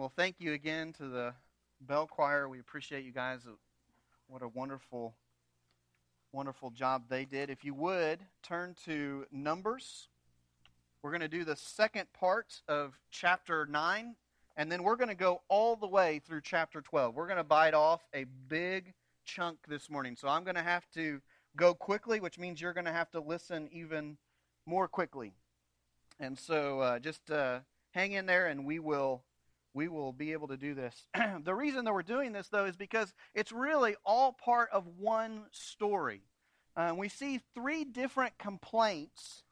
Well, 0.00 0.12
thank 0.16 0.36
you 0.38 0.54
again 0.54 0.94
to 0.94 1.08
the 1.08 1.34
Bell 1.82 2.06
Choir. 2.06 2.48
We 2.48 2.58
appreciate 2.58 3.04
you 3.04 3.12
guys. 3.12 3.40
What 4.28 4.40
a 4.40 4.48
wonderful, 4.48 5.14
wonderful 6.32 6.70
job 6.70 7.02
they 7.10 7.26
did. 7.26 7.50
If 7.50 7.66
you 7.66 7.74
would, 7.74 8.20
turn 8.42 8.74
to 8.86 9.26
Numbers. 9.30 10.08
We're 11.02 11.10
going 11.10 11.20
to 11.20 11.28
do 11.28 11.44
the 11.44 11.54
second 11.54 12.10
part 12.14 12.62
of 12.66 12.98
chapter 13.10 13.66
9, 13.66 14.16
and 14.56 14.72
then 14.72 14.84
we're 14.84 14.96
going 14.96 15.10
to 15.10 15.14
go 15.14 15.42
all 15.50 15.76
the 15.76 15.86
way 15.86 16.22
through 16.26 16.40
chapter 16.40 16.80
12. 16.80 17.14
We're 17.14 17.26
going 17.26 17.36
to 17.36 17.44
bite 17.44 17.74
off 17.74 18.00
a 18.14 18.24
big 18.48 18.94
chunk 19.26 19.58
this 19.68 19.90
morning. 19.90 20.16
So 20.16 20.28
I'm 20.28 20.44
going 20.44 20.56
to 20.56 20.62
have 20.62 20.88
to 20.94 21.20
go 21.56 21.74
quickly, 21.74 22.20
which 22.20 22.38
means 22.38 22.58
you're 22.58 22.72
going 22.72 22.86
to 22.86 22.90
have 22.90 23.10
to 23.10 23.20
listen 23.20 23.68
even 23.70 24.16
more 24.64 24.88
quickly. 24.88 25.34
And 26.18 26.38
so 26.38 26.80
uh, 26.80 26.98
just 27.00 27.30
uh, 27.30 27.58
hang 27.90 28.12
in 28.12 28.24
there, 28.24 28.46
and 28.46 28.64
we 28.64 28.78
will 28.78 29.24
we 29.74 29.88
will 29.88 30.12
be 30.12 30.32
able 30.32 30.48
to 30.48 30.56
do 30.56 30.74
this. 30.74 31.06
the 31.44 31.54
reason 31.54 31.84
that 31.84 31.92
we're 31.92 32.02
doing 32.02 32.32
this, 32.32 32.48
though, 32.48 32.64
is 32.64 32.76
because 32.76 33.14
it's 33.34 33.52
really 33.52 33.96
all 34.04 34.32
part 34.32 34.68
of 34.72 34.86
one 34.98 35.44
story. 35.52 36.22
Uh, 36.76 36.94
we 36.96 37.08
see 37.08 37.40
three 37.54 37.84
different 37.84 38.36
complaints 38.38 39.42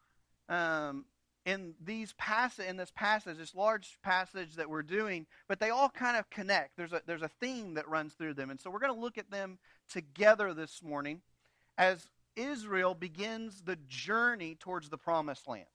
um, 0.47 1.05
in 1.45 1.73
these 1.83 2.13
pass- 2.13 2.59
in 2.59 2.77
this 2.77 2.91
passage, 2.95 3.37
this 3.37 3.55
large 3.55 3.97
passage 4.03 4.55
that 4.55 4.69
we're 4.69 4.83
doing, 4.83 5.25
but 5.47 5.59
they 5.59 5.69
all 5.69 5.89
kind 5.89 6.17
of 6.17 6.29
connect. 6.29 6.75
There's 6.77 6.93
a 6.93 7.01
there's 7.05 7.21
a 7.21 7.31
theme 7.39 7.75
that 7.75 7.87
runs 7.87 8.13
through 8.13 8.33
them, 8.35 8.49
and 8.49 8.59
so 8.59 8.69
we're 8.69 8.79
going 8.79 8.93
to 8.93 8.99
look 8.99 9.17
at 9.17 9.31
them 9.31 9.57
together 9.89 10.53
this 10.53 10.81
morning 10.83 11.21
as 11.77 12.07
Israel 12.35 12.93
begins 12.93 13.61
the 13.61 13.77
journey 13.87 14.55
towards 14.55 14.89
the 14.89 14.97
promised 14.97 15.47
land. 15.47 15.65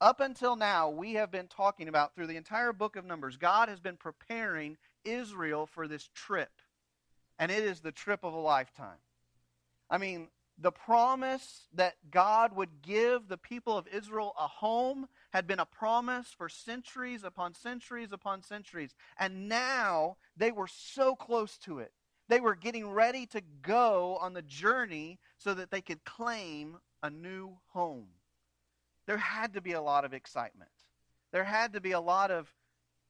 Up 0.00 0.20
until 0.20 0.56
now, 0.56 0.88
we 0.88 1.14
have 1.14 1.30
been 1.30 1.46
talking 1.46 1.86
about 1.86 2.14
through 2.14 2.26
the 2.26 2.36
entire 2.36 2.72
book 2.72 2.96
of 2.96 3.04
Numbers, 3.04 3.36
God 3.36 3.68
has 3.68 3.80
been 3.80 3.98
preparing 3.98 4.78
Israel 5.04 5.66
for 5.66 5.86
this 5.86 6.08
trip. 6.14 6.50
And 7.38 7.50
it 7.50 7.64
is 7.64 7.80
the 7.80 7.92
trip 7.92 8.24
of 8.24 8.32
a 8.32 8.38
lifetime. 8.38 8.98
I 9.90 9.98
mean, 9.98 10.28
the 10.56 10.72
promise 10.72 11.66
that 11.74 11.96
God 12.10 12.56
would 12.56 12.82
give 12.82 13.28
the 13.28 13.36
people 13.36 13.76
of 13.76 13.88
Israel 13.88 14.34
a 14.38 14.46
home 14.46 15.06
had 15.32 15.46
been 15.46 15.58
a 15.58 15.66
promise 15.66 16.28
for 16.36 16.48
centuries 16.48 17.22
upon 17.22 17.54
centuries 17.54 18.12
upon 18.12 18.42
centuries. 18.42 18.94
And 19.18 19.48
now 19.48 20.16
they 20.34 20.50
were 20.50 20.68
so 20.68 21.14
close 21.14 21.58
to 21.58 21.78
it. 21.78 21.92
They 22.28 22.40
were 22.40 22.54
getting 22.54 22.88
ready 22.90 23.26
to 23.26 23.42
go 23.62 24.16
on 24.20 24.32
the 24.32 24.42
journey 24.42 25.18
so 25.36 25.52
that 25.54 25.70
they 25.70 25.80
could 25.82 26.04
claim 26.04 26.78
a 27.02 27.10
new 27.10 27.58
home 27.68 28.08
there 29.10 29.18
had 29.18 29.54
to 29.54 29.60
be 29.60 29.72
a 29.72 29.82
lot 29.82 30.04
of 30.04 30.14
excitement. 30.14 30.70
There 31.32 31.42
had 31.42 31.72
to 31.72 31.80
be 31.80 31.90
a 31.90 32.00
lot 32.00 32.30
of 32.30 32.48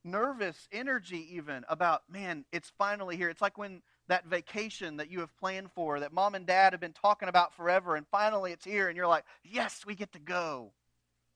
nervous 0.02 0.66
energy, 0.72 1.28
even 1.36 1.62
about, 1.68 2.04
man, 2.10 2.46
it's 2.52 2.72
finally 2.78 3.18
here. 3.18 3.28
It's 3.28 3.42
like 3.42 3.58
when 3.58 3.82
that 4.08 4.24
vacation 4.24 4.96
that 4.96 5.10
you 5.10 5.20
have 5.20 5.36
planned 5.36 5.70
for, 5.72 6.00
that 6.00 6.14
mom 6.14 6.34
and 6.34 6.46
dad 6.46 6.72
have 6.72 6.80
been 6.80 6.94
talking 6.94 7.28
about 7.28 7.52
forever, 7.52 7.96
and 7.96 8.06
finally 8.10 8.50
it's 8.50 8.64
here, 8.64 8.88
and 8.88 8.96
you're 8.96 9.06
like, 9.06 9.26
yes, 9.44 9.84
we 9.84 9.94
get 9.94 10.10
to 10.14 10.18
go. 10.18 10.72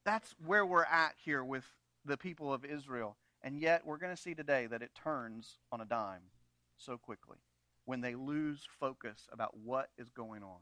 That's 0.07 0.35
where 0.47 0.65
we're 0.65 0.85
at 0.85 1.15
here 1.23 1.45
with 1.45 1.67
the 2.07 2.17
people 2.17 2.51
of 2.51 2.65
Israel. 2.65 3.19
And 3.43 3.61
yet, 3.61 3.85
we're 3.85 3.99
going 3.99 4.17
to 4.17 4.23
see 4.23 4.35
today 4.35 4.67
that 4.69 4.81
it 4.81 4.93
turns 4.95 5.59
on 5.73 5.83
a 5.83 5.85
dime 5.85 6.31
so 6.79 6.97
quickly 6.97 7.37
when 7.85 8.01
they 8.01 8.15
lose 8.15 8.67
focus 8.81 9.29
about 9.31 9.59
what 9.63 9.91
is 9.99 10.09
going 10.09 10.43
on. 10.43 10.61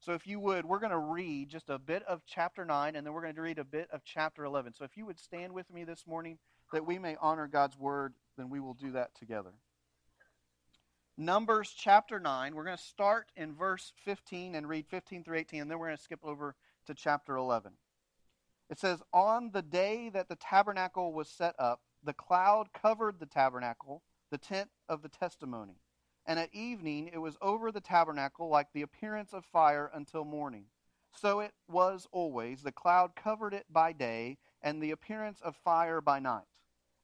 So, 0.00 0.12
if 0.12 0.26
you 0.26 0.38
would, 0.40 0.64
we're 0.64 0.78
going 0.78 0.92
to 0.92 0.98
read 0.98 1.48
just 1.48 1.68
a 1.68 1.78
bit 1.78 2.04
of 2.04 2.22
chapter 2.24 2.64
9, 2.64 2.94
and 2.94 3.04
then 3.04 3.12
we're 3.12 3.22
going 3.22 3.34
to 3.34 3.42
read 3.42 3.58
a 3.58 3.64
bit 3.64 3.88
of 3.92 4.04
chapter 4.04 4.44
11. 4.44 4.74
So, 4.74 4.84
if 4.84 4.96
you 4.96 5.04
would 5.06 5.18
stand 5.18 5.52
with 5.52 5.72
me 5.72 5.82
this 5.82 6.06
morning 6.06 6.38
that 6.72 6.86
we 6.86 6.98
may 6.98 7.16
honor 7.20 7.48
God's 7.48 7.76
word, 7.76 8.14
then 8.36 8.48
we 8.48 8.60
will 8.60 8.74
do 8.74 8.92
that 8.92 9.14
together. 9.16 9.50
Numbers 11.16 11.74
chapter 11.76 12.20
9. 12.20 12.54
We're 12.54 12.64
going 12.64 12.76
to 12.76 12.82
start 12.82 13.32
in 13.36 13.56
verse 13.56 13.92
15 14.04 14.54
and 14.54 14.68
read 14.68 14.86
15 14.86 15.24
through 15.24 15.38
18, 15.38 15.62
and 15.62 15.70
then 15.70 15.80
we're 15.80 15.86
going 15.86 15.96
to 15.96 16.02
skip 16.02 16.20
over 16.22 16.54
to 16.86 16.94
chapter 16.94 17.34
11. 17.34 17.72
It 18.70 18.78
says, 18.78 19.02
On 19.12 19.50
the 19.52 19.62
day 19.62 20.10
that 20.10 20.28
the 20.28 20.36
tabernacle 20.36 21.12
was 21.12 21.28
set 21.28 21.56
up, 21.58 21.80
the 22.04 22.12
cloud 22.12 22.68
covered 22.72 23.18
the 23.18 23.26
tabernacle, 23.26 24.04
the 24.30 24.38
tent 24.38 24.70
of 24.88 25.02
the 25.02 25.08
testimony 25.08 25.80
and 26.28 26.38
at 26.38 26.54
evening 26.54 27.10
it 27.10 27.18
was 27.18 27.38
over 27.40 27.72
the 27.72 27.80
tabernacle 27.80 28.50
like 28.50 28.68
the 28.74 28.82
appearance 28.82 29.32
of 29.32 29.46
fire 29.46 29.90
until 29.94 30.26
morning. 30.26 30.66
So 31.16 31.40
it 31.40 31.52
was 31.66 32.06
always. 32.12 32.62
The 32.62 32.70
cloud 32.70 33.16
covered 33.16 33.54
it 33.54 33.64
by 33.70 33.92
day, 33.92 34.36
and 34.62 34.80
the 34.80 34.90
appearance 34.90 35.40
of 35.40 35.56
fire 35.56 36.02
by 36.02 36.18
night. 36.20 36.44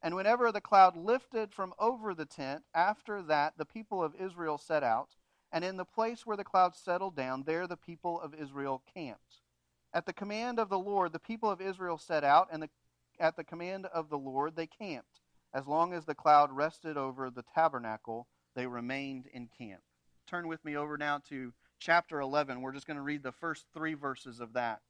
And 0.03 0.15
whenever 0.15 0.53
the 0.53 0.61
cloud 0.61 0.95
lifted 0.95 1.55
from 1.55 1.73
over 1.79 2.13
the 2.13 2.27
tent, 2.27 2.65
after 2.75 3.23
that 3.23 3.55
the 3.57 3.65
people 3.65 4.05
of 4.05 4.15
Israel 4.15 4.59
set 4.59 4.83
out, 4.83 5.17
and 5.51 5.65
in 5.65 5.79
the 5.79 5.87
place 5.87 6.27
where 6.27 6.37
the 6.37 6.45
cloud 6.45 6.77
settled 6.77 7.17
down, 7.17 7.45
there 7.45 7.67
the 7.67 7.79
people 7.79 8.21
of 8.21 8.35
Israel 8.35 8.83
camped. 8.95 9.41
At 9.95 10.05
the 10.05 10.13
command 10.13 10.59
of 10.59 10.69
the 10.69 10.79
Lord, 10.79 11.15
the 11.15 11.19
people 11.19 11.51
of 11.51 11.63
Israel 11.63 11.97
set 11.97 12.25
out, 12.25 12.49
and 12.53 12.63
the, 12.63 12.69
at 13.19 13.37
the 13.37 13.45
command 13.45 13.87
of 13.87 14.11
the 14.11 14.19
Lord 14.19 14.55
they 14.55 14.67
camped, 14.67 15.21
as 15.55 15.67
long 15.67 15.95
as 15.95 16.05
the 16.05 16.15
cloud 16.15 16.53
rested 16.53 16.99
over 16.99 17.31
the 17.31 17.45
tabernacle 17.55 18.27
they 18.55 18.67
remained 18.67 19.27
in 19.33 19.49
camp. 19.59 19.83
Turn 20.27 20.49
with 20.49 20.65
me 20.65 20.77
over 20.77 20.97
now 20.97 21.21
to 21.29 21.53
chapter 21.79 22.21
11. 22.21 22.61
We're 22.61 22.73
just 22.73 22.87
going 22.87 22.97
to 22.97 23.03
read 23.03 23.23
the 23.23 23.33
first 23.33 23.67
three 23.75 23.95
verses 23.95 24.41
of 24.41 24.55
that. 24.55 24.81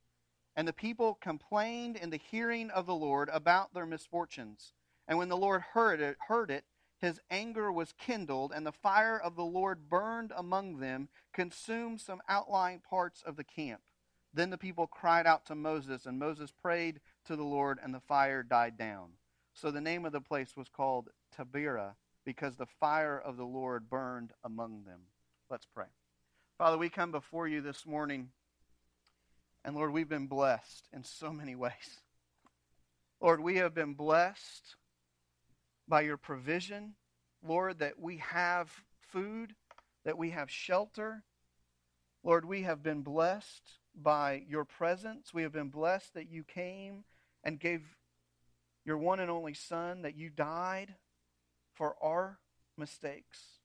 And 0.57 0.69
the 0.69 0.73
people 0.73 1.19
complained 1.21 1.97
in 1.97 2.11
the 2.11 2.21
hearing 2.31 2.71
of 2.71 2.87
the 2.87 2.95
Lord 2.95 3.29
about 3.33 3.75
their 3.75 3.87
misfortunes. 3.87 4.73
And 5.09 5.19
when 5.19 5.29
the 5.29 5.37
Lord 5.37 5.63
heard 5.73 6.01
it, 6.01 6.17
heard 6.29 6.51
it, 6.51 6.65
his 7.01 7.21
anger 7.31 7.73
was 7.73 7.93
kindled, 7.99 8.53
and 8.55 8.65
the 8.65 8.73
fire 8.73 9.21
of 9.21 9.35
the 9.37 9.45
Lord 9.45 9.91
burned 9.91 10.33
among 10.37 10.79
them, 10.79 11.09
consumed 11.33 12.01
some 12.01 12.23
outlying 12.29 12.81
parts 12.81 13.23
of 13.27 13.37
the 13.37 13.45
camp. 13.45 13.83
Then 14.33 14.51
the 14.51 14.59
people 14.59 14.87
cried 14.87 15.27
out 15.27 15.45
to 15.47 15.55
Moses, 15.55 16.07
and 16.07 16.19
Moses 16.19 16.53
prayed 16.53 17.01
to 17.27 17.37
the 17.37 17.45
Lord, 17.45 17.79
and 17.83 17.93
the 17.93 18.01
fire 18.01 18.43
died 18.43 18.79
down. 18.79 19.11
So 19.53 19.71
the 19.71 19.81
name 19.81 20.05
of 20.05 20.13
the 20.13 20.21
place 20.21 20.57
was 20.57 20.69
called 20.69 21.11
Taberah 21.37 21.95
because 22.25 22.57
the 22.57 22.67
fire 22.81 23.19
of 23.19 23.37
the 23.37 23.45
Lord 23.45 23.89
burned 23.89 24.33
among 24.43 24.85
them. 24.85 25.01
Let's 25.51 25.67
pray. 25.67 25.87
Father, 26.59 26.79
we 26.79 26.89
come 26.89 27.11
before 27.11 27.47
you 27.49 27.61
this 27.61 27.87
morning, 27.87 28.29
and 29.65 29.75
Lord, 29.77 29.93
we've 29.93 30.09
been 30.09 30.27
blessed 30.27 30.89
in 30.93 31.05
so 31.05 31.33
many 31.33 31.55
ways. 31.55 32.01
Lord, 33.21 33.41
we 33.41 33.57
have 33.57 33.75
been 33.75 33.95
blessed 33.95 34.77
by 35.87 36.03
your 36.03 36.17
provision, 36.17 36.95
Lord, 37.47 37.79
that 37.81 37.99
we 37.99 38.19
have 38.19 38.71
food, 39.13 39.55
that 40.05 40.19
we 40.19 40.31
have 40.31 40.51
shelter. 40.51 41.23
Lord, 42.23 42.45
we 42.45 42.63
have 42.63 42.83
been 42.83 43.03
blessed 43.03 43.79
by 43.95 44.45
your 44.49 44.65
presence. 44.65 45.33
We 45.33 45.43
have 45.43 45.53
been 45.53 45.69
blessed 45.69 46.15
that 46.15 46.31
you 46.31 46.43
came 46.43 47.05
and 47.43 47.61
gave 47.61 47.83
your 48.85 48.99
one 48.99 49.21
and 49.21 49.31
only 49.31 49.55
Son, 49.55 50.03
that 50.03 50.17
you 50.17 50.31
died 50.31 50.95
for 51.75 51.97
our 52.03 52.39
mistakes. 52.77 53.61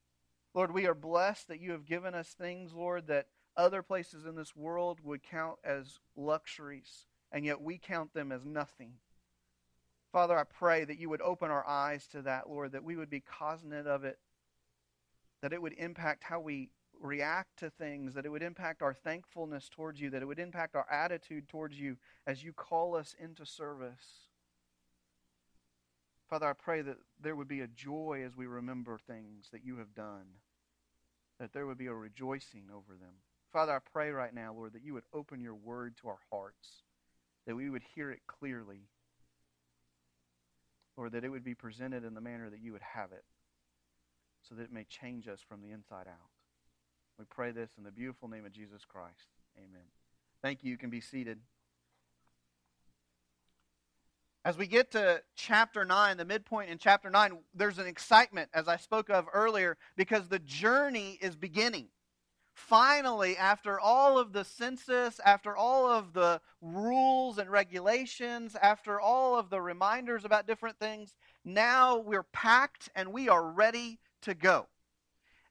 Lord, 0.53 0.74
we 0.74 0.88
are 0.88 0.96
blessed 0.96 1.47
that 1.47 1.62
you 1.62 1.72
have 1.72 1.86
given 1.86 2.16
us 2.16 2.30
things, 2.30 2.74
Lord, 2.74 3.08
that 3.08 3.28
other 3.56 3.81
places 3.81 4.25
in 4.25 4.36
this 4.36 4.56
world 4.56 5.00
would 5.03 5.24
count 5.24 5.59
as 5.64 6.00
luxuries, 6.16 7.06
and 7.31 7.46
yet 7.46 7.62
we 7.62 7.78
count 7.78 8.14
them 8.14 8.31
as 8.31 8.46
nothing. 8.46 8.94
Father, 10.12 10.38
I 10.38 10.44
pray 10.44 10.86
that 10.86 10.97
you 10.97 11.09
would 11.09 11.22
open 11.22 11.52
our 11.52 11.68
eyes 11.68 12.08
to 12.08 12.24
that, 12.24 12.50
Lord, 12.50 12.72
that 12.72 12.84
we 12.84 12.96
would 12.96 13.09
be 13.09 13.20
cognizant 13.20 13.88
of 13.88 14.03
it, 14.03 14.18
that 15.41 15.53
it 15.53 15.62
would 15.62 15.74
impact 15.74 16.24
how 16.24 16.40
we 16.40 16.70
react 17.00 17.58
to 17.59 17.70
things, 17.70 18.14
that 18.16 18.26
it 18.26 18.30
would 18.30 18.44
impact 18.44 18.81
our 18.81 18.94
thankfulness 18.94 19.70
towards 19.70 20.02
you, 20.02 20.09
that 20.09 20.22
it 20.22 20.26
would 20.26 20.40
impact 20.40 20.76
our 20.76 20.90
attitude 20.91 21.47
towards 21.47 21.80
you 21.80 21.97
as 22.26 22.44
you 22.44 22.53
call 22.53 22.96
us 22.96 23.16
into 23.20 23.46
service. 23.46 24.28
Father, 26.29 26.47
I 26.47 26.53
pray 26.53 26.81
that 26.84 26.97
there 27.20 27.35
would 27.35 27.47
be 27.47 27.61
a 27.61 27.67
joy 27.67 28.23
as 28.26 28.35
we 28.35 28.46
remember 28.46 28.99
things 28.99 29.47
that 29.52 29.66
you 29.66 29.78
have 29.78 29.96
done, 29.96 30.26
that 31.40 31.53
there 31.53 31.66
would 31.66 31.78
be 31.78 31.87
a 31.87 31.93
rejoicing 31.93 32.66
over 32.70 32.93
them. 32.93 33.16
Father, 33.52 33.73
I 33.73 33.79
pray 33.79 34.11
right 34.11 34.34
now, 34.34 34.53
Lord, 34.53 34.73
that 34.73 34.84
you 34.84 34.93
would 34.93 35.05
open 35.11 35.41
your 35.41 35.55
word 35.55 35.97
to 35.97 36.08
our 36.08 36.20
hearts, 36.31 36.84
that 37.47 37.55
we 37.55 37.70
would 37.72 37.81
hear 37.96 38.11
it 38.11 38.20
clearly, 38.28 38.81
Lord, 40.96 41.14
that 41.14 41.23
it 41.23 41.29
would 41.29 41.43
be 41.43 41.55
presented 41.55 42.03
in 42.03 42.14
the 42.14 42.22
manner 42.22 42.49
that 42.52 42.61
you 42.61 42.73
would 42.73 42.84
have 42.93 43.11
it, 43.11 43.23
so 44.47 44.53
that 44.53 44.64
it 44.64 44.72
may 44.72 44.84
change 44.84 45.28
us 45.28 45.40
from 45.41 45.61
the 45.64 45.72
inside 45.72 46.08
out. 46.08 46.29
We 47.17 47.26
pray 47.26 47.52
this 47.52 47.72
in 47.78 47.84
the 47.84 47.91
beautiful 47.91 48.28
name 48.28 48.46
of 48.46 48.52
Jesus 48.52 48.85
Christ. 48.85 49.29
Amen. 49.58 49.87
Thank 50.43 50.64
you. 50.64 50.70
You 50.70 50.78
can 50.78 50.91
be 50.91 51.02
seated. 51.02 51.40
As 54.46 54.58
we 54.58 54.68
get 54.68 54.91
to 54.91 55.22
chapter 55.36 55.84
9, 55.84 56.18
the 56.18 56.26
midpoint 56.26 56.70
in 56.70 56.78
chapter 56.78 57.09
9, 57.09 57.40
there's 57.53 57.78
an 57.78 57.88
excitement, 57.88 58.50
as 58.53 58.68
I 58.68 58.78
spoke 58.78 59.09
of 59.09 59.26
earlier, 59.34 59.78
because 59.97 60.28
the 60.30 60.40
journey 60.40 61.20
is 61.22 61.36
beginning. 61.36 61.90
finally, 62.59 63.38
after 63.38 63.80
all 63.80 64.20
of 64.20 64.34
the 64.34 64.44
census, 64.44 65.20
after 65.26 65.56
all 65.56 65.90
of 65.90 66.14
the 66.14 66.41
rules 66.62 67.38
and 67.38 67.50
regulations, 67.50 68.56
after 68.62 69.00
all 69.00 69.38
of 69.38 69.50
the 69.50 69.62
reminders 69.62 70.26
about 70.26 70.46
different 70.46 70.78
things, 70.78 71.16
now 71.46 71.97
we're 71.97 72.24
packed 72.24 72.90
and 72.96 73.14
we 73.14 73.30
are 73.30 73.44
ready 73.44 74.00
to 74.22 74.34
go. 74.34 74.68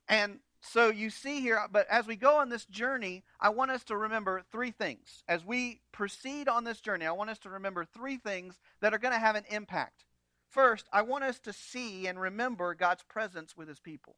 And 0.08 0.40
so 0.60 0.90
you 0.90 1.10
see 1.10 1.40
here, 1.40 1.58
uh, 1.58 1.68
but 1.70 1.86
as 1.88 2.06
we 2.06 2.16
go 2.16 2.36
on 2.36 2.48
this 2.48 2.66
journey, 2.66 3.24
I 3.40 3.50
want 3.50 3.70
us 3.70 3.84
to 3.84 3.96
remember 3.96 4.42
three 4.50 4.70
things. 4.70 5.22
As 5.28 5.44
we 5.44 5.80
proceed 5.92 6.48
on 6.48 6.64
this 6.64 6.80
journey, 6.80 7.06
I 7.06 7.12
want 7.12 7.30
us 7.30 7.38
to 7.40 7.50
remember 7.50 7.84
three 7.84 8.16
things 8.16 8.58
that 8.80 8.92
are 8.92 8.98
going 8.98 9.14
to 9.14 9.20
have 9.20 9.36
an 9.36 9.44
impact. 9.50 10.04
First, 10.50 10.86
I 10.92 11.02
want 11.02 11.24
us 11.24 11.38
to 11.40 11.52
see 11.52 12.06
and 12.06 12.20
remember 12.20 12.74
God's 12.74 13.04
presence 13.04 13.56
with 13.56 13.68
his 13.68 13.78
people. 13.78 14.16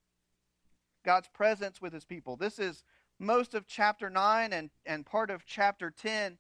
God's 1.05 1.29
presence 1.29 1.81
with 1.81 1.93
his 1.93 2.05
people. 2.05 2.37
This 2.37 2.59
is 2.59 2.85
most 3.19 3.55
of 3.55 3.67
chapter 3.67 4.09
9 4.09 4.53
and, 4.53 4.71
and 4.87 5.05
part 5.05 5.31
of 5.31 5.45
chapter 5.45 5.91
10. 5.91 6.39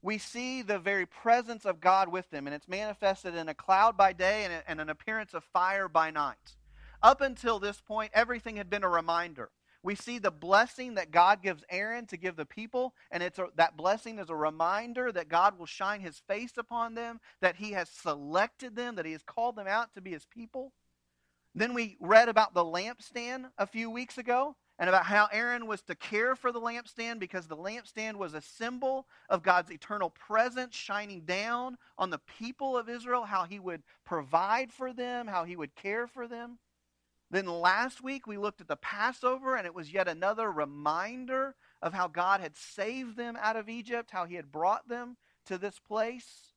We 0.00 0.18
see 0.18 0.62
the 0.62 0.80
very 0.80 1.06
presence 1.06 1.64
of 1.64 1.80
God 1.80 2.08
with 2.08 2.28
them, 2.30 2.46
and 2.48 2.54
it's 2.54 2.66
manifested 2.66 3.36
in 3.36 3.48
a 3.48 3.54
cloud 3.54 3.96
by 3.96 4.12
day 4.12 4.44
and, 4.44 4.64
and 4.66 4.80
an 4.80 4.88
appearance 4.88 5.32
of 5.32 5.44
fire 5.44 5.88
by 5.88 6.10
night. 6.10 6.56
Up 7.02 7.20
until 7.20 7.58
this 7.58 7.80
point, 7.80 8.12
everything 8.14 8.56
had 8.56 8.70
been 8.70 8.84
a 8.84 8.88
reminder. 8.88 9.50
We 9.82 9.96
see 9.96 10.18
the 10.20 10.30
blessing 10.30 10.94
that 10.94 11.10
God 11.10 11.42
gives 11.42 11.64
Aaron 11.68 12.06
to 12.06 12.16
give 12.16 12.36
the 12.36 12.46
people, 12.46 12.94
and 13.10 13.20
it's 13.20 13.40
a, 13.40 13.48
that 13.56 13.76
blessing 13.76 14.20
is 14.20 14.30
a 14.30 14.36
reminder 14.36 15.10
that 15.10 15.28
God 15.28 15.58
will 15.58 15.66
shine 15.66 16.00
his 16.00 16.20
face 16.28 16.52
upon 16.56 16.94
them, 16.94 17.18
that 17.40 17.56
he 17.56 17.72
has 17.72 17.88
selected 17.88 18.76
them, 18.76 18.94
that 18.94 19.06
he 19.06 19.12
has 19.12 19.24
called 19.24 19.56
them 19.56 19.66
out 19.66 19.92
to 19.94 20.00
be 20.00 20.12
his 20.12 20.26
people. 20.26 20.72
Then 21.54 21.74
we 21.74 21.96
read 21.98 22.28
about 22.28 22.54
the 22.54 22.64
lampstand 22.64 23.50
a 23.58 23.66
few 23.66 23.90
weeks 23.90 24.18
ago 24.18 24.54
and 24.78 24.88
about 24.88 25.04
how 25.04 25.28
Aaron 25.32 25.66
was 25.66 25.82
to 25.82 25.96
care 25.96 26.36
for 26.36 26.52
the 26.52 26.60
lampstand 26.60 27.18
because 27.18 27.46
the 27.48 27.56
lampstand 27.56 28.14
was 28.14 28.34
a 28.34 28.40
symbol 28.40 29.06
of 29.28 29.42
God's 29.42 29.70
eternal 29.70 30.10
presence 30.10 30.76
shining 30.76 31.22
down 31.22 31.76
on 31.98 32.10
the 32.10 32.20
people 32.38 32.76
of 32.78 32.88
Israel, 32.88 33.24
how 33.24 33.44
he 33.44 33.58
would 33.58 33.82
provide 34.04 34.72
for 34.72 34.92
them, 34.92 35.26
how 35.26 35.44
he 35.44 35.56
would 35.56 35.74
care 35.74 36.06
for 36.06 36.28
them. 36.28 36.58
Then 37.32 37.46
last 37.46 38.04
week 38.04 38.26
we 38.26 38.36
looked 38.36 38.60
at 38.60 38.68
the 38.68 38.76
Passover, 38.76 39.56
and 39.56 39.66
it 39.66 39.74
was 39.74 39.90
yet 39.90 40.06
another 40.06 40.52
reminder 40.52 41.54
of 41.80 41.94
how 41.94 42.06
God 42.06 42.40
had 42.42 42.54
saved 42.58 43.16
them 43.16 43.38
out 43.40 43.56
of 43.56 43.70
Egypt, 43.70 44.10
how 44.10 44.26
he 44.26 44.34
had 44.34 44.52
brought 44.52 44.86
them 44.86 45.16
to 45.46 45.56
this 45.56 45.78
place. 45.78 46.52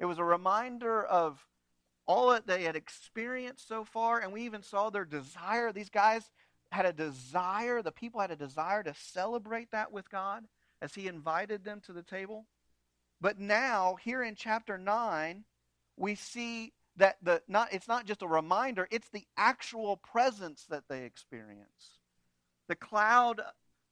It 0.00 0.04
was 0.04 0.18
a 0.18 0.24
reminder 0.24 1.04
of 1.04 1.46
all 2.06 2.30
that 2.30 2.48
they 2.48 2.64
had 2.64 2.74
experienced 2.74 3.68
so 3.68 3.84
far, 3.84 4.18
and 4.18 4.32
we 4.32 4.42
even 4.42 4.64
saw 4.64 4.90
their 4.90 5.04
desire. 5.04 5.72
These 5.72 5.90
guys 5.90 6.28
had 6.72 6.86
a 6.86 6.92
desire, 6.92 7.80
the 7.80 7.92
people 7.92 8.20
had 8.20 8.32
a 8.32 8.36
desire 8.36 8.82
to 8.82 8.94
celebrate 8.94 9.70
that 9.70 9.92
with 9.92 10.10
God 10.10 10.44
as 10.82 10.92
he 10.92 11.06
invited 11.06 11.64
them 11.64 11.80
to 11.86 11.92
the 11.92 12.02
table. 12.02 12.46
But 13.20 13.38
now, 13.38 13.94
here 14.02 14.24
in 14.24 14.34
chapter 14.34 14.76
9, 14.76 15.44
we 15.96 16.16
see 16.16 16.72
that 16.96 17.16
the 17.22 17.42
not 17.48 17.72
it's 17.72 17.88
not 17.88 18.06
just 18.06 18.22
a 18.22 18.28
reminder, 18.28 18.88
it's 18.90 19.08
the 19.10 19.26
actual 19.36 19.96
presence 19.96 20.66
that 20.70 20.84
they 20.88 21.04
experience. 21.04 21.98
The 22.68 22.76
cloud 22.76 23.40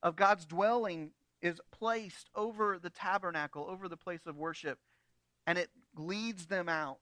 of 0.03 0.17
God's 0.17 0.47
dwelling 0.47 1.11
is 1.41 1.61
placed 1.71 2.31
over 2.35 2.79
the 2.79 2.91
tabernacle, 2.91 3.67
over 3.69 3.89
the 3.89 3.97
place 3.97 4.27
of 4.27 4.37
worship, 4.37 4.79
and 5.47 5.59
it 5.59 5.71
leads 5.97 6.47
them 6.47 6.69
out. 6.69 6.99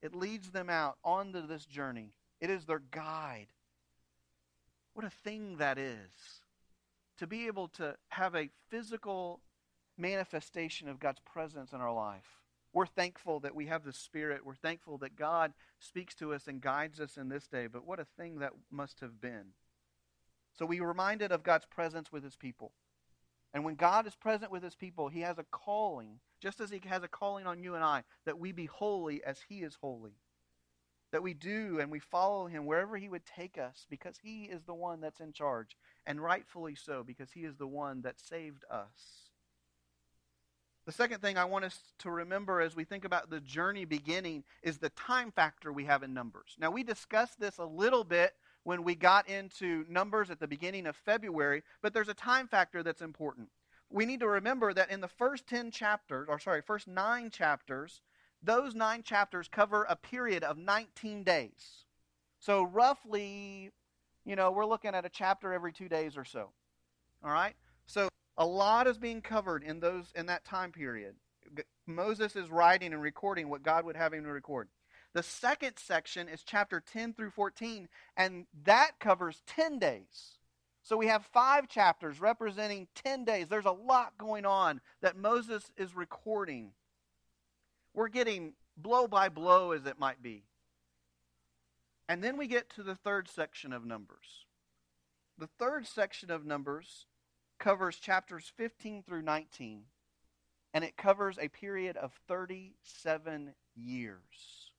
It 0.00 0.14
leads 0.14 0.50
them 0.50 0.70
out 0.70 0.96
onto 1.04 1.46
this 1.46 1.64
journey. 1.64 2.14
It 2.40 2.50
is 2.50 2.64
their 2.64 2.82
guide. 2.90 3.48
What 4.94 5.06
a 5.06 5.10
thing 5.10 5.56
that 5.58 5.78
is. 5.78 6.10
To 7.18 7.26
be 7.26 7.46
able 7.46 7.68
to 7.68 7.96
have 8.08 8.34
a 8.34 8.50
physical 8.68 9.40
manifestation 9.96 10.88
of 10.88 10.98
God's 10.98 11.20
presence 11.20 11.72
in 11.72 11.80
our 11.80 11.92
life. 11.92 12.41
We're 12.72 12.86
thankful 12.86 13.40
that 13.40 13.54
we 13.54 13.66
have 13.66 13.84
the 13.84 13.92
Spirit. 13.92 14.46
We're 14.46 14.54
thankful 14.54 14.98
that 14.98 15.16
God 15.16 15.52
speaks 15.78 16.14
to 16.16 16.32
us 16.32 16.46
and 16.46 16.60
guides 16.60 17.00
us 17.00 17.16
in 17.16 17.28
this 17.28 17.46
day. 17.46 17.66
But 17.66 17.86
what 17.86 18.00
a 18.00 18.06
thing 18.16 18.38
that 18.38 18.52
must 18.70 19.00
have 19.00 19.20
been. 19.20 19.52
So 20.54 20.64
we 20.64 20.80
reminded 20.80 21.32
of 21.32 21.42
God's 21.42 21.66
presence 21.66 22.10
with 22.10 22.24
his 22.24 22.36
people. 22.36 22.72
And 23.54 23.64
when 23.64 23.74
God 23.74 24.06
is 24.06 24.14
present 24.14 24.50
with 24.50 24.62
his 24.62 24.74
people, 24.74 25.08
he 25.08 25.20
has 25.20 25.38
a 25.38 25.44
calling, 25.50 26.20
just 26.40 26.60
as 26.60 26.70
he 26.70 26.80
has 26.86 27.02
a 27.02 27.08
calling 27.08 27.46
on 27.46 27.62
you 27.62 27.74
and 27.74 27.84
I, 27.84 28.04
that 28.24 28.38
we 28.38 28.52
be 28.52 28.66
holy 28.66 29.22
as 29.22 29.40
he 29.48 29.62
is 29.62 29.76
holy. 29.80 30.16
That 31.10 31.22
we 31.22 31.34
do 31.34 31.78
and 31.78 31.90
we 31.90 31.98
follow 31.98 32.46
him 32.46 32.64
wherever 32.64 32.96
he 32.96 33.10
would 33.10 33.26
take 33.26 33.58
us 33.58 33.86
because 33.90 34.16
he 34.22 34.44
is 34.44 34.62
the 34.64 34.74
one 34.74 35.02
that's 35.02 35.20
in 35.20 35.34
charge. 35.34 35.76
And 36.06 36.22
rightfully 36.22 36.74
so, 36.74 37.04
because 37.06 37.32
he 37.32 37.40
is 37.40 37.56
the 37.56 37.66
one 37.66 38.00
that 38.02 38.18
saved 38.18 38.64
us. 38.70 39.31
The 40.84 40.92
second 40.92 41.20
thing 41.20 41.38
I 41.38 41.44
want 41.44 41.64
us 41.64 41.78
to 42.00 42.10
remember 42.10 42.60
as 42.60 42.74
we 42.74 42.82
think 42.82 43.04
about 43.04 43.30
the 43.30 43.40
journey 43.40 43.84
beginning 43.84 44.42
is 44.64 44.78
the 44.78 44.88
time 44.90 45.30
factor 45.30 45.72
we 45.72 45.84
have 45.84 46.02
in 46.02 46.12
Numbers. 46.12 46.56
Now, 46.58 46.72
we 46.72 46.82
discussed 46.82 47.38
this 47.38 47.58
a 47.58 47.64
little 47.64 48.02
bit 48.02 48.34
when 48.64 48.82
we 48.82 48.96
got 48.96 49.28
into 49.28 49.84
Numbers 49.88 50.28
at 50.28 50.40
the 50.40 50.48
beginning 50.48 50.88
of 50.88 50.96
February, 50.96 51.62
but 51.82 51.94
there's 51.94 52.08
a 52.08 52.14
time 52.14 52.48
factor 52.48 52.82
that's 52.82 53.00
important. 53.00 53.48
We 53.90 54.06
need 54.06 54.20
to 54.20 54.28
remember 54.28 54.74
that 54.74 54.90
in 54.90 55.00
the 55.00 55.08
first 55.08 55.46
10 55.46 55.70
chapters, 55.70 56.26
or 56.28 56.40
sorry, 56.40 56.62
first 56.62 56.88
nine 56.88 57.30
chapters, 57.30 58.00
those 58.42 58.74
nine 58.74 59.04
chapters 59.04 59.48
cover 59.48 59.84
a 59.88 59.94
period 59.94 60.42
of 60.42 60.58
19 60.58 61.22
days. 61.22 61.84
So, 62.40 62.64
roughly, 62.64 63.70
you 64.24 64.34
know, 64.34 64.50
we're 64.50 64.66
looking 64.66 64.96
at 64.96 65.04
a 65.04 65.10
chapter 65.10 65.52
every 65.52 65.72
two 65.72 65.88
days 65.88 66.16
or 66.16 66.24
so. 66.24 66.50
All 67.22 67.30
right? 67.30 67.54
A 68.42 68.46
lot 68.46 68.88
is 68.88 68.98
being 68.98 69.22
covered 69.22 69.62
in 69.62 69.78
those 69.78 70.06
in 70.16 70.26
that 70.26 70.44
time 70.44 70.72
period. 70.72 71.14
Moses 71.86 72.34
is 72.34 72.50
writing 72.50 72.92
and 72.92 73.00
recording 73.00 73.48
what 73.48 73.62
God 73.62 73.84
would 73.84 73.94
have 73.94 74.12
him 74.12 74.24
to 74.24 74.32
record. 74.32 74.68
The 75.12 75.22
second 75.22 75.74
section 75.76 76.28
is 76.28 76.42
chapter 76.42 76.80
10 76.80 77.14
through 77.14 77.30
14, 77.30 77.88
and 78.16 78.46
that 78.64 78.98
covers 78.98 79.42
10 79.46 79.78
days. 79.78 80.38
So 80.82 80.96
we 80.96 81.06
have 81.06 81.24
five 81.32 81.68
chapters 81.68 82.20
representing 82.20 82.88
10 82.96 83.24
days. 83.24 83.46
There's 83.46 83.64
a 83.64 83.70
lot 83.70 84.18
going 84.18 84.44
on 84.44 84.80
that 85.02 85.16
Moses 85.16 85.70
is 85.76 85.94
recording. 85.94 86.72
We're 87.94 88.08
getting 88.08 88.54
blow 88.76 89.06
by 89.06 89.28
blow, 89.28 89.70
as 89.70 89.86
it 89.86 90.00
might 90.00 90.20
be. 90.20 90.46
And 92.08 92.24
then 92.24 92.36
we 92.36 92.48
get 92.48 92.70
to 92.70 92.82
the 92.82 92.96
third 92.96 93.28
section 93.28 93.72
of 93.72 93.84
Numbers. 93.84 94.46
The 95.38 95.48
third 95.60 95.86
section 95.86 96.32
of 96.32 96.44
Numbers 96.44 97.06
covers 97.62 97.96
chapters 97.96 98.50
15 98.56 99.04
through 99.04 99.22
19, 99.22 99.84
and 100.74 100.82
it 100.82 100.96
covers 100.96 101.38
a 101.38 101.46
period 101.46 101.96
of 101.96 102.12
37 102.26 103.54
years. 103.76 104.72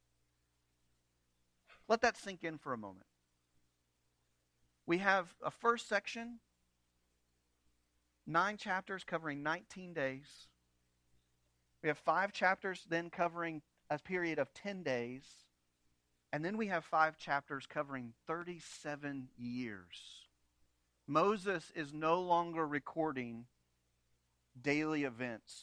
Let 1.88 2.02
that 2.02 2.18
sink 2.18 2.44
in 2.44 2.58
for 2.58 2.74
a 2.74 2.78
moment. 2.78 3.06
We 4.86 4.98
have 4.98 5.34
a 5.42 5.50
first 5.50 5.88
section, 5.88 6.40
nine 8.28 8.58
chapters 8.58 9.06
covering 9.06 9.42
19 9.42 9.94
days. 9.94 10.28
We 11.82 11.88
have 11.88 11.98
five 11.98 12.34
chapters 12.34 12.86
then 12.90 13.10
covering 13.10 13.62
a 13.90 13.98
period 13.98 14.40
of 14.40 14.54
10 14.54 14.84
days. 14.84 15.24
And 16.34 16.44
then 16.44 16.58
we 16.58 16.68
have 16.68 16.84
five 16.84 17.18
chapters 17.18 17.66
covering 17.66 18.12
37 18.28 19.30
years. 19.38 20.23
Moses 21.08 21.72
is 21.76 21.94
no 21.94 22.22
longer 22.22 22.66
recording 22.66 23.46
daily 24.62 25.04
events. 25.04 25.54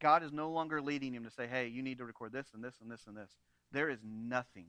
God 0.00 0.22
is 0.22 0.32
no 0.32 0.50
longer 0.50 0.80
leading 0.80 1.14
him 1.14 1.24
to 1.24 1.30
say, 1.30 1.46
hey, 1.46 1.68
you 1.68 1.82
need 1.82 1.98
to 1.98 2.04
record 2.04 2.32
this 2.32 2.48
and 2.54 2.62
this 2.62 2.74
and 2.80 2.90
this 2.90 3.06
and 3.06 3.16
this. 3.16 3.30
There 3.72 3.88
is 3.88 3.98
nothing. 4.04 4.66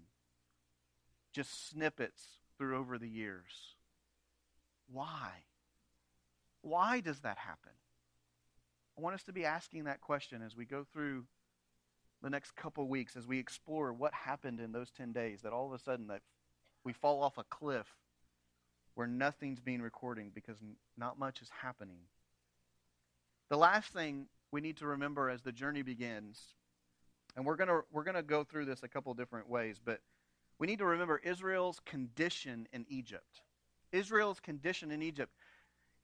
Just 1.34 1.70
snippets 1.70 2.24
through 2.58 2.78
over 2.78 2.98
the 2.98 3.08
years. 3.08 3.76
Why? 4.92 5.30
Why 6.62 7.00
does 7.00 7.20
that 7.20 7.38
happen? 7.38 7.72
I 8.98 9.02
want 9.02 9.16
us 9.16 9.24
to 9.24 9.34
be 9.34 9.46
asking 9.46 9.84
that 9.84 10.02
question 10.02 10.42
as 10.42 10.56
we 10.56 10.66
go 10.66 10.86
through 10.92 11.26
the 12.22 12.30
next 12.30 12.56
couple 12.56 12.88
weeks, 12.88 13.16
as 13.16 13.28
we 13.28 13.40
explore 13.40 13.94
what 13.94 14.14
happened 14.14 14.60
in 14.60 14.72
those 14.72 14.92
10 14.92 15.12
days, 15.14 15.42
that 15.44 15.54
all 15.54 15.68
of 15.68 15.80
a 15.80 15.84
sudden 15.84 16.08
that 16.08 16.22
we 16.84 16.92
fall 16.92 17.24
off 17.24 17.38
a 17.38 17.44
cliff 17.44 17.88
where 19.00 19.08
nothing's 19.08 19.62
being 19.62 19.82
recorded 19.82 20.34
because 20.36 20.58
not 20.98 21.18
much 21.18 21.42
is 21.42 21.48
happening. 21.62 22.00
The 23.48 23.56
last 23.56 23.94
thing 23.94 24.26
we 24.52 24.60
need 24.60 24.76
to 24.80 24.88
remember 24.88 25.30
as 25.30 25.42
the 25.42 25.54
journey 25.54 25.84
begins, 25.84 26.38
and 27.38 27.46
we're 27.46 27.56
going 27.56 27.70
to 27.70 27.80
we're 27.94 28.04
going 28.04 28.18
to 28.18 28.22
go 28.22 28.44
through 28.44 28.66
this 28.66 28.84
a 28.84 28.90
couple 28.90 29.14
different 29.14 29.50
ways, 29.50 29.80
but 29.82 30.02
we 30.60 30.68
need 30.68 30.80
to 30.80 30.86
remember 30.86 31.22
Israel's 31.24 31.80
condition 31.86 32.68
in 32.74 32.86
Egypt. 32.90 33.40
Israel's 33.94 34.42
condition 34.42 34.92
in 34.92 35.02
Egypt. 35.02 35.32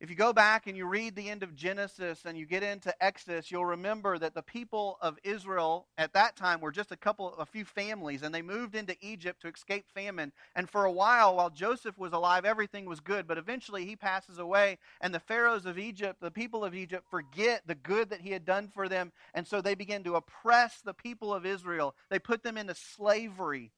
If 0.05 0.12
you 0.12 0.15
go 0.15 0.33
back 0.33 0.67
and 0.67 0.77
you 0.77 0.85
read 0.85 1.15
the 1.15 1.31
end 1.31 1.41
of 1.41 1.55
Genesis 1.55 2.25
and 2.25 2.38
you 2.38 2.45
get 2.45 2.62
into 2.62 2.93
Exodus, 3.03 3.50
you'll 3.50 3.65
remember 3.65 4.19
that 4.19 4.35
the 4.35 4.43
people 4.43 5.00
of 5.01 5.17
Israel 5.24 5.88
at 5.97 6.13
that 6.13 6.35
time 6.35 6.62
were 6.62 6.71
just 6.71 6.91
a 6.91 6.95
couple, 6.95 7.33
a 7.39 7.45
few 7.47 7.65
families, 7.65 8.21
and 8.21 8.31
they 8.31 8.43
moved 8.43 8.75
into 8.75 8.95
Egypt 9.01 9.41
to 9.41 9.47
escape 9.47 9.88
famine. 9.95 10.31
And 10.55 10.69
for 10.69 10.85
a 10.85 10.91
while, 10.91 11.38
while 11.38 11.50
Joseph 11.50 11.97
was 11.97 12.13
alive, 12.13 12.45
everything 12.45 12.85
was 12.85 13.00
good. 13.00 13.25
But 13.25 13.39
eventually 13.39 13.88
he 13.88 13.95
passes 13.95 14.38
away, 14.38 14.77
and 15.01 15.12
the 15.12 15.19
pharaohs 15.19 15.65
of 15.65 15.79
Egypt, 15.79 16.21
the 16.21 16.29
people 16.29 16.63
of 16.63 16.75
Egypt, 16.75 17.07
forget 17.09 17.63
the 17.65 17.74
good 17.74 18.12
that 18.12 18.21
he 18.21 18.29
had 18.29 18.45
done 18.45 18.69
for 18.71 18.88
them. 18.88 19.12
And 19.33 19.47
so 19.47 19.59
they 19.59 19.74
begin 19.74 20.03
to 20.03 20.17
oppress 20.17 20.81
the 20.81 20.93
people 20.93 21.33
of 21.33 21.47
Israel. 21.47 21.95
They 22.12 22.19
put 22.19 22.43
them 22.43 22.59
into 22.59 22.75
slavery. 22.75 23.71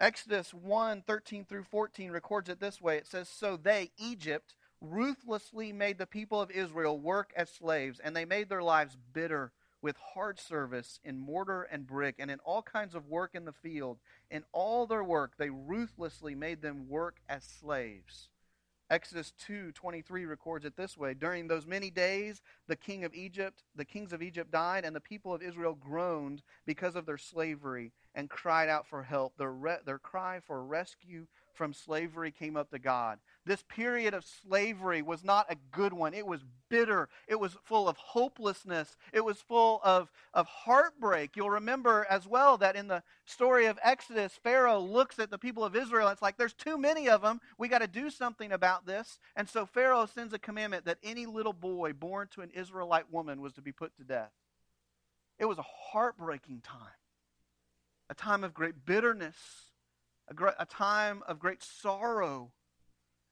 Exodus 0.00 0.54
1 0.54 1.02
13 1.06 1.44
through 1.44 1.64
14 1.64 2.10
records 2.10 2.48
it 2.48 2.60
this 2.60 2.80
way 2.80 2.96
it 2.96 3.08
says, 3.08 3.28
So 3.28 3.56
they, 3.56 3.90
Egypt, 3.98 4.54
ruthlessly 4.90 5.72
made 5.72 5.98
the 5.98 6.06
people 6.06 6.40
of 6.40 6.50
Israel 6.50 6.98
work 6.98 7.32
as 7.36 7.50
slaves, 7.50 8.00
and 8.02 8.14
they 8.14 8.24
made 8.24 8.48
their 8.48 8.62
lives 8.62 8.96
bitter 9.12 9.52
with 9.82 9.96
hard 10.14 10.40
service 10.40 10.98
in 11.04 11.18
mortar 11.18 11.62
and 11.64 11.86
brick 11.86 12.14
and 12.18 12.30
in 12.30 12.38
all 12.40 12.62
kinds 12.62 12.94
of 12.94 13.06
work 13.06 13.34
in 13.34 13.44
the 13.44 13.52
field. 13.52 13.98
In 14.30 14.42
all 14.52 14.86
their 14.86 15.04
work, 15.04 15.32
they 15.36 15.50
ruthlessly 15.50 16.34
made 16.34 16.62
them 16.62 16.88
work 16.88 17.16
as 17.28 17.44
slaves. 17.44 18.30
Exodus 18.90 19.32
2:23 19.38 20.26
records 20.26 20.64
it 20.64 20.76
this 20.76 20.96
way 20.96 21.14
During 21.14 21.48
those 21.48 21.66
many 21.66 21.90
days 21.90 22.42
the 22.66 22.76
king 22.76 23.04
of 23.04 23.14
Egypt 23.14 23.64
the 23.74 23.84
kings 23.84 24.12
of 24.12 24.22
Egypt 24.22 24.50
died 24.50 24.84
and 24.84 24.94
the 24.94 25.00
people 25.00 25.34
of 25.34 25.42
Israel 25.42 25.74
groaned 25.74 26.42
because 26.66 26.94
of 26.94 27.06
their 27.06 27.18
slavery 27.18 27.92
and 28.14 28.28
cried 28.28 28.68
out 28.68 28.86
for 28.86 29.02
help 29.02 29.36
their 29.36 29.52
re- 29.52 29.78
their 29.86 29.98
cry 29.98 30.38
for 30.38 30.62
rescue 30.62 31.26
from 31.54 31.72
slavery 31.72 32.30
came 32.30 32.56
up 32.56 32.70
to 32.70 32.78
God 32.78 33.18
this 33.46 33.62
period 33.62 34.14
of 34.14 34.24
slavery 34.24 35.02
was 35.02 35.22
not 35.22 35.50
a 35.50 35.56
good 35.70 35.92
one. 35.92 36.14
It 36.14 36.26
was 36.26 36.44
bitter. 36.70 37.08
It 37.28 37.38
was 37.38 37.56
full 37.64 37.88
of 37.88 37.96
hopelessness. 37.96 38.96
It 39.12 39.24
was 39.24 39.38
full 39.38 39.80
of, 39.84 40.10
of 40.32 40.46
heartbreak. 40.46 41.36
You'll 41.36 41.50
remember 41.50 42.06
as 42.08 42.26
well 42.26 42.56
that 42.58 42.76
in 42.76 42.88
the 42.88 43.02
story 43.26 43.66
of 43.66 43.78
Exodus, 43.82 44.38
Pharaoh 44.42 44.80
looks 44.80 45.18
at 45.18 45.30
the 45.30 45.38
people 45.38 45.64
of 45.64 45.76
Israel. 45.76 46.08
It's 46.08 46.22
like, 46.22 46.38
there's 46.38 46.54
too 46.54 46.78
many 46.78 47.08
of 47.08 47.22
them. 47.22 47.40
We 47.58 47.68
got 47.68 47.80
to 47.80 47.86
do 47.86 48.08
something 48.10 48.52
about 48.52 48.86
this. 48.86 49.18
And 49.36 49.48
so 49.48 49.66
Pharaoh 49.66 50.06
sends 50.06 50.32
a 50.32 50.38
commandment 50.38 50.86
that 50.86 50.98
any 51.02 51.26
little 51.26 51.52
boy 51.52 51.92
born 51.92 52.28
to 52.32 52.40
an 52.40 52.50
Israelite 52.50 53.12
woman 53.12 53.40
was 53.40 53.52
to 53.54 53.62
be 53.62 53.72
put 53.72 53.94
to 53.96 54.04
death. 54.04 54.32
It 55.38 55.44
was 55.44 55.58
a 55.58 55.64
heartbreaking 55.92 56.62
time, 56.62 56.78
a 58.08 58.14
time 58.14 58.44
of 58.44 58.54
great 58.54 58.86
bitterness, 58.86 59.36
a, 60.28 60.52
a 60.58 60.66
time 60.66 61.22
of 61.26 61.38
great 61.38 61.62
sorrow 61.62 62.52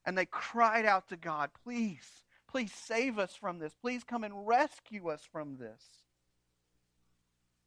and 0.04 0.16
they 0.16 0.26
cried 0.26 0.84
out 0.84 1.08
to 1.08 1.16
God, 1.16 1.50
Please, 1.64 2.24
please 2.48 2.72
save 2.72 3.18
us 3.18 3.34
from 3.34 3.58
this. 3.58 3.74
Please 3.80 4.04
come 4.04 4.24
and 4.24 4.46
rescue 4.46 5.08
us 5.08 5.22
from 5.30 5.56
this. 5.56 5.82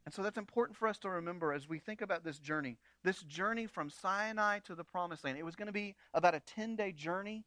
And 0.06 0.14
so 0.14 0.22
that's 0.22 0.38
important 0.38 0.78
for 0.78 0.88
us 0.88 1.00
to 1.00 1.10
remember 1.10 1.52
as 1.52 1.68
we 1.68 1.80
think 1.80 2.02
about 2.02 2.24
this 2.24 2.38
journey. 2.38 2.78
This 3.04 3.22
journey 3.24 3.66
from 3.66 3.90
Sinai 3.90 4.60
to 4.60 4.76
the 4.76 4.84
promised 4.84 5.24
land. 5.24 5.38
It 5.38 5.46
was 5.46 5.56
going 5.56 5.66
to 5.66 5.74
be 5.74 5.96
about 6.14 6.36
a 6.36 6.42
10 6.42 6.76
day 6.76 6.92
journey. 6.92 7.44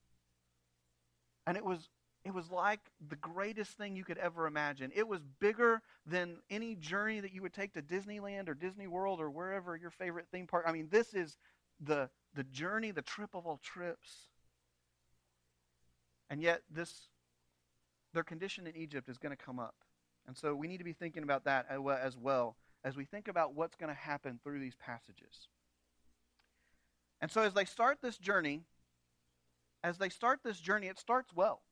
And 1.47 1.57
it 1.57 1.65
was, 1.65 1.89
it 2.25 2.35
was 2.35 2.51
like 2.51 2.81
the 3.09 3.17
greatest 3.17 3.79
thing 3.79 3.95
you 3.95 4.05
could 4.05 4.19
ever 4.19 4.49
imagine. 4.49 4.91
It 4.95 5.07
was 5.07 5.21
bigger 5.39 5.83
than 6.05 6.39
any 6.51 6.75
journey 6.75 7.21
that 7.21 7.33
you 7.33 7.43
would 7.43 7.55
take 7.55 7.75
to 7.75 7.83
Disneyland 7.83 8.49
or 8.49 8.55
Disney 8.55 8.89
World 8.89 9.21
or 9.21 9.31
wherever 9.31 9.77
your 9.77 9.91
favorite 9.91 10.27
theme 10.33 10.49
park. 10.49 10.65
I 10.67 10.73
mean, 10.73 10.89
this 10.91 11.15
is 11.15 11.39
the, 11.81 12.11
the 12.35 12.45
journey, 12.45 12.91
the 12.91 13.03
trip 13.03 13.31
of 13.35 13.47
all 13.47 13.61
trips. 13.63 14.11
And 16.31 16.43
yet, 16.43 16.63
this 16.71 17.09
their 18.15 18.23
condition 18.23 18.67
in 18.67 18.77
Egypt 18.77 19.09
is 19.09 19.19
going 19.19 19.37
to 19.37 19.43
come 19.43 19.59
up. 19.59 19.75
And 20.27 20.37
so 20.37 20.55
we 20.55 20.67
need 20.67 20.79
to 20.79 20.85
be 20.85 20.93
thinking 20.93 21.23
about 21.23 21.45
that 21.45 21.67
as 21.71 22.17
well 22.17 22.57
as 22.85 22.97
we 22.97 23.05
think 23.05 23.29
about 23.29 23.55
what's 23.55 23.77
going 23.77 23.95
to 23.95 24.01
happen 24.01 24.39
through 24.43 24.61
these 24.61 24.75
passages. 24.75 25.49
And 27.21 27.31
so 27.31 27.43
as 27.43 27.55
they 27.55 27.65
start 27.65 27.99
this 28.01 28.17
journey, 28.19 28.63
as 29.83 29.99
they 29.99 30.09
start 30.09 30.41
this 30.45 30.61
journey, 30.61 30.87
it 30.87 30.99
starts 30.99 31.33
well. 31.35 31.63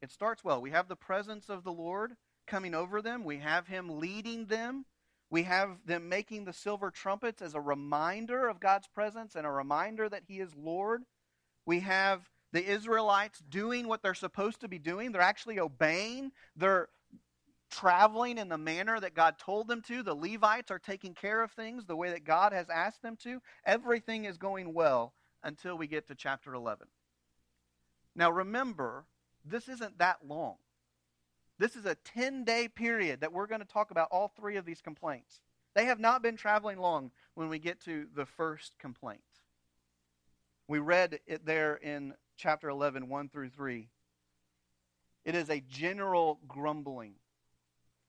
It 0.00 0.10
starts 0.10 0.42
well. 0.42 0.60
We 0.60 0.70
have 0.70 0.88
the 0.88 0.96
presence 0.96 1.48
of 1.48 1.64
the 1.64 1.72
Lord 1.72 2.16
coming 2.46 2.74
over 2.74 3.00
them, 3.00 3.24
we 3.24 3.38
have 3.38 3.66
Him 3.66 4.00
leading 4.00 4.46
them. 4.46 4.84
We 5.30 5.44
have 5.44 5.78
them 5.84 6.08
making 6.08 6.44
the 6.44 6.52
silver 6.52 6.90
trumpets 6.92 7.42
as 7.42 7.54
a 7.54 7.60
reminder 7.60 8.46
of 8.46 8.60
God's 8.60 8.86
presence 8.86 9.34
and 9.34 9.44
a 9.44 9.50
reminder 9.50 10.08
that 10.08 10.24
He 10.28 10.38
is 10.38 10.54
Lord. 10.54 11.02
We 11.66 11.80
have 11.80 12.30
the 12.54 12.64
Israelites 12.64 13.42
doing 13.50 13.88
what 13.88 14.00
they're 14.00 14.14
supposed 14.14 14.60
to 14.60 14.68
be 14.68 14.78
doing. 14.78 15.10
They're 15.10 15.20
actually 15.20 15.58
obeying. 15.58 16.30
They're 16.54 16.88
traveling 17.68 18.38
in 18.38 18.48
the 18.48 18.56
manner 18.56 19.00
that 19.00 19.12
God 19.12 19.40
told 19.40 19.66
them 19.66 19.82
to. 19.82 20.04
The 20.04 20.14
Levites 20.14 20.70
are 20.70 20.78
taking 20.78 21.14
care 21.14 21.42
of 21.42 21.50
things 21.50 21.84
the 21.84 21.96
way 21.96 22.10
that 22.10 22.24
God 22.24 22.52
has 22.52 22.70
asked 22.70 23.02
them 23.02 23.16
to. 23.24 23.42
Everything 23.66 24.24
is 24.24 24.38
going 24.38 24.72
well 24.72 25.14
until 25.42 25.76
we 25.76 25.88
get 25.88 26.06
to 26.06 26.14
chapter 26.14 26.54
11. 26.54 26.86
Now 28.14 28.30
remember, 28.30 29.04
this 29.44 29.68
isn't 29.68 29.98
that 29.98 30.18
long. 30.24 30.54
This 31.58 31.74
is 31.74 31.86
a 31.86 31.96
10 31.96 32.44
day 32.44 32.68
period 32.68 33.20
that 33.22 33.32
we're 33.32 33.48
going 33.48 33.62
to 33.62 33.66
talk 33.66 33.90
about 33.90 34.08
all 34.12 34.28
three 34.28 34.54
of 34.54 34.64
these 34.64 34.80
complaints. 34.80 35.40
They 35.74 35.86
have 35.86 35.98
not 35.98 36.22
been 36.22 36.36
traveling 36.36 36.78
long 36.78 37.10
when 37.34 37.48
we 37.48 37.58
get 37.58 37.80
to 37.86 38.06
the 38.14 38.26
first 38.26 38.78
complaint. 38.78 39.22
We 40.68 40.78
read 40.78 41.18
it 41.26 41.44
there 41.44 41.74
in 41.74 42.14
chapter 42.36 42.68
11, 42.68 43.08
1 43.08 43.28
through 43.28 43.50
3. 43.50 43.88
It 45.24 45.34
is 45.34 45.48
a 45.48 45.60
general 45.60 46.40
grumbling. 46.46 47.14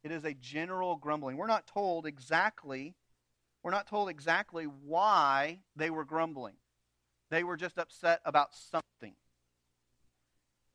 It 0.04 0.12
is 0.12 0.26
a 0.26 0.34
general 0.34 0.96
grumbling. 0.98 1.38
We're 1.38 1.48
not 1.48 1.66
told 1.66 2.06
exactly, 2.06 2.96
we're 3.64 3.72
not 3.72 3.88
told 3.88 4.10
exactly 4.10 4.66
why 4.66 5.60
they 5.76 5.90
were 5.90 6.06
grumbling. 6.06 6.56
They 7.32 7.44
were 7.44 7.58
just 7.58 7.78
upset 7.78 8.22
about 8.26 8.50
something. 8.54 9.16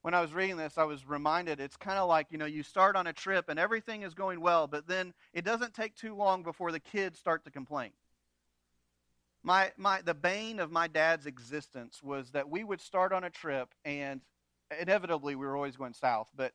When 0.02 0.14
I 0.14 0.23
was 0.23 0.33
reading 0.33 0.57
this, 0.57 0.78
I 0.78 0.85
was 0.85 1.07
reminded 1.07 1.61
it's 1.61 1.76
kind 1.76 1.99
of 1.99 2.09
like, 2.09 2.28
you 2.30 2.38
know, 2.38 2.47
you 2.47 2.62
start 2.62 2.97
on 2.97 3.07
a 3.07 3.12
trip 3.12 3.50
and 3.50 3.59
everything 3.59 4.02
is 4.02 4.14
going 4.14 4.40
well, 4.40 4.66
but 4.66 4.88
then 4.88 5.12
it 5.35 5.45
doesn't 5.45 5.75
take 5.75 5.95
too 5.95 6.14
long 6.14 6.42
before 6.42 6.73
the 6.73 6.80
kids 6.80 7.19
start 7.19 7.45
to 7.45 7.50
complain. 7.50 7.90
My, 9.43 9.73
my, 9.77 10.03
the 10.03 10.15
bane 10.15 10.61
of 10.61 10.71
my 10.71 10.87
dad's 10.87 11.27
existence 11.27 12.03
was 12.03 12.31
that 12.33 12.51
we 12.51 12.63
would 12.63 12.81
start 12.81 13.13
on 13.13 13.25
a 13.25 13.31
trip, 13.31 13.75
and 13.85 14.21
inevitably 14.79 15.35
we 15.35 15.47
were 15.47 15.57
always 15.57 15.77
going 15.77 15.95
south, 15.95 16.29
but 16.37 16.53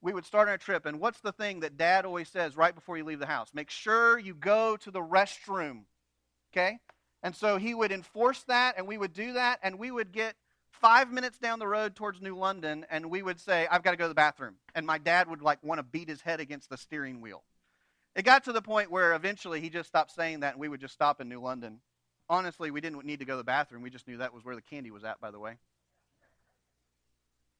we 0.00 0.14
would 0.14 0.24
start 0.24 0.48
on 0.48 0.54
a 0.54 0.58
trip, 0.58 0.86
and 0.86 0.98
what's 0.98 1.20
the 1.20 1.32
thing 1.32 1.60
that 1.60 1.76
dad 1.76 2.06
always 2.06 2.28
says 2.28 2.56
right 2.56 2.74
before 2.74 2.96
you 2.96 3.04
leave 3.04 3.18
the 3.18 3.26
house? 3.26 3.50
Make 3.52 3.70
sure 3.70 4.18
you 4.18 4.34
go 4.34 4.76
to 4.78 4.90
the 4.90 5.00
restroom. 5.00 5.82
Okay? 6.52 6.78
And 7.22 7.34
so 7.34 7.58
he 7.58 7.74
would 7.74 7.92
enforce 7.92 8.42
that, 8.44 8.76
and 8.78 8.86
we 8.86 8.96
would 8.96 9.12
do 9.12 9.34
that, 9.34 9.58
and 9.62 9.78
we 9.78 9.90
would 9.90 10.12
get 10.12 10.36
five 10.70 11.10
minutes 11.10 11.38
down 11.38 11.58
the 11.58 11.66
road 11.66 11.96
towards 11.96 12.22
New 12.22 12.36
London, 12.36 12.86
and 12.90 13.10
we 13.10 13.22
would 13.22 13.40
say, 13.40 13.66
I've 13.70 13.82
got 13.82 13.90
to 13.90 13.96
go 13.96 14.04
to 14.04 14.08
the 14.08 14.14
bathroom. 14.14 14.56
And 14.74 14.86
my 14.86 14.98
dad 14.98 15.28
would 15.28 15.42
like 15.42 15.62
want 15.62 15.78
to 15.80 15.82
beat 15.82 16.08
his 16.08 16.20
head 16.20 16.40
against 16.40 16.70
the 16.70 16.76
steering 16.76 17.20
wheel. 17.20 17.42
It 18.14 18.24
got 18.24 18.44
to 18.44 18.52
the 18.52 18.62
point 18.62 18.90
where 18.90 19.14
eventually 19.14 19.60
he 19.60 19.68
just 19.68 19.88
stopped 19.88 20.12
saying 20.12 20.40
that, 20.40 20.54
and 20.54 20.60
we 20.60 20.68
would 20.68 20.80
just 20.80 20.94
stop 20.94 21.20
in 21.20 21.28
New 21.28 21.40
London 21.40 21.80
honestly, 22.28 22.70
we 22.70 22.80
didn't 22.80 23.04
need 23.04 23.20
to 23.20 23.24
go 23.24 23.34
to 23.34 23.38
the 23.38 23.44
bathroom. 23.44 23.82
We 23.82 23.90
just 23.90 24.08
knew 24.08 24.18
that 24.18 24.34
was 24.34 24.44
where 24.44 24.54
the 24.54 24.62
candy 24.62 24.90
was 24.90 25.04
at, 25.04 25.20
by 25.20 25.30
the 25.30 25.38
way. 25.38 25.56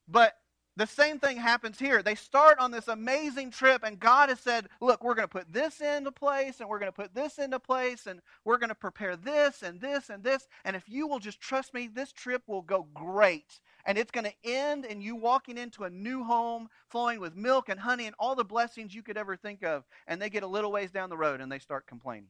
But 0.09 0.37
the 0.77 0.87
same 0.87 1.19
thing 1.19 1.39
happens 1.39 1.79
here. 1.79 2.03
They 2.03 2.15
start 2.15 2.59
on 2.59 2.71
this 2.71 2.87
amazing 2.87 3.51
trip, 3.51 3.83
and 3.83 3.99
God 3.99 4.29
has 4.29 4.41
said, 4.41 4.69
Look, 4.81 5.03
we're 5.03 5.15
going 5.15 5.27
to 5.27 5.33
put 5.33 5.51
this 5.51 5.81
into 5.81 6.13
place, 6.13 6.61
and 6.61 6.69
we're 6.69 6.79
going 6.79 6.93
to 6.93 6.97
put 6.97 7.15
this 7.15 7.39
into 7.39 7.59
place, 7.59 8.07
and 8.07 8.21
we're 8.45 8.59
going 8.59 8.69
to 8.69 8.75
prepare 8.75 9.17
this 9.17 9.63
and 9.63 9.81
this 9.81 10.11
and 10.11 10.23
this. 10.23 10.47
And 10.67 10.77
if 10.77 10.87
you 10.87 11.07
will 11.07 11.19
just 11.19 11.41
trust 11.41 11.73
me, 11.73 11.89
this 11.89 12.13
trip 12.13 12.43
will 12.47 12.61
go 12.61 12.87
great. 12.93 13.61
And 13.87 13.97
it's 13.97 14.11
going 14.11 14.25
to 14.25 14.35
end 14.45 14.85
in 14.85 15.01
you 15.01 15.17
walking 15.17 15.57
into 15.57 15.85
a 15.85 15.91
new 15.91 16.25
home 16.25 16.69
flowing 16.89 17.21
with 17.21 17.37
milk 17.37 17.69
and 17.69 17.81
honey 17.81 18.07
and 18.07 18.17
all 18.19 18.35
the 18.35 18.45
blessings 18.45 18.95
you 18.95 19.03
could 19.03 19.17
ever 19.17 19.37
think 19.37 19.65
of. 19.65 19.85
And 20.07 20.21
they 20.21 20.29
get 20.29 20.43
a 20.43 20.49
little 20.49 20.73
ways 20.73 20.91
down 20.91 21.09
the 21.09 21.17
road 21.17 21.41
and 21.41 21.51
they 21.51 21.61
start 21.61 21.87
complaining 21.87 22.29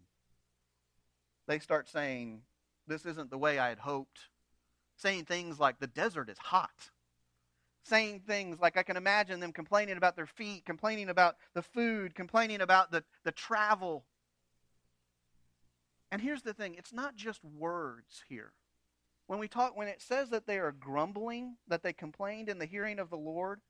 they 1.46 1.58
start 1.58 1.88
saying, 1.88 2.42
This 2.86 3.06
isn't 3.06 3.30
the 3.30 3.38
way 3.38 3.58
I 3.58 3.68
had 3.68 3.78
hoped. 3.78 4.20
Saying 4.96 5.24
things 5.24 5.58
like, 5.60 5.78
The 5.78 5.86
desert 5.86 6.28
is 6.28 6.38
hot. 6.38 6.90
Saying 7.84 8.22
things 8.26 8.58
like, 8.60 8.76
I 8.76 8.82
can 8.82 8.96
imagine 8.96 9.40
them 9.40 9.52
complaining 9.52 9.96
about 9.96 10.16
their 10.16 10.26
feet, 10.26 10.64
complaining 10.64 11.08
about 11.08 11.36
the 11.54 11.62
food, 11.62 12.14
complaining 12.14 12.60
about 12.60 12.90
the, 12.90 13.04
the 13.24 13.32
travel. 13.32 14.04
And 16.10 16.20
here's 16.20 16.42
the 16.42 16.54
thing 16.54 16.74
it's 16.74 16.92
not 16.92 17.16
just 17.16 17.44
words 17.44 18.24
here. 18.28 18.52
When 19.26 19.38
we 19.38 19.48
talk, 19.48 19.76
when 19.76 19.88
it 19.88 20.00
says 20.00 20.30
that 20.30 20.46
they 20.46 20.58
are 20.58 20.72
grumbling, 20.72 21.56
that 21.66 21.82
they 21.82 21.92
complained 21.92 22.48
in 22.48 22.58
the 22.58 22.66
hearing 22.66 22.98
of 22.98 23.10
the 23.10 23.16
Lord, 23.16 23.60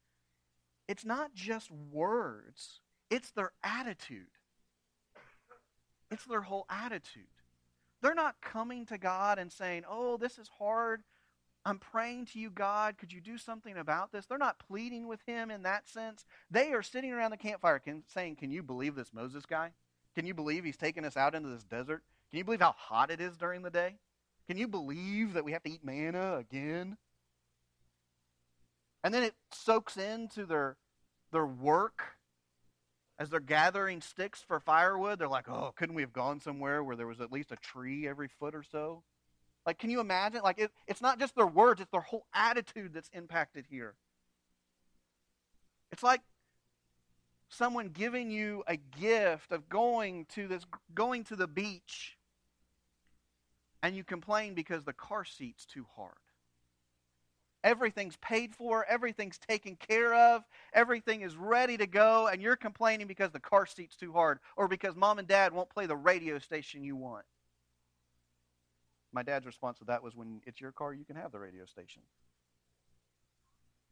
it's 0.88 1.04
not 1.04 1.35
just 1.35 1.71
words, 1.71 2.80
it's 3.11 3.30
their 3.33 3.52
attitude. 3.62 4.26
It's 6.11 6.25
their 6.25 6.42
whole 6.42 6.66
attitude. 6.71 7.25
They're 8.07 8.15
not 8.15 8.41
coming 8.41 8.87
to 8.87 8.99
God 8.99 9.41
and 9.41 9.51
saying, 9.51 9.83
Oh, 9.91 10.17
this 10.17 10.39
is 10.39 10.49
hard. 10.61 11.03
I'm 11.65 11.81
praying 11.81 12.27
to 12.27 12.39
you, 12.39 12.51
God. 12.51 12.99
Could 12.99 13.13
you 13.13 13.21
do 13.21 13.37
something 13.37 13.77
about 13.77 14.13
this? 14.13 14.27
They're 14.27 14.39
not 14.39 14.61
pleading 14.61 15.09
with 15.09 15.19
him 15.27 15.51
in 15.51 15.65
that 15.65 15.89
sense. 15.89 16.25
They 16.49 16.73
are 16.73 16.85
sitting 16.85 17.13
around 17.13 17.33
the 17.33 17.37
campfire 17.37 17.81
can, 17.81 18.05
saying, 18.07 18.37
Can 18.37 18.53
you 18.53 18.63
believe 18.63 18.95
this 18.95 19.13
Moses 19.13 19.45
guy? 19.45 19.73
Can 20.15 20.25
you 20.25 20.35
believe 20.35 20.63
he's 20.63 20.77
taking 20.77 21.05
us 21.05 21.17
out 21.17 21.35
into 21.35 21.49
this 21.49 21.65
desert? 21.65 22.05
Can 22.31 22.39
you 22.39 22.45
believe 22.45 22.61
how 22.61 22.77
hot 22.79 23.11
it 23.11 23.21
is 23.21 23.37
during 23.37 23.63
the 23.63 23.71
day? 23.71 23.97
Can 24.47 24.57
you 24.57 24.69
believe 24.69 25.33
that 25.33 25.45
we 25.45 25.51
have 25.51 25.65
to 25.65 25.71
eat 25.71 25.85
manna 25.85 26.37
again? 26.37 26.99
And 29.03 29.13
then 29.13 29.25
it 29.25 29.35
soaks 29.51 29.97
into 29.97 30.47
their, 30.47 30.77
their 31.33 31.45
work 31.45 32.15
as 33.18 33.30
they're 33.30 33.40
gathering 33.40 34.00
sticks 34.00 34.42
for 34.46 34.61
firewood. 34.61 35.18
They're 35.18 35.28
like, 35.28 35.49
oh, 35.49 35.73
couldn't 35.76 35.94
we 35.94 36.02
have 36.02 36.12
gone 36.12 36.40
somewhere 36.40 36.82
where 36.82 36.96
there 36.96 37.06
was 37.06 37.20
at 37.20 37.32
least 37.32 37.52
a 37.52 37.56
tree 37.56 38.06
every 38.06 38.28
foot 38.28 38.54
or 38.54 38.62
so? 38.62 39.02
Like, 39.64 39.78
can 39.78 39.90
you 39.90 40.00
imagine? 40.00 40.42
Like, 40.42 40.58
it, 40.58 40.70
it's 40.87 41.00
not 41.00 41.18
just 41.18 41.35
their 41.35 41.46
words, 41.46 41.80
it's 41.80 41.90
their 41.90 42.00
whole 42.00 42.26
attitude 42.35 42.92
that's 42.94 43.11
impacted 43.12 43.66
here. 43.68 43.94
It's 45.90 46.02
like 46.02 46.20
someone 47.49 47.88
giving 47.88 48.30
you 48.30 48.62
a 48.66 48.76
gift 48.76 49.52
of 49.52 49.68
going 49.68 50.26
to 50.35 50.49
this 50.49 50.66
going 50.94 51.25
to 51.25 51.37
the 51.37 51.46
beach 51.46 52.16
and 53.82 53.94
you 53.94 54.02
complain 54.02 54.54
because 54.54 54.85
the 54.85 54.92
car 54.92 55.25
seat's 55.25 55.64
too 55.64 55.87
hard. 55.96 56.12
Everything's 57.66 58.16
paid 58.18 58.54
for, 58.54 58.87
everything's 58.88 59.38
taken 59.38 59.75
care 59.75 60.14
of, 60.14 60.44
everything 60.73 61.23
is 61.23 61.35
ready 61.35 61.76
to 61.76 61.88
go, 61.88 62.28
and 62.28 62.40
you're 62.40 62.54
complaining 62.54 63.08
because 63.08 63.32
the 63.32 63.40
car 63.40 63.66
seat's 63.66 63.96
too 63.96 64.12
hard 64.12 64.38
or 64.56 64.68
because 64.68 64.94
mom 64.94 65.18
and 65.18 65.26
dad 65.26 65.52
won't 65.52 65.68
play 65.68 65.87
the 65.87 65.96
radio 65.96 66.38
station 66.38 66.85
you 66.85 66.94
want. 66.94 67.25
My 69.12 69.25
dad's 69.25 69.46
response 69.46 69.80
to 69.80 69.85
that 69.87 70.04
was 70.04 70.14
when 70.14 70.42
it's 70.46 70.61
your 70.61 70.70
car, 70.70 70.94
you 70.94 71.04
can 71.04 71.16
have 71.16 71.32
the 71.32 71.40
radio 71.40 71.66
station. 71.66 72.02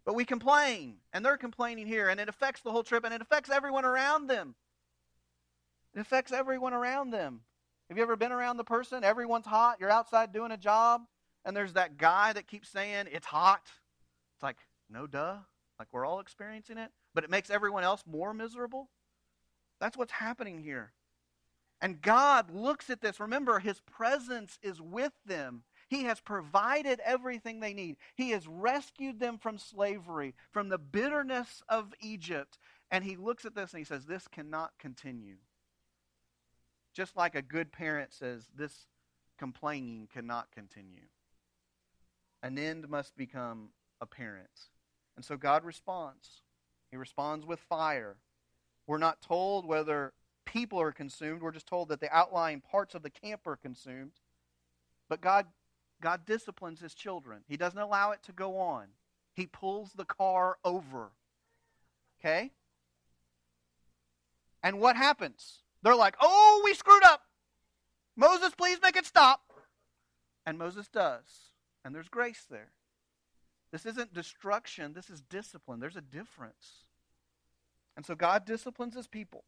But 0.07 0.15
we 0.15 0.25
complain, 0.25 0.99
and 1.13 1.25
they're 1.25 1.37
complaining 1.37 1.89
here, 1.89 2.09
and 2.09 2.21
it 2.21 2.29
affects 2.29 2.61
the 2.61 2.71
whole 2.71 2.85
trip, 2.85 3.05
and 3.05 3.13
it 3.13 3.23
affects 3.23 3.51
everyone 3.51 3.85
around 3.85 4.29
them. 4.29 4.55
It 5.97 5.99
affects 5.99 6.31
everyone 6.31 6.75
around 6.75 7.11
them. 7.11 7.41
Have 7.89 7.99
you 7.99 8.05
ever 8.05 8.15
been 8.15 8.31
around 8.31 8.57
the 8.57 8.63
person? 8.63 9.03
Everyone's 9.03 9.47
hot. 9.47 9.79
You're 9.81 9.91
outside 9.91 10.33
doing 10.33 10.53
a 10.53 10.57
job, 10.57 11.03
and 11.45 11.57
there's 11.57 11.75
that 11.75 11.99
guy 11.99 12.33
that 12.33 12.47
keeps 12.47 12.69
saying, 12.69 13.07
It's 13.11 13.27
hot. 13.27 13.63
It's 14.35 14.43
like, 14.43 14.57
no 14.91 15.07
duh. 15.07 15.37
Like 15.79 15.89
we're 15.93 16.07
all 16.07 16.21
experiencing 16.21 16.79
it, 16.79 16.91
but 17.15 17.25
it 17.25 17.31
makes 17.31 17.51
everyone 17.51 17.85
else 17.85 18.03
more 18.07 18.33
miserable. 18.33 18.89
That's 19.81 19.97
what's 19.97 20.13
happening 20.13 20.63
here. 20.63 20.93
And 21.81 22.01
God 22.01 22.51
looks 22.51 22.89
at 22.89 23.01
this. 23.01 23.21
Remember, 23.21 23.59
His 23.59 23.81
presence 23.81 24.59
is 24.63 24.81
with 24.81 25.13
them. 25.27 25.65
He 25.89 26.05
has 26.05 26.21
provided 26.21 27.01
everything 27.05 27.61
they 27.61 27.75
need. 27.75 27.97
He 28.15 28.31
has 28.31 28.47
rescued 28.47 29.21
them 29.21 29.37
from 29.39 29.59
slavery, 29.59 30.35
from 30.53 30.69
the 30.69 30.79
bitterness 30.79 31.63
of 31.69 31.93
Egypt. 32.01 32.59
And 32.91 33.05
He 33.05 33.17
looks 33.17 33.45
at 33.45 33.55
this 33.55 33.73
and 33.73 33.81
He 33.81 33.85
says, 33.85 34.07
This 34.07 34.29
cannot 34.29 34.73
continue. 34.79 35.37
Just 36.95 37.17
like 37.17 37.35
a 37.35 37.43
good 37.43 37.73
parent 37.73 38.13
says, 38.13 38.47
this 38.57 38.87
complaining 39.37 40.09
cannot 40.13 40.53
continue. 40.53 41.03
An 42.45 42.59
end 42.59 42.91
must 42.91 43.17
become 43.17 43.71
apparent. 44.03 44.69
And 45.17 45.25
so 45.25 45.39
God 45.39 45.65
responds. 45.65 46.43
He 46.91 46.99
responds 46.99 47.47
with 47.47 47.59
fire. 47.59 48.17
We're 48.87 48.99
not 48.99 49.23
told 49.23 49.65
whether 49.65 50.13
people 50.45 50.79
are 50.79 50.93
consumed. 50.93 51.41
We're 51.41 51.53
just 51.53 51.67
told 51.67 51.89
that 51.89 52.01
the 52.01 52.15
outlying 52.15 52.61
parts 52.61 52.95
of 52.95 53.03
the 53.03 53.09
camp 53.09 53.47
are 53.47 53.57
consumed. 53.57 54.13
But 55.09 55.23
God, 55.23 55.47
God 56.03 56.27
disciplines 56.27 56.81
his 56.81 56.93
children. 56.93 57.45
He 57.49 57.57
doesn't 57.57 57.79
allow 57.79 58.11
it 58.11 58.23
to 58.25 58.33
go 58.33 58.59
on. 58.59 58.89
He 59.33 59.47
pulls 59.47 59.93
the 59.95 60.05
car 60.05 60.59
over. 60.67 61.13
Okay? 62.21 62.51
And 64.63 64.81
what 64.81 64.97
happens? 64.97 65.61
They're 65.83 65.97
like, 65.97 66.17
oh, 66.21 66.61
we 66.63 66.75
screwed 66.75 67.05
up. 67.05 67.23
Moses, 68.17 68.53
please 68.55 68.81
make 68.83 68.97
it 68.97 69.07
stop. 69.07 69.41
And 70.45 70.59
Moses 70.59 70.89
does. 70.89 71.54
And 71.85 71.95
there's 71.95 72.09
grace 72.09 72.47
there. 72.51 72.71
This 73.73 73.87
isn't 73.87 74.15
destruction, 74.15 74.93
this 74.93 75.11
is 75.11 75.21
discipline. 75.21 75.81
There's 75.81 75.97
a 75.97 76.01
difference. 76.01 76.85
And 77.97 78.05
so 78.07 78.15
God 78.15 78.45
disciplines 78.45 78.95
his 78.95 79.07
people. 79.07 79.45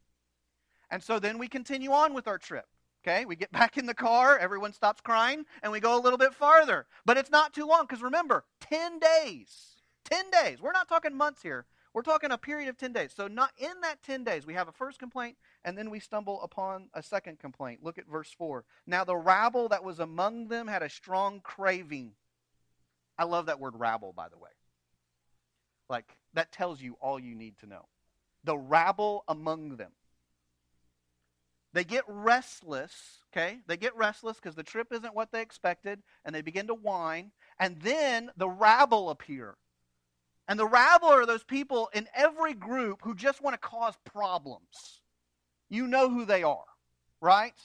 And 0.91 1.03
so 1.03 1.19
then 1.19 1.39
we 1.39 1.49
continue 1.49 1.93
on 1.93 2.15
with 2.15 2.29
our 2.29 2.39
trip. 2.39 2.67
Okay, 3.07 3.25
we 3.25 3.37
get 3.37 3.53
back 3.61 3.79
in 3.79 3.87
the 3.87 3.95
car, 3.95 4.39
everyone 4.39 4.73
stops 4.73 5.01
crying, 5.01 5.45
and 5.63 5.71
we 5.73 5.81
go 5.81 5.99
a 5.99 6.03
little 6.03 6.19
bit 6.19 6.35
farther. 6.35 6.87
But 7.05 7.17
it's 7.17 7.31
not 7.31 7.55
too 7.55 7.67
long 7.67 7.83
because 7.83 8.03
remember, 8.03 8.45
10 8.61 8.99
days. 8.99 9.77
10 10.05 10.31
days. 10.31 10.61
We're 10.61 10.73
not 10.73 10.89
talking 10.89 11.17
months 11.17 11.43
here. 11.43 11.67
We're 11.93 12.03
talking 12.03 12.31
a 12.31 12.37
period 12.37 12.69
of 12.69 12.77
10 12.77 12.93
days. 12.93 13.13
So, 13.17 13.27
not 13.27 13.53
in 13.57 13.81
that 13.81 14.03
10 14.03 14.23
days, 14.23 14.47
we 14.47 14.53
have 14.53 14.69
a 14.69 14.73
first 14.73 14.99
complaint, 14.99 15.37
and 15.65 15.79
then 15.79 15.89
we 15.89 15.99
stumble 15.99 16.43
upon 16.43 16.91
a 16.93 17.03
second 17.03 17.39
complaint. 17.39 17.83
Look 17.83 17.97
at 17.97 18.07
verse 18.07 18.31
4. 18.37 18.65
Now, 18.87 19.03
the 19.05 19.17
rabble 19.17 19.71
that 19.71 19.83
was 19.83 19.99
among 19.99 20.49
them 20.49 20.69
had 20.69 20.83
a 20.83 20.91
strong 20.91 21.41
craving. 21.43 22.13
I 23.19 23.25
love 23.25 23.47
that 23.47 23.61
word 23.61 23.75
rabble, 23.77 24.13
by 24.13 24.29
the 24.29 24.39
way. 24.39 24.51
Like, 25.89 26.17
that 26.35 26.53
tells 26.53 26.81
you 26.81 26.97
all 27.01 27.19
you 27.19 27.35
need 27.35 27.59
to 27.59 27.67
know. 27.67 27.87
The 28.45 28.57
rabble 28.57 29.25
among 29.29 29.77
them. 29.77 29.93
They 31.73 31.85
get 31.85 32.05
restless, 32.09 33.21
okay? 33.33 33.59
They 33.67 33.77
get 33.77 33.97
restless 33.97 34.37
because 34.37 34.55
the 34.55 34.63
trip 34.63 34.89
isn't 34.93 35.15
what 35.15 35.31
they 35.31 35.43
expected, 35.43 36.03
and 36.25 36.35
they 36.35 36.43
begin 36.43 36.69
to 36.69 36.75
whine. 36.75 37.33
And 37.59 37.81
then 37.83 38.31
the 38.37 38.49
rabble 38.49 39.11
appear. 39.11 39.57
And 40.49 40.59
the 40.59 40.67
rabble 40.67 41.09
are 41.09 41.27
those 41.27 41.45
people 41.45 41.91
in 41.93 42.09
every 42.15 42.55
group 42.55 43.01
who 43.03 43.15
just 43.15 43.43
want 43.43 43.55
to 43.55 43.69
cause 43.69 43.95
problems. 44.05 45.01
You 45.69 45.87
know 45.87 46.09
who 46.09 46.25
they 46.25 46.43
are, 46.45 46.65
right? 47.21 47.59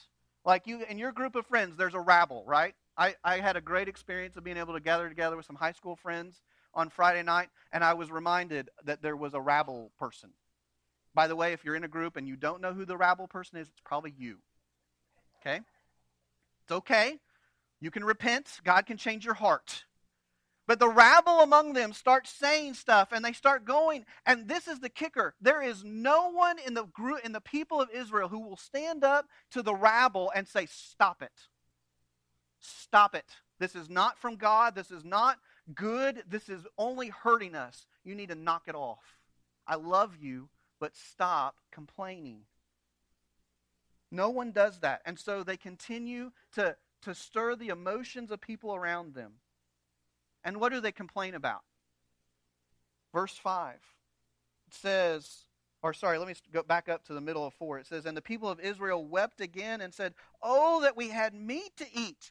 Like 0.44 0.66
you 0.66 0.82
in 0.88 0.98
your 0.98 1.12
group 1.12 1.36
of 1.36 1.46
friends, 1.46 1.76
there's 1.76 1.94
a 1.94 2.00
rabble, 2.00 2.44
right? 2.46 2.74
I, 2.96 3.14
I 3.24 3.38
had 3.38 3.56
a 3.56 3.60
great 3.60 3.88
experience 3.88 4.36
of 4.36 4.44
being 4.44 4.56
able 4.56 4.74
to 4.74 4.80
gather 4.80 5.08
together 5.08 5.36
with 5.36 5.46
some 5.46 5.56
high 5.56 5.72
school 5.72 5.96
friends 5.96 6.42
on 6.74 6.90
Friday 6.90 7.22
night, 7.22 7.48
and 7.72 7.84
I 7.84 7.94
was 7.94 8.10
reminded 8.10 8.70
that 8.84 9.02
there 9.02 9.16
was 9.16 9.34
a 9.34 9.40
rabble 9.40 9.92
person. 9.98 10.30
By 11.14 11.26
the 11.26 11.36
way, 11.36 11.52
if 11.52 11.64
you're 11.64 11.76
in 11.76 11.84
a 11.84 11.88
group 11.88 12.16
and 12.16 12.26
you 12.26 12.36
don't 12.36 12.60
know 12.62 12.72
who 12.72 12.84
the 12.84 12.96
rabble 12.96 13.28
person 13.28 13.58
is, 13.58 13.68
it's 13.68 13.80
probably 13.84 14.14
you. 14.16 14.38
Okay? 15.40 15.60
It's 16.64 16.72
okay. 16.72 17.18
You 17.80 17.90
can 17.90 18.04
repent. 18.04 18.60
God 18.64 18.86
can 18.86 18.96
change 18.96 19.24
your 19.24 19.34
heart. 19.34 19.84
But 20.66 20.78
the 20.78 20.88
rabble 20.88 21.40
among 21.40 21.72
them 21.72 21.92
start 21.92 22.26
saying 22.28 22.74
stuff 22.74 23.08
and 23.12 23.24
they 23.24 23.32
start 23.32 23.64
going. 23.64 24.06
And 24.24 24.48
this 24.48 24.68
is 24.68 24.78
the 24.78 24.88
kicker. 24.88 25.34
There 25.40 25.60
is 25.60 25.82
no 25.84 26.30
one 26.30 26.58
in 26.64 26.74
the 26.74 26.84
group 26.84 27.20
in 27.24 27.32
the 27.32 27.40
people 27.40 27.80
of 27.80 27.90
Israel 27.92 28.28
who 28.28 28.40
will 28.40 28.56
stand 28.56 29.02
up 29.02 29.26
to 29.50 29.62
the 29.62 29.74
rabble 29.74 30.30
and 30.34 30.46
say, 30.46 30.66
Stop 30.66 31.20
it. 31.20 31.32
Stop 32.62 33.14
it. 33.14 33.26
This 33.58 33.74
is 33.74 33.90
not 33.90 34.18
from 34.18 34.36
God. 34.36 34.74
This 34.74 34.90
is 34.90 35.04
not 35.04 35.38
good. 35.74 36.22
This 36.28 36.48
is 36.48 36.66
only 36.78 37.08
hurting 37.08 37.54
us. 37.54 37.86
You 38.04 38.14
need 38.14 38.30
to 38.30 38.34
knock 38.34 38.62
it 38.66 38.74
off. 38.74 39.18
I 39.66 39.74
love 39.74 40.16
you, 40.20 40.48
but 40.80 40.96
stop 40.96 41.56
complaining. 41.70 42.42
No 44.10 44.30
one 44.30 44.52
does 44.52 44.80
that. 44.80 45.02
And 45.04 45.18
so 45.18 45.42
they 45.42 45.56
continue 45.56 46.32
to, 46.54 46.76
to 47.02 47.14
stir 47.14 47.56
the 47.56 47.68
emotions 47.68 48.30
of 48.30 48.40
people 48.40 48.74
around 48.74 49.14
them. 49.14 49.32
And 50.44 50.60
what 50.60 50.72
do 50.72 50.80
they 50.80 50.92
complain 50.92 51.34
about? 51.34 51.62
Verse 53.12 53.36
5. 53.36 53.74
It 54.68 54.74
says, 54.74 55.46
or 55.82 55.92
sorry, 55.92 56.18
let 56.18 56.28
me 56.28 56.34
go 56.52 56.62
back 56.62 56.88
up 56.88 57.04
to 57.06 57.14
the 57.14 57.20
middle 57.20 57.46
of 57.46 57.54
4. 57.54 57.78
It 57.78 57.86
says, 57.86 58.06
And 58.06 58.16
the 58.16 58.22
people 58.22 58.48
of 58.48 58.60
Israel 58.60 59.04
wept 59.04 59.40
again 59.40 59.80
and 59.80 59.92
said, 59.92 60.14
Oh, 60.42 60.80
that 60.82 60.96
we 60.96 61.08
had 61.08 61.34
meat 61.34 61.76
to 61.76 61.86
eat. 61.92 62.30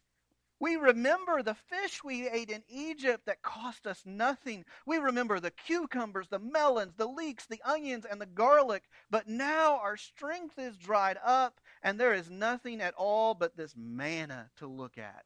We 0.61 0.75
remember 0.75 1.41
the 1.41 1.55
fish 1.55 2.03
we 2.03 2.29
ate 2.29 2.51
in 2.51 2.61
Egypt 2.69 3.25
that 3.25 3.41
cost 3.41 3.87
us 3.87 4.03
nothing. 4.05 4.63
We 4.85 4.99
remember 4.99 5.39
the 5.39 5.49
cucumbers, 5.49 6.27
the 6.29 6.37
melons, 6.37 6.93
the 6.95 7.07
leeks, 7.07 7.47
the 7.47 7.63
onions, 7.65 8.05
and 8.05 8.21
the 8.21 8.27
garlic. 8.27 8.83
But 9.09 9.27
now 9.27 9.79
our 9.79 9.97
strength 9.97 10.59
is 10.59 10.77
dried 10.77 11.17
up, 11.25 11.59
and 11.81 11.99
there 11.99 12.13
is 12.13 12.29
nothing 12.29 12.79
at 12.79 12.93
all 12.93 13.33
but 13.33 13.57
this 13.57 13.73
manna 13.75 14.51
to 14.57 14.67
look 14.67 14.99
at. 14.99 15.25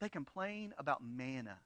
They 0.00 0.08
complain 0.08 0.74
about 0.78 1.04
manna. 1.04 1.60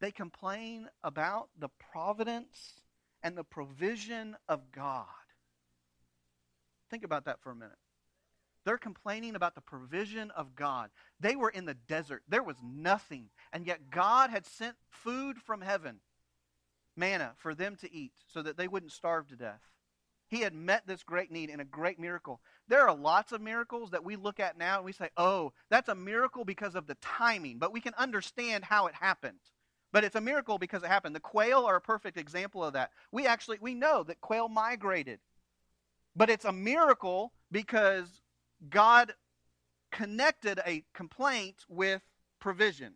They 0.00 0.12
complain 0.12 0.88
about 1.02 1.50
the 1.58 1.68
providence 1.92 2.80
and 3.22 3.36
the 3.36 3.44
provision 3.44 4.34
of 4.48 4.72
God. 4.72 5.04
Think 6.90 7.04
about 7.04 7.26
that 7.26 7.42
for 7.42 7.50
a 7.50 7.54
minute. 7.54 7.76
They're 8.64 8.78
complaining 8.78 9.34
about 9.34 9.54
the 9.54 9.60
provision 9.60 10.30
of 10.30 10.54
God. 10.54 10.90
They 11.20 11.36
were 11.36 11.50
in 11.50 11.66
the 11.66 11.74
desert, 11.74 12.22
there 12.28 12.42
was 12.42 12.56
nothing. 12.62 13.30
And 13.52 13.66
yet 13.66 13.90
God 13.90 14.30
had 14.30 14.46
sent 14.46 14.76
food 14.90 15.38
from 15.38 15.60
heaven, 15.60 16.00
manna, 16.96 17.32
for 17.36 17.54
them 17.54 17.76
to 17.76 17.92
eat 17.92 18.12
so 18.26 18.42
that 18.42 18.56
they 18.56 18.68
wouldn't 18.68 18.92
starve 18.92 19.28
to 19.28 19.36
death. 19.36 19.60
He 20.28 20.40
had 20.40 20.54
met 20.54 20.86
this 20.86 21.02
great 21.02 21.30
need 21.30 21.50
in 21.50 21.60
a 21.60 21.64
great 21.64 22.00
miracle. 22.00 22.40
There 22.66 22.88
are 22.88 22.96
lots 22.96 23.32
of 23.32 23.40
miracles 23.40 23.90
that 23.90 24.04
we 24.04 24.16
look 24.16 24.40
at 24.40 24.58
now 24.58 24.76
and 24.76 24.84
we 24.84 24.92
say, 24.92 25.10
oh, 25.16 25.52
that's 25.68 25.88
a 25.88 25.94
miracle 25.94 26.44
because 26.44 26.74
of 26.74 26.86
the 26.86 26.96
timing, 26.96 27.58
but 27.58 27.72
we 27.72 27.80
can 27.80 27.94
understand 27.98 28.64
how 28.64 28.86
it 28.86 28.94
happened. 28.94 29.38
But 29.92 30.02
it's 30.02 30.16
a 30.16 30.20
miracle 30.20 30.58
because 30.58 30.82
it 30.82 30.88
happened. 30.88 31.14
The 31.14 31.20
quail 31.20 31.66
are 31.66 31.76
a 31.76 31.80
perfect 31.80 32.16
example 32.16 32.64
of 32.64 32.72
that. 32.72 32.90
We 33.12 33.28
actually 33.28 33.58
we 33.60 33.74
know 33.74 34.02
that 34.02 34.20
quail 34.20 34.48
migrated. 34.48 35.20
But 36.16 36.30
it's 36.30 36.44
a 36.44 36.52
miracle 36.52 37.32
because 37.52 38.08
God 38.68 39.12
connected 39.92 40.60
a 40.66 40.84
complaint 40.94 41.64
with 41.68 42.02
provision. 42.40 42.94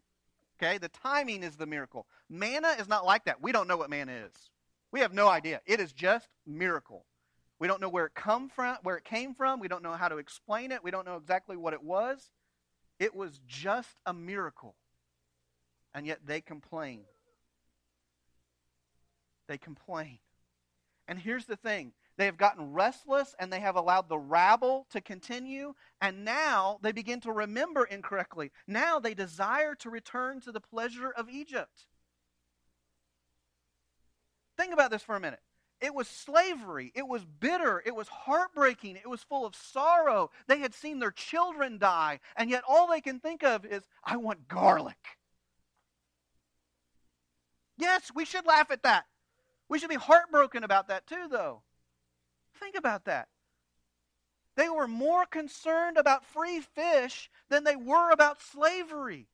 Okay? 0.61 0.79
The 0.79 0.89
timing 0.89 1.43
is 1.43 1.57
the 1.57 1.67
miracle. 1.67 2.07
Manna 2.29 2.75
is 2.79 2.89
not 2.89 3.07
like 3.07 3.25
that. 3.25 3.43
We 3.43 3.53
don't 3.53 3.69
know 3.69 3.77
what 3.77 3.91
manna 3.91 4.13
is. 4.13 4.51
We 4.91 5.01
have 5.01 5.13
no 5.13 5.29
idea. 5.29 5.61
It 5.67 5.81
is 5.81 5.93
just 5.93 6.29
miracle. 6.47 7.05
We 7.59 7.69
don't 7.69 7.81
know 7.81 7.89
where 7.89 8.07
it 8.07 8.15
come 8.15 8.49
from, 8.49 8.77
where 8.83 8.97
it 8.97 9.05
came 9.05 9.35
from. 9.35 9.61
We 9.61 9.69
don't 9.69 9.83
know 9.83 9.93
how 9.93 10.09
to 10.09 10.19
explain 10.19 10.73
it. 10.73 10.83
We 10.83 10.91
don't 10.91 11.07
know 11.07 11.17
exactly 11.17 11.57
what 11.57 11.73
it 11.73 11.83
was. 11.83 12.31
It 12.99 13.15
was 13.15 13.41
just 13.47 13.97
a 14.07 14.15
miracle. 14.15 14.75
And 15.95 16.07
yet 16.07 16.21
they 16.25 16.41
complain. 16.41 17.01
They 19.49 19.59
complain. 19.59 20.19
And 21.07 21.19
here's 21.19 21.47
the 21.47 21.57
thing. 21.57 21.93
They 22.19 22.27
have 22.27 22.37
gotten 22.37 22.73
restless 22.73 23.35
and 23.39 23.51
they 23.53 23.61
have 23.61 23.77
allowed 23.77 24.09
the 24.09 24.19
rabble 24.19 24.87
to 24.91 25.01
continue. 25.01 25.75
And 26.01 26.25
now 26.25 26.81
they 26.83 26.91
begin 26.91 27.21
to 27.21 27.33
remember 27.33 27.85
incorrectly. 27.85 28.51
Now 28.67 28.99
they 28.99 29.15
desire 29.15 29.77
to 29.77 29.89
return 29.89 30.41
to 30.41 30.53
the 30.53 30.61
pleasure 30.61 31.13
of 31.17 31.31
Egypt. 31.31 31.87
Think 34.57 34.73
about 34.73 34.91
this 34.91 35.03
for 35.03 35.15
a 35.15 35.21
minute. 35.21 35.39
It 35.81 35.95
was 35.95 36.09
slavery. 36.09 36.91
It 36.97 37.07
was 37.07 37.25
bitter. 37.25 37.81
It 37.87 37.95
was 37.95 38.09
heartbreaking. 38.09 38.97
It 38.97 39.09
was 39.09 39.23
full 39.23 39.47
of 39.47 39.55
sorrow. 39.55 40.33
They 40.49 40.59
had 40.59 40.75
seen 40.75 40.99
their 40.99 41.13
children 41.13 41.79
die, 41.79 42.19
and 42.35 42.51
yet 42.51 42.65
all 42.69 42.89
they 42.89 43.01
can 43.01 43.21
think 43.21 43.45
of 43.45 43.65
is, 43.65 43.85
I 44.03 44.17
want 44.17 44.49
garlic. 44.49 44.97
Yes, 47.77 48.11
we 48.13 48.25
should 48.25 48.45
laugh 48.45 48.73
at 48.73 48.83
that. 48.83 49.05
We 49.69 49.79
should 49.79 49.89
be 49.89 49.95
heartbroken 49.95 50.65
about 50.65 50.89
that 50.89 51.07
too, 51.07 51.29
though. 51.31 51.63
Think 52.55 52.77
about 52.77 53.05
that. 53.05 53.29
They 54.57 54.69
were 54.69 54.89
more 54.89 55.25
concerned 55.25 55.97
about 55.97 56.25
free 56.25 56.61
fish 56.61 57.31
than 57.49 57.65
they 57.65 57.77
were 57.77 58.11
about 58.11 58.43
slavery. 58.43 59.29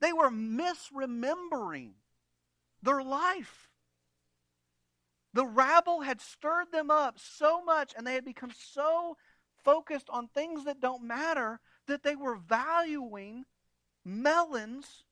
They 0.00 0.12
were 0.12 0.30
misremembering 0.30 1.92
their 2.82 3.02
life. 3.02 3.70
The 5.32 5.46
rabble 5.46 6.00
had 6.00 6.20
stirred 6.20 6.72
them 6.72 6.90
up 6.90 7.18
so 7.18 7.62
much 7.62 7.94
and 7.96 8.06
they 8.06 8.14
had 8.14 8.24
become 8.24 8.52
so 8.52 9.16
focused 9.64 10.08
on 10.10 10.28
things 10.28 10.64
that 10.64 10.80
don't 10.80 11.04
matter 11.04 11.60
that 11.86 12.02
they 12.02 12.16
were 12.16 12.36
valuing 12.36 13.44
melons 14.04 15.04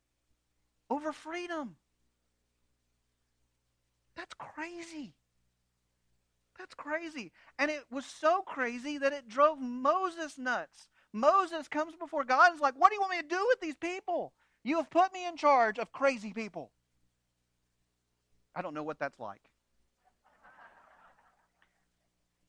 over 0.89 1.13
freedom. 1.13 1.77
That's 4.17 4.35
crazy. 4.35 5.15
That's 6.59 6.75
crazy. 6.75 7.33
And 7.59 7.71
it 7.71 7.85
was 7.91 8.07
so 8.07 8.43
crazy 8.43 8.99
that 8.99 9.13
it 9.13 9.29
drove 9.29 9.61
Moses 9.61 10.39
nuts. 10.39 10.89
Moses 11.13 11.69
comes 11.69 11.95
before 11.97 12.25
God 12.25 12.49
and 12.49 12.57
is 12.57 12.61
like, 12.61 12.75
What 12.77 12.91
do 12.91 12.95
you 12.95 13.01
want 13.01 13.13
me 13.13 13.23
to 13.23 13.29
do 13.29 13.45
with 13.49 13.61
these 13.61 13.77
people? 13.77 14.33
You 14.63 14.77
have 14.77 14.91
put 14.91 15.13
me 15.13 15.27
in 15.27 15.37
charge 15.37 15.79
of 15.79 15.93
crazy 15.93 16.33
people. 16.33 16.71
I 18.55 18.63
don't 18.63 18.75
know 18.75 18.83
what 18.83 18.99
that's 18.99 19.19
like. 19.21 19.43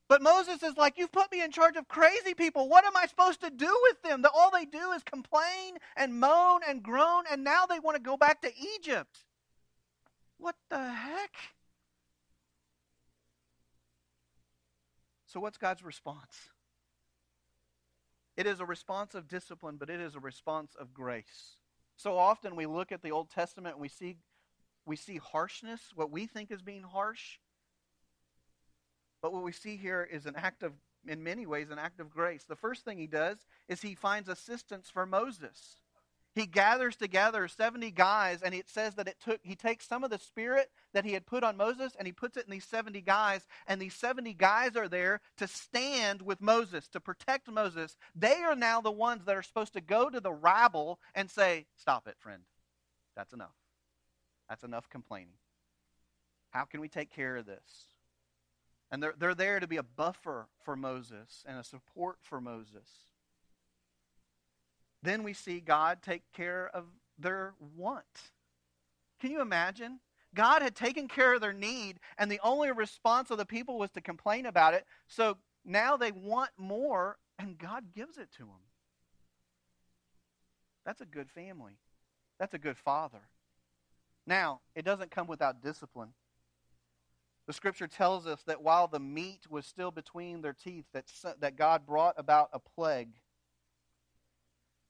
But 0.08 0.22
Moses 0.22 0.62
is 0.62 0.76
like, 0.76 0.98
You've 0.98 1.12
put 1.12 1.30
me 1.32 1.42
in 1.42 1.50
charge 1.50 1.76
of 1.76 1.88
crazy 1.88 2.34
people. 2.34 2.68
What 2.68 2.84
am 2.84 2.96
I 2.96 3.06
supposed 3.06 3.40
to 3.42 3.50
do 3.50 3.76
with 3.82 4.02
them? 4.02 4.22
That 4.22 4.32
all 4.34 4.50
they 4.50 4.64
do 4.64 4.92
is 4.92 5.02
complain 5.02 5.78
and 5.96 6.18
moan 6.18 6.60
and 6.66 6.82
groan, 6.82 7.24
and 7.30 7.42
now 7.42 7.66
they 7.66 7.80
want 7.80 7.96
to 7.96 8.02
go 8.02 8.16
back 8.16 8.40
to 8.42 8.50
Egypt. 8.76 9.24
What 10.38 10.54
the 10.70 10.90
heck? 10.92 11.32
So, 15.36 15.40
what's 15.40 15.58
God's 15.58 15.84
response? 15.84 16.48
It 18.38 18.46
is 18.46 18.60
a 18.60 18.64
response 18.64 19.14
of 19.14 19.28
discipline, 19.28 19.76
but 19.78 19.90
it 19.90 20.00
is 20.00 20.14
a 20.14 20.18
response 20.18 20.74
of 20.80 20.94
grace. 20.94 21.58
So 21.94 22.16
often 22.16 22.56
we 22.56 22.64
look 22.64 22.90
at 22.90 23.02
the 23.02 23.10
Old 23.10 23.28
Testament 23.28 23.74
and 23.74 23.82
we 23.82 23.90
see, 23.90 24.16
we 24.86 24.96
see 24.96 25.18
harshness, 25.18 25.82
what 25.94 26.10
we 26.10 26.24
think 26.24 26.50
is 26.50 26.62
being 26.62 26.84
harsh, 26.84 27.36
but 29.20 29.30
what 29.30 29.42
we 29.42 29.52
see 29.52 29.76
here 29.76 30.08
is 30.10 30.24
an 30.24 30.36
act 30.36 30.62
of, 30.62 30.72
in 31.06 31.22
many 31.22 31.44
ways, 31.44 31.68
an 31.70 31.78
act 31.78 32.00
of 32.00 32.08
grace. 32.08 32.44
The 32.44 32.56
first 32.56 32.86
thing 32.86 32.96
he 32.96 33.06
does 33.06 33.36
is 33.68 33.82
he 33.82 33.94
finds 33.94 34.30
assistance 34.30 34.88
for 34.88 35.04
Moses. 35.04 35.82
He 36.36 36.44
gathers 36.44 36.96
together 36.96 37.48
70 37.48 37.92
guys, 37.92 38.42
and 38.42 38.54
it 38.54 38.68
says 38.68 38.94
that 38.96 39.08
it 39.08 39.16
took, 39.24 39.40
he 39.42 39.56
takes 39.56 39.88
some 39.88 40.04
of 40.04 40.10
the 40.10 40.18
spirit 40.18 40.70
that 40.92 41.06
he 41.06 41.14
had 41.14 41.24
put 41.24 41.42
on 41.42 41.56
Moses 41.56 41.94
and 41.98 42.06
he 42.06 42.12
puts 42.12 42.36
it 42.36 42.44
in 42.44 42.50
these 42.50 42.66
70 42.66 43.00
guys, 43.00 43.46
and 43.66 43.80
these 43.80 43.94
70 43.94 44.34
guys 44.34 44.76
are 44.76 44.86
there 44.86 45.22
to 45.38 45.48
stand 45.48 46.20
with 46.20 46.42
Moses, 46.42 46.88
to 46.88 47.00
protect 47.00 47.50
Moses. 47.50 47.96
They 48.14 48.34
are 48.42 48.54
now 48.54 48.82
the 48.82 48.90
ones 48.90 49.24
that 49.24 49.34
are 49.34 49.42
supposed 49.42 49.72
to 49.72 49.80
go 49.80 50.10
to 50.10 50.20
the 50.20 50.30
rabble 50.30 51.00
and 51.14 51.30
say, 51.30 51.64
Stop 51.74 52.06
it, 52.06 52.16
friend. 52.18 52.42
That's 53.16 53.32
enough. 53.32 53.56
That's 54.46 54.62
enough 54.62 54.90
complaining. 54.90 55.38
How 56.50 56.66
can 56.66 56.82
we 56.82 56.88
take 56.88 57.10
care 57.10 57.38
of 57.38 57.46
this? 57.46 57.86
And 58.90 59.02
they're, 59.02 59.14
they're 59.18 59.34
there 59.34 59.58
to 59.58 59.66
be 59.66 59.78
a 59.78 59.82
buffer 59.82 60.48
for 60.62 60.76
Moses 60.76 61.44
and 61.46 61.58
a 61.58 61.64
support 61.64 62.18
for 62.20 62.42
Moses. 62.42 62.90
Then 65.06 65.22
we 65.22 65.34
see 65.34 65.60
God 65.60 66.02
take 66.02 66.22
care 66.32 66.68
of 66.74 66.84
their 67.16 67.54
want. 67.76 68.04
Can 69.20 69.30
you 69.30 69.40
imagine? 69.40 70.00
God 70.34 70.62
had 70.62 70.74
taken 70.74 71.06
care 71.06 71.34
of 71.34 71.40
their 71.40 71.52
need, 71.52 72.00
and 72.18 72.30
the 72.30 72.40
only 72.42 72.72
response 72.72 73.30
of 73.30 73.38
the 73.38 73.46
people 73.46 73.78
was 73.78 73.90
to 73.92 74.00
complain 74.00 74.46
about 74.46 74.74
it. 74.74 74.84
So 75.06 75.36
now 75.64 75.96
they 75.96 76.10
want 76.10 76.50
more, 76.58 77.18
and 77.38 77.56
God 77.56 77.94
gives 77.94 78.18
it 78.18 78.30
to 78.32 78.42
them. 78.42 78.64
That's 80.84 81.00
a 81.00 81.06
good 81.06 81.30
family. 81.30 81.78
That's 82.40 82.54
a 82.54 82.58
good 82.58 82.76
father. 82.76 83.28
Now, 84.26 84.60
it 84.74 84.84
doesn't 84.84 85.12
come 85.12 85.28
without 85.28 85.62
discipline. 85.62 86.14
The 87.46 87.52
scripture 87.52 87.86
tells 87.86 88.26
us 88.26 88.42
that 88.48 88.60
while 88.60 88.88
the 88.88 88.98
meat 88.98 89.48
was 89.48 89.66
still 89.66 89.92
between 89.92 90.42
their 90.42 90.52
teeth, 90.52 90.86
that, 90.92 91.04
that 91.38 91.54
God 91.54 91.86
brought 91.86 92.16
about 92.18 92.50
a 92.52 92.58
plague. 92.58 93.10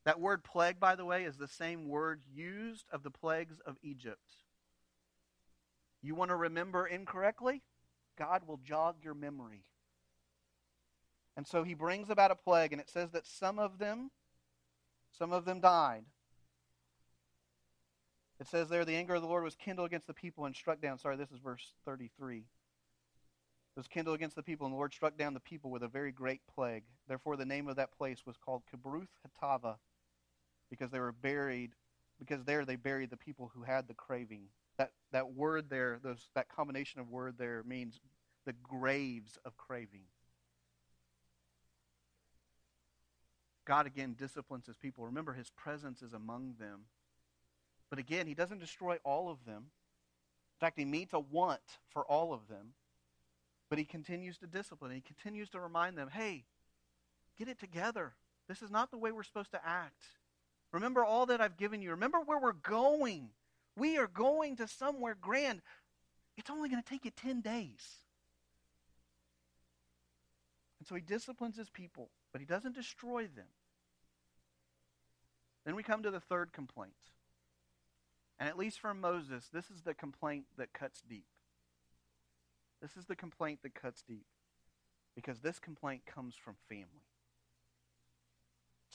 That 0.06 0.20
word 0.20 0.44
plague, 0.44 0.78
by 0.78 0.94
the 0.94 1.04
way, 1.04 1.24
is 1.24 1.36
the 1.36 1.48
same 1.48 1.88
word 1.88 2.22
used 2.32 2.86
of 2.92 3.02
the 3.02 3.10
plagues 3.10 3.56
of 3.66 3.76
Egypt. 3.82 4.36
You 6.00 6.14
want 6.14 6.30
to 6.30 6.36
remember 6.36 6.86
incorrectly? 6.86 7.62
God 8.16 8.42
will 8.46 8.60
jog 8.64 8.98
your 9.02 9.14
memory. 9.14 9.64
And 11.36 11.44
so 11.44 11.64
he 11.64 11.74
brings 11.74 12.08
about 12.08 12.30
a 12.30 12.36
plague, 12.36 12.72
and 12.72 12.80
it 12.80 12.88
says 12.88 13.10
that 13.10 13.26
some 13.26 13.58
of 13.58 13.78
them, 13.78 14.12
some 15.10 15.32
of 15.32 15.44
them 15.44 15.60
died. 15.60 16.04
It 18.38 18.46
says 18.46 18.68
there, 18.68 18.84
the 18.84 18.94
anger 18.94 19.16
of 19.16 19.22
the 19.22 19.28
Lord 19.28 19.42
was 19.42 19.56
kindled 19.56 19.88
against 19.88 20.06
the 20.06 20.14
people 20.14 20.44
and 20.44 20.54
struck 20.54 20.80
down. 20.80 20.98
Sorry, 20.98 21.16
this 21.16 21.32
is 21.32 21.40
verse 21.40 21.72
33. 21.84 22.38
It 22.38 22.44
was 23.76 23.88
kindled 23.88 24.14
against 24.14 24.36
the 24.36 24.42
people, 24.44 24.66
and 24.66 24.72
the 24.72 24.78
Lord 24.78 24.94
struck 24.94 25.18
down 25.18 25.34
the 25.34 25.40
people 25.40 25.72
with 25.72 25.82
a 25.82 25.88
very 25.88 26.12
great 26.12 26.42
plague. 26.54 26.84
Therefore, 27.08 27.36
the 27.36 27.44
name 27.44 27.66
of 27.66 27.74
that 27.74 27.96
place 27.98 28.24
was 28.24 28.36
called 28.36 28.62
Kibroth 28.72 29.08
Hattaavah, 29.26 29.78
because 30.70 30.90
they 30.90 31.00
were 31.00 31.12
buried, 31.12 31.72
because 32.18 32.44
there 32.44 32.64
they 32.64 32.76
buried 32.76 33.10
the 33.10 33.16
people 33.16 33.50
who 33.54 33.62
had 33.62 33.88
the 33.88 33.94
craving. 33.94 34.44
That, 34.78 34.92
that 35.12 35.32
word 35.32 35.70
there, 35.70 35.98
those, 36.02 36.28
that 36.34 36.48
combination 36.48 37.00
of 37.00 37.08
word 37.08 37.36
there 37.38 37.62
means 37.66 38.00
the 38.44 38.52
graves 38.52 39.38
of 39.44 39.56
craving. 39.56 40.04
God 43.66 43.86
again 43.86 44.14
disciplines 44.16 44.66
his 44.66 44.76
people. 44.76 45.04
Remember, 45.04 45.32
his 45.32 45.50
presence 45.50 46.00
is 46.00 46.12
among 46.12 46.54
them. 46.58 46.82
But 47.90 47.98
again, 47.98 48.26
he 48.26 48.34
doesn't 48.34 48.60
destroy 48.60 48.98
all 49.04 49.28
of 49.28 49.44
them. 49.44 49.66
In 50.56 50.60
fact, 50.60 50.78
he 50.78 50.84
meets 50.84 51.12
a 51.12 51.20
want 51.20 51.60
for 51.90 52.04
all 52.06 52.32
of 52.32 52.48
them. 52.48 52.74
But 53.68 53.78
he 53.78 53.84
continues 53.84 54.38
to 54.38 54.46
discipline. 54.46 54.92
He 54.92 55.00
continues 55.00 55.50
to 55.50 55.60
remind 55.60 55.98
them 55.98 56.08
hey, 56.08 56.44
get 57.36 57.48
it 57.48 57.58
together. 57.58 58.14
This 58.48 58.62
is 58.62 58.70
not 58.70 58.92
the 58.92 58.98
way 58.98 59.10
we're 59.10 59.24
supposed 59.24 59.50
to 59.50 59.60
act. 59.66 60.04
Remember 60.76 61.02
all 61.06 61.24
that 61.26 61.40
I've 61.40 61.56
given 61.56 61.80
you. 61.80 61.92
Remember 61.92 62.18
where 62.20 62.38
we're 62.38 62.52
going. 62.52 63.30
We 63.78 63.96
are 63.96 64.06
going 64.06 64.56
to 64.56 64.68
somewhere 64.68 65.16
grand. 65.18 65.62
It's 66.36 66.50
only 66.50 66.68
going 66.68 66.82
to 66.82 66.88
take 66.88 67.06
you 67.06 67.10
10 67.10 67.40
days. 67.40 68.02
And 70.78 70.86
so 70.86 70.94
he 70.94 71.00
disciplines 71.00 71.56
his 71.56 71.70
people, 71.70 72.10
but 72.30 72.42
he 72.42 72.46
doesn't 72.46 72.74
destroy 72.74 73.22
them. 73.22 73.46
Then 75.64 75.76
we 75.76 75.82
come 75.82 76.02
to 76.02 76.10
the 76.10 76.20
third 76.20 76.52
complaint. 76.52 76.92
And 78.38 78.46
at 78.46 78.58
least 78.58 78.78
for 78.78 78.92
Moses, 78.92 79.48
this 79.50 79.70
is 79.70 79.80
the 79.80 79.94
complaint 79.94 80.44
that 80.58 80.74
cuts 80.74 81.02
deep. 81.08 81.24
This 82.82 82.98
is 82.98 83.06
the 83.06 83.16
complaint 83.16 83.60
that 83.62 83.74
cuts 83.74 84.02
deep. 84.06 84.26
because 85.14 85.40
this 85.40 85.58
complaint 85.58 86.02
comes 86.04 86.34
from 86.34 86.56
family. 86.68 87.06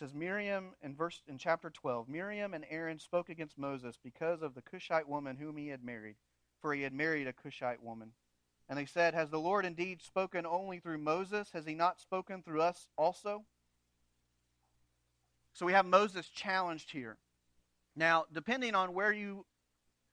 Says 0.01 0.15
Miriam 0.15 0.71
in 0.81 0.95
verse 0.95 1.21
in 1.27 1.37
chapter 1.37 1.69
12, 1.69 2.09
Miriam 2.09 2.55
and 2.55 2.65
Aaron 2.71 2.97
spoke 2.97 3.29
against 3.29 3.59
Moses 3.59 3.99
because 4.03 4.41
of 4.41 4.55
the 4.55 4.61
Cushite 4.63 5.07
woman 5.07 5.35
whom 5.35 5.57
he 5.57 5.67
had 5.67 5.83
married, 5.83 6.15
for 6.59 6.73
he 6.73 6.81
had 6.81 6.91
married 6.91 7.27
a 7.27 7.33
Cushite 7.33 7.83
woman. 7.83 8.13
And 8.67 8.79
they 8.79 8.87
said, 8.87 9.13
Has 9.13 9.29
the 9.29 9.37
Lord 9.37 9.63
indeed 9.63 10.01
spoken 10.01 10.43
only 10.43 10.79
through 10.79 10.97
Moses? 10.97 11.51
Has 11.53 11.67
he 11.67 11.75
not 11.75 11.99
spoken 11.99 12.41
through 12.41 12.63
us 12.63 12.87
also? 12.97 13.43
So 15.53 15.67
we 15.67 15.73
have 15.73 15.85
Moses 15.85 16.27
challenged 16.29 16.89
here. 16.89 17.17
Now, 17.95 18.25
depending 18.33 18.73
on 18.73 18.95
where 18.95 19.13
you 19.13 19.45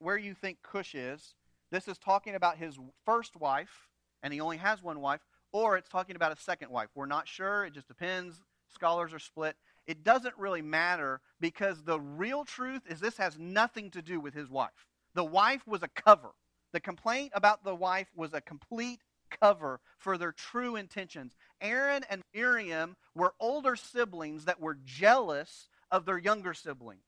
where 0.00 0.18
you 0.18 0.34
think 0.34 0.58
Cush 0.62 0.94
is, 0.94 1.34
this 1.72 1.88
is 1.88 1.96
talking 1.96 2.34
about 2.34 2.58
his 2.58 2.78
first 3.06 3.36
wife, 3.36 3.88
and 4.22 4.34
he 4.34 4.40
only 4.42 4.58
has 4.58 4.82
one 4.82 5.00
wife, 5.00 5.22
or 5.50 5.78
it's 5.78 5.88
talking 5.88 6.14
about 6.14 6.32
a 6.32 6.36
second 6.36 6.70
wife. 6.70 6.90
We're 6.94 7.06
not 7.06 7.26
sure. 7.26 7.64
It 7.64 7.72
just 7.72 7.88
depends. 7.88 8.36
Scholars 8.68 9.14
are 9.14 9.18
split. 9.18 9.56
It 9.88 10.04
doesn't 10.04 10.36
really 10.36 10.60
matter 10.60 11.22
because 11.40 11.82
the 11.82 11.98
real 11.98 12.44
truth 12.44 12.82
is 12.86 13.00
this 13.00 13.16
has 13.16 13.38
nothing 13.38 13.90
to 13.92 14.02
do 14.02 14.20
with 14.20 14.34
his 14.34 14.50
wife. 14.50 14.86
The 15.14 15.24
wife 15.24 15.66
was 15.66 15.82
a 15.82 15.88
cover. 15.88 16.32
The 16.72 16.80
complaint 16.80 17.32
about 17.34 17.64
the 17.64 17.74
wife 17.74 18.08
was 18.14 18.34
a 18.34 18.42
complete 18.42 19.00
cover 19.40 19.80
for 19.96 20.18
their 20.18 20.32
true 20.32 20.76
intentions. 20.76 21.34
Aaron 21.62 22.04
and 22.10 22.22
Miriam 22.34 22.96
were 23.14 23.32
older 23.40 23.76
siblings 23.76 24.44
that 24.44 24.60
were 24.60 24.76
jealous 24.84 25.70
of 25.90 26.04
their 26.04 26.18
younger 26.18 26.52
sibling. 26.52 26.98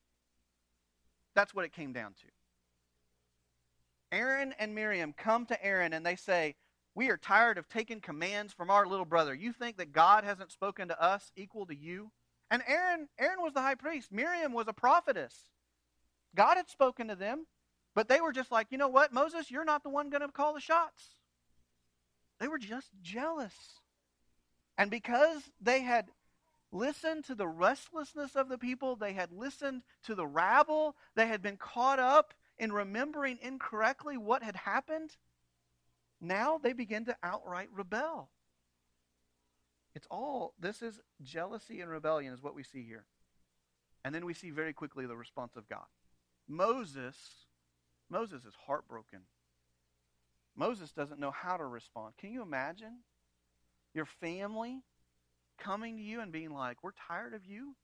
That's 1.34 1.54
what 1.54 1.66
it 1.66 1.74
came 1.74 1.92
down 1.92 2.14
to. 2.14 2.26
Aaron 4.10 4.54
and 4.58 4.74
Miriam 4.74 5.12
come 5.12 5.44
to 5.46 5.64
Aaron 5.64 5.92
and 5.92 6.04
they 6.04 6.16
say, 6.16 6.56
We 6.94 7.10
are 7.10 7.18
tired 7.18 7.58
of 7.58 7.68
taking 7.68 8.00
commands 8.00 8.54
from 8.54 8.70
our 8.70 8.86
little 8.86 9.04
brother. 9.04 9.34
You 9.34 9.52
think 9.52 9.76
that 9.76 9.92
God 9.92 10.24
hasn't 10.24 10.50
spoken 10.50 10.88
to 10.88 11.02
us 11.02 11.30
equal 11.36 11.66
to 11.66 11.76
you? 11.76 12.10
And 12.50 12.62
Aaron, 12.66 13.08
Aaron 13.18 13.42
was 13.42 13.52
the 13.52 13.60
high 13.60 13.76
priest. 13.76 14.10
Miriam 14.10 14.52
was 14.52 14.66
a 14.68 14.72
prophetess. 14.72 15.34
God 16.34 16.56
had 16.56 16.68
spoken 16.68 17.08
to 17.08 17.16
them, 17.16 17.46
but 17.94 18.08
they 18.08 18.20
were 18.20 18.32
just 18.32 18.50
like, 18.50 18.68
you 18.70 18.78
know 18.78 18.88
what, 18.88 19.12
Moses, 19.12 19.50
you're 19.50 19.64
not 19.64 19.82
the 19.82 19.88
one 19.90 20.10
going 20.10 20.22
to 20.22 20.28
call 20.28 20.54
the 20.54 20.60
shots. 20.60 21.16
They 22.38 22.48
were 22.48 22.58
just 22.58 22.88
jealous. 23.02 23.54
And 24.78 24.90
because 24.90 25.42
they 25.60 25.82
had 25.82 26.06
listened 26.72 27.24
to 27.24 27.34
the 27.34 27.48
restlessness 27.48 28.36
of 28.36 28.48
the 28.48 28.58
people, 28.58 28.96
they 28.96 29.12
had 29.12 29.32
listened 29.32 29.82
to 30.04 30.14
the 30.14 30.26
rabble, 30.26 30.96
they 31.14 31.26
had 31.26 31.42
been 31.42 31.56
caught 31.56 31.98
up 31.98 32.32
in 32.58 32.72
remembering 32.72 33.38
incorrectly 33.42 34.16
what 34.16 34.42
had 34.42 34.56
happened, 34.56 35.16
now 36.20 36.58
they 36.58 36.72
begin 36.72 37.06
to 37.06 37.16
outright 37.22 37.68
rebel. 37.74 38.30
It's 39.94 40.07
all, 40.11 40.55
this 40.59 40.83
is 40.83 41.00
jealousy 41.22 41.81
and 41.81 41.90
rebellion, 41.90 42.33
is 42.33 42.42
what 42.42 42.55
we 42.55 42.62
see 42.62 42.85
here. 42.85 43.05
And 44.05 44.14
then 44.14 44.24
we 44.24 44.35
see 44.35 44.50
very 44.50 44.72
quickly 44.72 45.07
the 45.07 45.16
response 45.16 45.57
of 45.57 45.68
God. 45.68 45.87
Moses, 46.48 47.16
Moses 48.09 48.44
is 48.44 48.55
heartbroken. 48.66 49.20
Moses 50.57 50.92
doesn't 50.92 51.20
know 51.20 51.31
how 51.31 51.57
to 51.57 51.64
respond. 51.64 52.14
Can 52.18 52.33
you 52.33 52.42
imagine 52.42 52.98
your 53.94 54.05
family 54.07 54.83
coming 55.59 55.96
to 55.96 56.03
you 56.03 56.20
and 56.20 56.33
being 56.33 56.53
like, 56.53 56.79
We're 56.83 56.92
tired 57.09 57.35
of 57.35 57.44
you? 57.44 57.74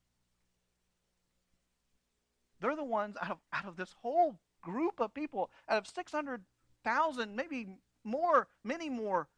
They're 2.61 2.77
the 2.77 2.85
ones 2.85 3.17
out 3.21 3.33
of, 3.33 3.39
out 3.53 3.67
of 3.67 3.77
this 3.77 3.95
whole 4.03 4.39
group 4.63 5.01
of 5.01 5.15
people, 5.15 5.51
out 5.69 5.79
of 5.79 5.87
600,000, 5.87 7.37
maybe 7.37 7.69
more, 8.03 8.49
many 8.65 8.89
more, 8.89 9.29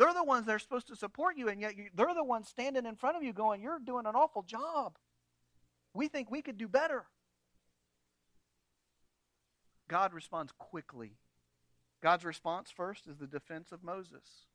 they're 0.00 0.14
the 0.14 0.24
ones 0.24 0.46
that 0.46 0.54
are 0.54 0.58
supposed 0.58 0.88
to 0.88 0.96
support 0.96 1.36
you, 1.36 1.48
and 1.48 1.60
yet 1.60 1.76
you, 1.76 1.90
they're 1.94 2.14
the 2.14 2.24
ones 2.24 2.48
standing 2.48 2.86
in 2.86 2.96
front 2.96 3.18
of 3.18 3.22
you 3.22 3.34
going, 3.34 3.60
You're 3.60 3.78
doing 3.78 4.06
an 4.06 4.14
awful 4.14 4.42
job. 4.42 4.96
We 5.92 6.08
think 6.08 6.30
we 6.30 6.40
could 6.40 6.56
do 6.56 6.68
better. 6.68 7.04
God 9.88 10.14
responds 10.14 10.52
quickly. 10.58 11.18
God's 12.02 12.24
response 12.24 12.70
first 12.70 13.08
is 13.08 13.18
the 13.18 13.26
defense 13.26 13.72
of 13.72 13.84
Moses. 13.84 14.46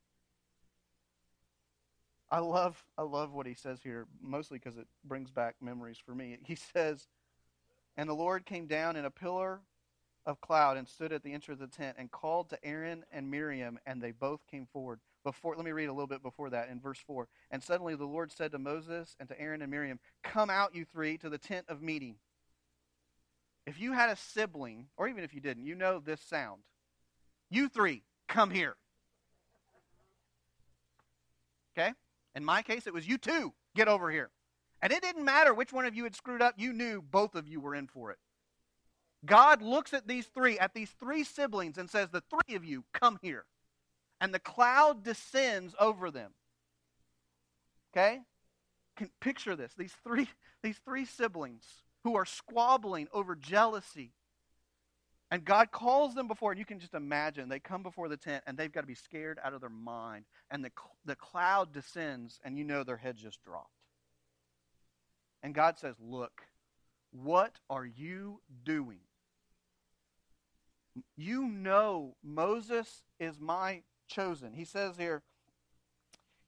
I 2.32 2.40
love 2.40 2.84
I 2.98 3.04
love 3.04 3.32
what 3.32 3.46
he 3.46 3.54
says 3.54 3.82
here, 3.84 4.08
mostly 4.20 4.58
because 4.58 4.78
it 4.78 4.88
brings 5.04 5.30
back 5.30 5.58
memories 5.62 6.00
for 6.04 6.16
me. 6.16 6.40
He 6.44 6.56
says, 6.56 7.08
And 7.96 8.10
the 8.10 8.16
Lord 8.16 8.48
came 8.48 8.66
down 8.66 8.96
in 8.96 9.06
a 9.06 9.12
pillar 9.12 9.62
of 10.26 10.42
cloud 10.42 10.78
and 10.78 10.88
stood 10.88 11.14
at 11.14 11.22
the 11.22 11.34
entrance 11.34 11.62
of 11.62 11.70
the 11.70 11.78
tent 11.78 11.98
and 12.00 12.10
called 12.10 12.50
to 12.50 12.66
Aaron 12.66 13.06
and 13.12 13.30
Miriam, 13.30 13.78
and 13.86 14.02
they 14.02 14.12
both 14.12 14.40
came 14.50 14.66
forward. 14.66 15.02
Before, 15.26 15.56
let 15.56 15.66
me 15.66 15.72
read 15.72 15.90
a 15.90 15.92
little 15.92 16.08
bit 16.08 16.22
before 16.22 16.52
that 16.52 16.70
in 16.70 16.80
verse 16.80 17.00
4. 17.08 17.28
And 17.50 17.62
suddenly 17.62 17.96
the 17.96 18.06
Lord 18.06 18.32
said 18.32 18.52
to 18.52 18.60
Moses 18.60 19.16
and 19.20 19.28
to 19.28 19.42
Aaron 19.42 19.64
and 19.64 19.72
Miriam, 19.72 20.00
Come 20.24 20.52
out, 20.52 20.76
you 20.76 20.86
three, 20.86 21.18
to 21.18 21.30
the 21.30 21.40
tent 21.40 21.66
of 21.68 21.82
meeting. 21.82 22.18
If 23.66 23.82
you 23.82 23.94
had 23.94 24.12
a 24.12 24.16
sibling, 24.16 24.86
or 24.96 25.08
even 25.08 25.24
if 25.24 25.34
you 25.34 25.42
didn't, 25.42 25.66
you 25.66 25.74
know 25.74 25.98
this 25.98 26.22
sound. 26.22 26.62
You 27.50 27.70
three, 27.70 28.04
come 28.28 28.52
here. 28.52 28.76
Okay? 31.76 31.92
In 32.36 32.46
my 32.46 32.62
case, 32.62 32.86
it 32.86 32.94
was 32.94 33.08
you 33.08 33.18
two, 33.18 33.52
get 33.76 33.88
over 33.88 34.12
here. 34.12 34.30
And 34.84 34.94
it 34.94 35.02
didn't 35.02 35.26
matter 35.26 35.56
which 35.56 35.74
one 35.74 35.86
of 35.86 35.96
you 35.96 36.04
had 36.04 36.16
screwed 36.16 36.44
up, 36.44 36.54
you 36.58 36.72
knew 36.72 37.02
both 37.02 37.34
of 37.34 37.48
you 37.48 37.60
were 37.60 37.74
in 37.74 37.88
for 37.88 38.12
it. 38.12 38.20
God 39.26 39.64
looks 39.64 39.92
at 39.92 40.08
these 40.08 40.28
three, 40.28 40.60
at 40.60 40.76
these 40.76 40.92
three 41.00 41.24
siblings, 41.24 41.80
and 41.80 41.90
says, 41.90 42.10
The 42.12 42.22
three 42.22 42.56
of 42.56 42.64
you, 42.64 42.84
come 42.94 43.18
here 43.24 43.46
and 44.22 44.34
the 44.34 44.40
cloud 44.40 45.04
descends 45.04 45.76
over 45.80 46.12
them. 46.12 46.32
Okay? 47.96 48.22
Can 48.98 49.10
picture 49.20 49.56
this. 49.56 49.74
These 49.78 49.96
three, 50.04 50.28
these 50.64 50.80
three 50.86 51.06
siblings 51.06 51.66
who 52.04 52.16
are 52.16 52.26
squabbling 52.26 53.08
over 53.12 53.36
jealousy. 53.36 54.12
And 55.32 55.44
God 55.44 55.72
calls 55.72 56.14
them 56.14 56.28
before, 56.28 56.52
and 56.52 56.60
you 56.60 56.66
can 56.66 56.80
just 56.80 56.94
imagine 56.94 57.50
they 57.50 57.60
come 57.60 57.82
before 57.82 58.08
the 58.08 58.16
tent 58.16 58.44
and 58.46 58.56
they've 58.56 58.72
got 58.72 58.82
to 58.82 58.88
be 58.88 58.96
scared 58.96 59.40
out 59.44 59.54
of 59.54 59.62
their 59.62 59.70
mind. 59.70 60.26
And 60.52 60.64
the, 60.64 60.72
the 61.04 61.16
cloud 61.16 61.74
descends, 61.74 62.40
and 62.44 62.58
you 62.58 62.64
know 62.64 62.84
their 62.84 62.98
head 62.98 63.18
just 63.18 63.44
dropped. 63.44 63.72
And 65.42 65.54
God 65.54 65.78
says, 65.80 65.96
Look, 66.00 66.44
what 67.12 67.60
are 67.70 67.86
you 67.86 68.42
doing? 68.64 69.00
You 71.18 71.48
know 71.48 72.16
Moses 72.24 73.04
is 73.20 73.40
my 73.40 73.82
chosen. 74.08 74.54
He 74.54 74.66
says 74.66 74.98
here, 74.98 75.24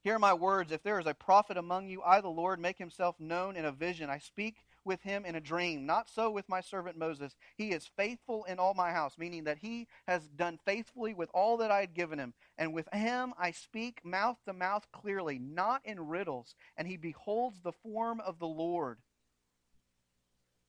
Hear 0.04 0.20
my 0.20 0.34
words. 0.34 0.72
If 0.72 0.84
there 0.84 1.00
is 1.00 1.06
a 1.06 1.14
prophet 1.14 1.58
among 1.58 1.90
you, 1.90 2.02
I, 2.02 2.22
the 2.22 2.30
Lord, 2.30 2.60
make 2.60 2.78
himself 2.78 3.20
known 3.20 3.58
in 3.58 3.66
a 3.66 3.74
vision. 3.74 4.10
I 4.10 4.20
speak 4.20 4.64
with 4.86 5.02
him 5.02 5.26
in 5.26 5.36
a 5.36 5.42
dream. 5.42 5.86
Not 5.86 6.08
so 6.08 6.32
with 6.32 6.48
my 6.48 6.62
servant 6.62 6.98
Moses. 6.98 7.36
He 7.58 7.72
is 7.72 7.90
faithful 7.98 8.46
in 8.46 8.58
all 8.58 8.74
my 8.74 8.92
house, 8.92 9.18
meaning 9.18 9.44
that 9.44 9.58
he 9.58 9.88
has 10.08 10.30
done 10.30 10.60
faithfully 10.64 11.14
with 11.14 11.30
all 11.34 11.58
that 11.58 11.72
I 11.72 11.82
had 11.82 11.94
given 11.94 12.20
him. 12.20 12.34
And 12.58 12.74
with 12.74 12.88
him 12.94 13.34
I 13.38 13.52
speak 13.52 14.00
mouth 14.06 14.38
to 14.46 14.54
mouth 14.54 14.88
clearly, 14.94 15.40
not 15.40 15.82
in 15.84 16.08
riddles. 16.08 16.56
And 16.78 16.88
he 16.88 16.96
beholds 16.96 17.60
the 17.62 17.74
form 17.74 18.22
of 18.22 18.40
the 18.40 18.48
Lord. 18.48 19.00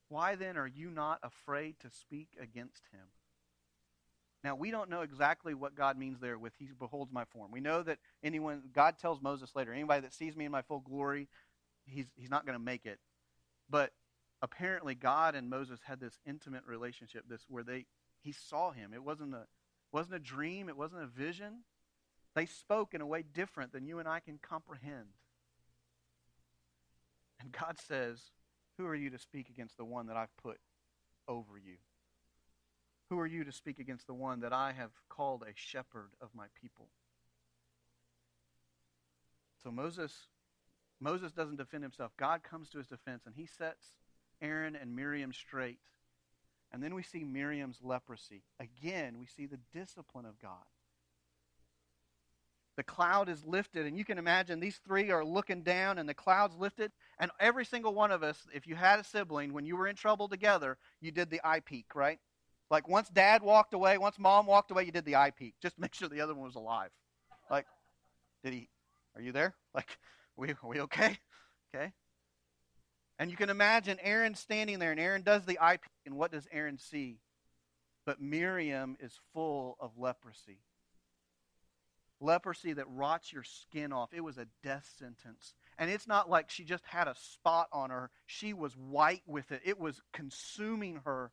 Why 0.09 0.35
then 0.35 0.57
are 0.57 0.67
you 0.67 0.91
not 0.91 1.21
afraid 1.23 1.79
to 1.81 1.91
speak 1.91 2.31
against 2.41 2.83
him? 2.93 3.07
Now, 4.45 4.55
we 4.55 4.71
don't 4.71 4.89
know 4.89 5.01
exactly 5.01 5.53
what 5.55 5.75
God 5.75 5.99
means 5.99 6.21
there 6.21 6.39
with 6.39 6.53
He 6.59 6.69
beholds 6.79 7.13
my 7.13 7.25
form. 7.25 7.51
We 7.51 7.61
know 7.61 7.83
that 7.83 7.99
anyone, 8.23 8.63
God 8.73 8.99
tells 8.99 9.21
Moses 9.21 9.51
later, 9.55 9.73
anybody 9.73 10.03
that 10.03 10.15
sees 10.15 10.37
me 10.37 10.45
in 10.45 10.53
my 10.53 10.63
full 10.63 10.81
glory, 10.81 11.29
he's, 11.87 12.07
he's 12.15 12.31
not 12.31 12.47
going 12.47 12.59
to 12.59 12.65
make 12.65 12.87
it. 12.87 13.01
But 13.69 13.93
apparently, 14.43 14.95
God 14.95 15.35
and 15.35 15.51
Moses 15.51 15.81
had 15.83 16.01
this 16.01 16.19
intimate 16.27 16.63
relationship, 16.67 17.25
this 17.29 17.45
where 17.49 17.65
they 17.65 17.87
he 18.21 18.33
saw 18.33 18.73
him. 18.73 18.93
It 18.95 19.03
wasn't 19.03 19.35
a 19.35 19.47
wasn't 19.93 20.17
a 20.17 20.21
dream, 20.21 20.69
it 20.69 20.77
wasn't 20.77 21.03
a 21.03 21.07
vision. 21.07 21.65
They 22.35 22.47
spoke 22.47 22.95
in 22.95 23.01
a 23.01 23.07
way 23.07 23.23
different 23.23 23.73
than 23.73 23.87
you 23.87 23.99
and 23.99 24.09
I 24.09 24.21
can 24.21 24.39
comprehend. 24.41 25.09
And 27.41 27.53
God 27.53 27.79
says, 27.79 28.21
Who 28.77 28.87
are 28.87 28.95
you 28.95 29.11
to 29.11 29.19
speak 29.19 29.49
against 29.49 29.77
the 29.77 29.85
one 29.85 30.07
that 30.07 30.17
I've 30.17 30.37
put 30.37 30.59
over 31.27 31.57
you? 31.59 31.77
Who 33.11 33.19
are 33.19 33.27
you 33.27 33.45
to 33.45 33.53
speak 33.53 33.79
against 33.79 34.07
the 34.07 34.15
one 34.15 34.41
that 34.41 34.53
I 34.53 34.73
have 34.73 34.91
called 35.09 35.43
a 35.43 35.53
shepherd 35.55 36.11
of 36.21 36.29
my 36.35 36.47
people? 36.61 36.89
So 39.63 39.71
Moses 39.71 40.13
Moses 41.01 41.33
doesn't 41.33 41.57
defend 41.57 41.85
himself. 41.85 42.13
God 42.17 42.43
comes 42.43 42.71
to 42.71 42.79
his 42.79 42.89
defense 42.89 43.23
and 43.25 43.35
he 43.37 43.47
sets 43.47 43.87
Aaron 44.43 44.77
and 44.77 44.97
Miriam 44.97 45.33
straight. 45.33 45.79
And 46.73 46.83
then 46.83 46.95
we 46.95 47.03
see 47.03 47.25
Miriam's 47.25 47.79
leprosy. 47.83 48.43
Again, 48.61 49.19
we 49.19 49.27
see 49.27 49.47
the 49.47 49.61
discipline 49.73 50.27
of 50.27 50.39
God. 50.41 50.65
The 52.77 52.83
cloud 52.85 53.29
is 53.29 53.45
lifted, 53.45 53.87
and 53.87 53.99
you 53.99 54.05
can 54.05 54.19
imagine 54.19 54.61
these 54.61 54.81
three 54.87 55.11
are 55.11 55.25
looking 55.25 55.63
down, 55.63 55.99
and 55.99 56.09
the 56.09 56.15
cloud's 56.15 56.55
lifted. 56.57 56.93
And 57.19 57.31
every 57.41 57.65
single 57.65 57.93
one 57.93 58.13
of 58.13 58.23
us, 58.23 58.47
if 58.55 58.69
you 58.69 58.77
had 58.77 59.01
a 59.01 59.05
sibling, 59.05 59.53
when 59.53 59.67
you 59.67 59.77
were 59.77 59.89
in 59.89 59.97
trouble 59.97 60.29
together, 60.29 60.79
you 61.01 61.11
did 61.11 61.29
the 61.29 61.41
eye 61.43 61.59
peek, 61.59 61.97
right? 61.97 62.21
Like 62.71 62.89
once 62.89 63.09
dad 63.09 63.43
walked 63.43 63.75
away, 63.75 63.99
once 63.99 64.19
mom 64.19 64.47
walked 64.47 64.71
away, 64.71 64.85
you 64.85 64.93
did 64.93 65.05
the 65.05 65.17
eye 65.17 65.31
peek. 65.31 65.55
Just 65.63 65.77
to 65.77 65.81
make 65.81 65.95
sure 65.95 66.09
the 66.09 66.21
other 66.21 66.35
one 66.35 66.45
was 66.45 66.55
alive. 66.55 66.91
Like, 67.51 67.67
did 68.45 68.53
he 68.53 68.69
Are 69.15 69.23
you 69.23 69.33
there? 69.33 69.55
Like, 69.75 69.99
we, 70.37 70.51
are 70.51 70.69
we 70.69 70.81
okay? 70.81 71.19
Okay. 71.75 71.93
And 73.19 73.31
you 73.31 73.37
can 73.37 73.51
imagine 73.51 73.99
Aaron 74.03 74.35
standing 74.35 74.79
there, 74.79 74.91
and 74.93 75.01
Aaron 75.01 75.23
does 75.23 75.45
the 75.45 75.59
eye 75.61 75.77
peek, 75.77 75.91
and 76.07 76.17
what 76.17 76.33
does 76.33 76.47
Aaron 76.53 76.79
see? 76.79 77.19
But 78.07 78.21
Miriam 78.21 78.97
is 79.01 79.13
full 79.35 79.77
of 79.81 79.99
leprosy. 79.99 80.61
Leprosy 82.21 82.73
that 82.73 82.87
rots 82.89 83.33
your 83.33 83.45
skin 83.45 83.93
off. 83.93 84.11
It 84.13 84.23
was 84.23 84.39
a 84.39 84.47
death 84.65 84.89
sentence. 84.99 85.55
And 85.79 85.91
it's 85.91 86.09
not 86.09 86.31
like 86.31 86.51
she 86.51 86.65
just 86.65 86.85
had 86.87 87.07
a 87.07 87.15
spot 87.15 87.69
on 87.73 87.91
her, 87.91 88.11
she 88.27 88.53
was 88.53 88.73
white 88.77 89.23
with 89.27 89.53
it, 89.53 89.63
it 89.65 89.79
was 89.79 90.01
consuming 90.13 91.03
her. 91.05 91.31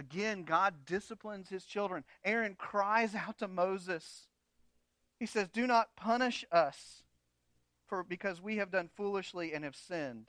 Again, 0.00 0.44
God 0.44 0.86
disciplines 0.86 1.50
his 1.50 1.66
children. 1.66 2.04
Aaron 2.24 2.54
cries 2.56 3.14
out 3.14 3.36
to 3.40 3.48
Moses. 3.48 4.28
He 5.18 5.26
says, 5.26 5.50
Do 5.50 5.66
not 5.66 5.94
punish 5.94 6.42
us 6.50 7.02
for 7.86 8.02
because 8.02 8.40
we 8.40 8.56
have 8.56 8.70
done 8.70 8.88
foolishly 8.96 9.52
and 9.52 9.62
have 9.62 9.76
sinned. 9.76 10.24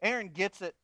Aaron 0.00 0.28
gets 0.28 0.62
it. 0.62 0.76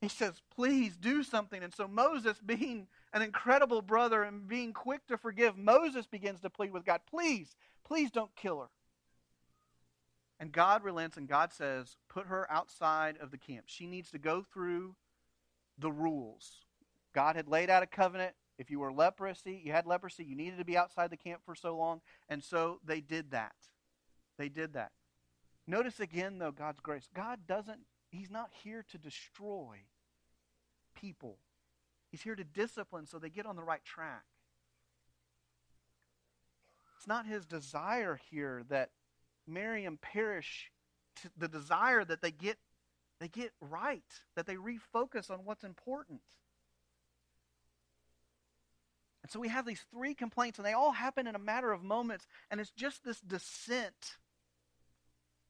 He 0.00 0.08
says, 0.08 0.40
Please 0.54 0.96
do 0.96 1.22
something. 1.22 1.62
And 1.62 1.74
so 1.74 1.86
Moses, 1.86 2.38
being 2.38 2.86
an 3.12 3.20
incredible 3.20 3.82
brother 3.82 4.22
and 4.22 4.48
being 4.48 4.72
quick 4.72 5.06
to 5.08 5.18
forgive, 5.18 5.58
Moses 5.58 6.06
begins 6.06 6.40
to 6.40 6.48
plead 6.48 6.72
with 6.72 6.86
God, 6.86 7.02
Please, 7.10 7.54
please 7.84 8.10
don't 8.10 8.34
kill 8.34 8.60
her. 8.60 8.68
And 10.40 10.52
God 10.52 10.84
relents 10.84 11.18
and 11.18 11.28
God 11.28 11.52
says, 11.52 11.98
Put 12.08 12.28
her 12.28 12.50
outside 12.50 13.18
of 13.20 13.30
the 13.30 13.36
camp. 13.36 13.64
She 13.66 13.86
needs 13.86 14.10
to 14.12 14.18
go 14.18 14.42
through 14.42 14.94
the 15.78 15.92
rules. 15.92 16.64
God 17.14 17.36
had 17.36 17.48
laid 17.48 17.70
out 17.70 17.82
a 17.82 17.86
covenant. 17.86 18.34
If 18.58 18.70
you 18.70 18.78
were 18.78 18.92
leprosy, 18.92 19.60
you 19.64 19.72
had 19.72 19.86
leprosy, 19.86 20.24
you 20.24 20.34
needed 20.34 20.58
to 20.58 20.64
be 20.64 20.76
outside 20.76 21.10
the 21.10 21.16
camp 21.16 21.42
for 21.44 21.54
so 21.54 21.76
long. 21.76 22.00
And 22.28 22.42
so 22.42 22.80
they 22.84 23.00
did 23.00 23.30
that. 23.32 23.54
They 24.38 24.48
did 24.48 24.74
that. 24.74 24.92
Notice 25.66 26.00
again, 26.00 26.38
though, 26.38 26.52
God's 26.52 26.80
grace. 26.80 27.08
God 27.14 27.40
doesn't, 27.46 27.80
He's 28.10 28.30
not 28.30 28.50
here 28.62 28.84
to 28.90 28.98
destroy 28.98 29.78
people, 30.94 31.38
He's 32.10 32.22
here 32.22 32.36
to 32.36 32.44
discipline 32.44 33.06
so 33.06 33.18
they 33.18 33.30
get 33.30 33.46
on 33.46 33.56
the 33.56 33.62
right 33.62 33.84
track. 33.84 34.24
It's 36.96 37.06
not 37.06 37.26
His 37.26 37.44
desire 37.44 38.20
here 38.30 38.62
that 38.68 38.90
Miriam 39.46 39.98
perish, 40.00 40.70
the 41.36 41.48
desire 41.48 42.04
that 42.04 42.22
they 42.22 42.30
get 42.30 42.58
they 43.20 43.28
get 43.28 43.52
right, 43.60 44.02
that 44.34 44.46
they 44.46 44.56
refocus 44.56 45.30
on 45.30 45.44
what's 45.44 45.64
important. 45.64 46.20
And 49.22 49.32
so 49.32 49.40
we 49.40 49.48
have 49.48 49.66
these 49.66 49.84
three 49.90 50.14
complaints, 50.14 50.58
and 50.58 50.66
they 50.66 50.72
all 50.72 50.92
happen 50.92 51.26
in 51.26 51.34
a 51.34 51.40
matter 51.40 51.72
of 51.72 51.82
moments, 51.82 52.26
and 52.50 52.60
it's 52.60 52.70
just 52.70 53.04
this 53.04 53.20
descent 53.20 54.18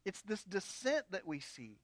it's 0.07 0.23
this 0.23 0.45
descent 0.45 1.05
that 1.11 1.27
we 1.27 1.41
see. 1.41 1.81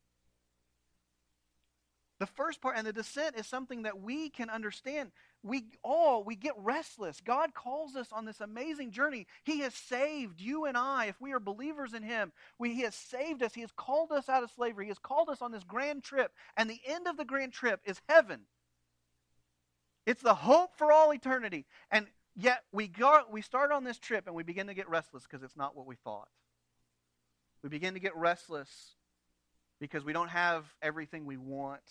The 2.23 2.27
first 2.27 2.61
part, 2.61 2.77
and 2.79 2.87
the 2.87 2.93
descent 2.93 3.35
is 3.35 3.49
something 3.49 3.83
that 3.83 4.01
we 4.01 4.31
can 4.31 4.49
understand. 4.49 5.11
We 5.43 5.65
all, 5.83 6.23
we 6.23 6.37
get 6.37 6.55
restless. 6.57 7.21
God 7.21 7.53
calls 7.53 7.97
us 7.97 8.13
on 8.13 8.25
this 8.25 8.41
amazing 8.41 8.93
journey. 8.93 9.27
He 9.43 9.59
has 9.63 9.75
saved 9.75 10.41
you 10.41 10.67
and 10.67 10.77
I, 10.77 11.07
if 11.07 11.21
we 11.21 11.33
are 11.33 11.41
believers 11.41 11.95
in 11.95 12.05
Him. 12.05 12.31
We, 12.61 12.75
he 12.75 12.83
has 12.83 12.95
saved 12.95 13.43
us. 13.43 13.55
He 13.55 13.63
has 13.63 13.73
called 13.73 14.13
us 14.13 14.29
out 14.29 14.45
of 14.45 14.53
slavery. 14.53 14.85
He 14.85 14.91
has 14.91 15.01
called 15.01 15.31
us 15.31 15.43
on 15.43 15.51
this 15.51 15.65
grand 15.65 16.05
trip. 16.05 16.31
And 16.57 16.71
the 16.71 16.81
end 16.87 17.09
of 17.09 17.17
the 17.17 17.25
grand 17.25 17.53
trip 17.53 17.81
is 17.85 18.01
heaven. 18.09 18.43
It's 20.07 20.23
the 20.23 20.35
hope 20.35 20.77
for 20.77 20.93
all 20.93 21.13
eternity. 21.13 21.67
And 21.91 22.07
yet 22.37 22.63
we, 22.71 22.87
go, 22.87 23.23
we 23.33 23.43
start 23.43 23.73
on 23.73 23.83
this 23.83 23.99
trip 23.99 24.29
and 24.29 24.37
we 24.37 24.45
begin 24.45 24.69
to 24.69 24.75
get 24.75 24.89
restless 24.89 25.25
because 25.25 25.43
it's 25.43 25.57
not 25.57 25.77
what 25.77 25.87
we 25.87 25.97
thought. 25.97 26.29
We 27.65 27.69
begin 27.69 27.95
to 27.95 28.01
get 28.01 28.17
restless 28.17 28.95
because 29.83 30.05
we 30.05 30.13
don't 30.13 30.29
have 30.29 30.65
everything 30.81 31.27
we 31.27 31.37
want. 31.37 31.83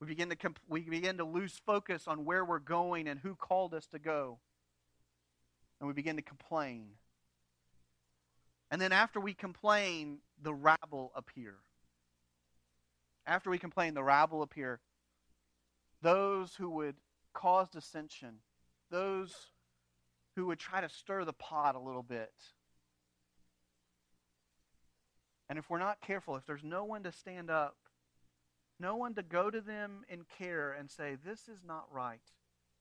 We 0.00 0.08
begin 0.08 0.30
to 0.30 0.36
comp- 0.36 0.58
we 0.68 0.80
begin 0.80 1.18
to 1.18 1.24
lose 1.24 1.60
focus 1.64 2.08
on 2.08 2.24
where 2.24 2.44
we're 2.44 2.58
going 2.58 3.06
and 3.06 3.20
who 3.20 3.36
called 3.36 3.72
us 3.72 3.86
to 3.92 4.00
go. 4.00 4.40
And 5.78 5.86
we 5.86 5.94
begin 5.94 6.16
to 6.16 6.22
complain. 6.22 6.88
And 8.68 8.82
then 8.82 8.90
after 8.90 9.20
we 9.20 9.32
complain, 9.32 10.18
the 10.42 10.52
rabble 10.52 11.12
appear. 11.14 11.54
After 13.28 13.48
we 13.48 13.58
complain, 13.58 13.94
the 13.94 14.02
rabble 14.02 14.42
appear. 14.42 14.80
Those 16.02 16.56
who 16.56 16.68
would 16.70 16.96
cause 17.32 17.68
dissension, 17.68 18.38
those 18.90 19.32
who 20.34 20.46
would 20.46 20.58
try 20.58 20.80
to 20.80 20.88
stir 20.88 21.24
the 21.24 21.32
pot 21.32 21.76
a 21.76 21.80
little 21.80 22.02
bit, 22.02 22.32
and 25.48 25.58
if 25.58 25.68
we're 25.68 25.78
not 25.78 26.00
careful, 26.00 26.36
if 26.36 26.46
there's 26.46 26.64
no 26.64 26.84
one 26.84 27.02
to 27.02 27.12
stand 27.12 27.50
up, 27.50 27.76
no 28.80 28.96
one 28.96 29.14
to 29.14 29.22
go 29.22 29.50
to 29.50 29.60
them 29.60 30.04
in 30.08 30.24
care 30.38 30.72
and 30.72 30.90
say, 30.90 31.16
This 31.24 31.48
is 31.48 31.62
not 31.66 31.86
right. 31.92 32.20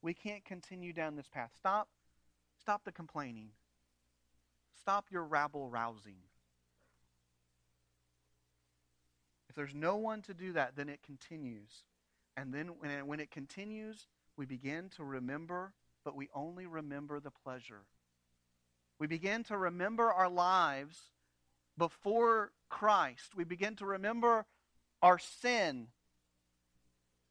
We 0.02 0.14
can't 0.14 0.44
continue 0.44 0.94
down 0.94 1.16
this 1.16 1.28
path. 1.28 1.52
Stop. 1.58 1.88
Stop 2.60 2.84
the 2.84 2.92
complaining. 2.92 3.50
Stop 4.80 5.06
your 5.12 5.24
rabble 5.24 5.70
rousing. 5.70 6.18
If 9.50 9.56
there's 9.56 9.76
no 9.76 9.98
one 9.98 10.22
to 10.24 10.34
do 10.34 10.54
that, 10.54 10.76
then 10.76 10.90
it 10.90 11.04
continues. 11.04 11.84
And 12.36 12.54
then 12.54 12.70
when 13.06 13.20
it 13.20 13.30
continues, 13.30 14.08
we 14.36 14.46
begin 14.46 14.90
to 14.96 15.04
remember, 15.04 15.74
but 16.04 16.16
we 16.16 16.30
only 16.34 16.66
remember 16.66 17.20
the 17.20 17.32
pleasure. 17.32 17.84
We 19.00 19.08
begin 19.08 19.44
to 19.46 19.58
remember 19.58 20.12
our 20.12 20.30
lives 20.30 21.12
before 21.78 22.52
Christ. 22.70 23.36
We 23.36 23.44
begin 23.44 23.76
to 23.78 23.86
remember 23.86 24.46
our 25.02 25.20
sin. 25.20 25.88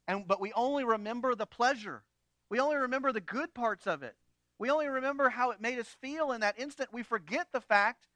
And 0.07 0.27
but 0.27 0.41
we 0.41 0.53
only 0.53 0.85
remember 0.85 1.35
the 1.35 1.47
pleasure. 1.47 2.03
We 2.51 2.61
only 2.61 2.77
remember 2.77 3.13
the 3.13 3.21
good 3.21 3.55
parts 3.55 3.87
of 3.87 4.03
it. 4.03 4.15
We 4.59 4.71
only 4.71 4.89
remember 4.89 5.29
how 5.29 5.51
it 5.51 5.61
made 5.61 5.79
us 5.79 5.89
feel 6.01 6.33
in 6.33 6.43
that 6.43 6.59
instant. 6.59 6.91
We 6.93 7.03
forget 7.03 7.49
the 7.53 7.61
fact 7.61 8.07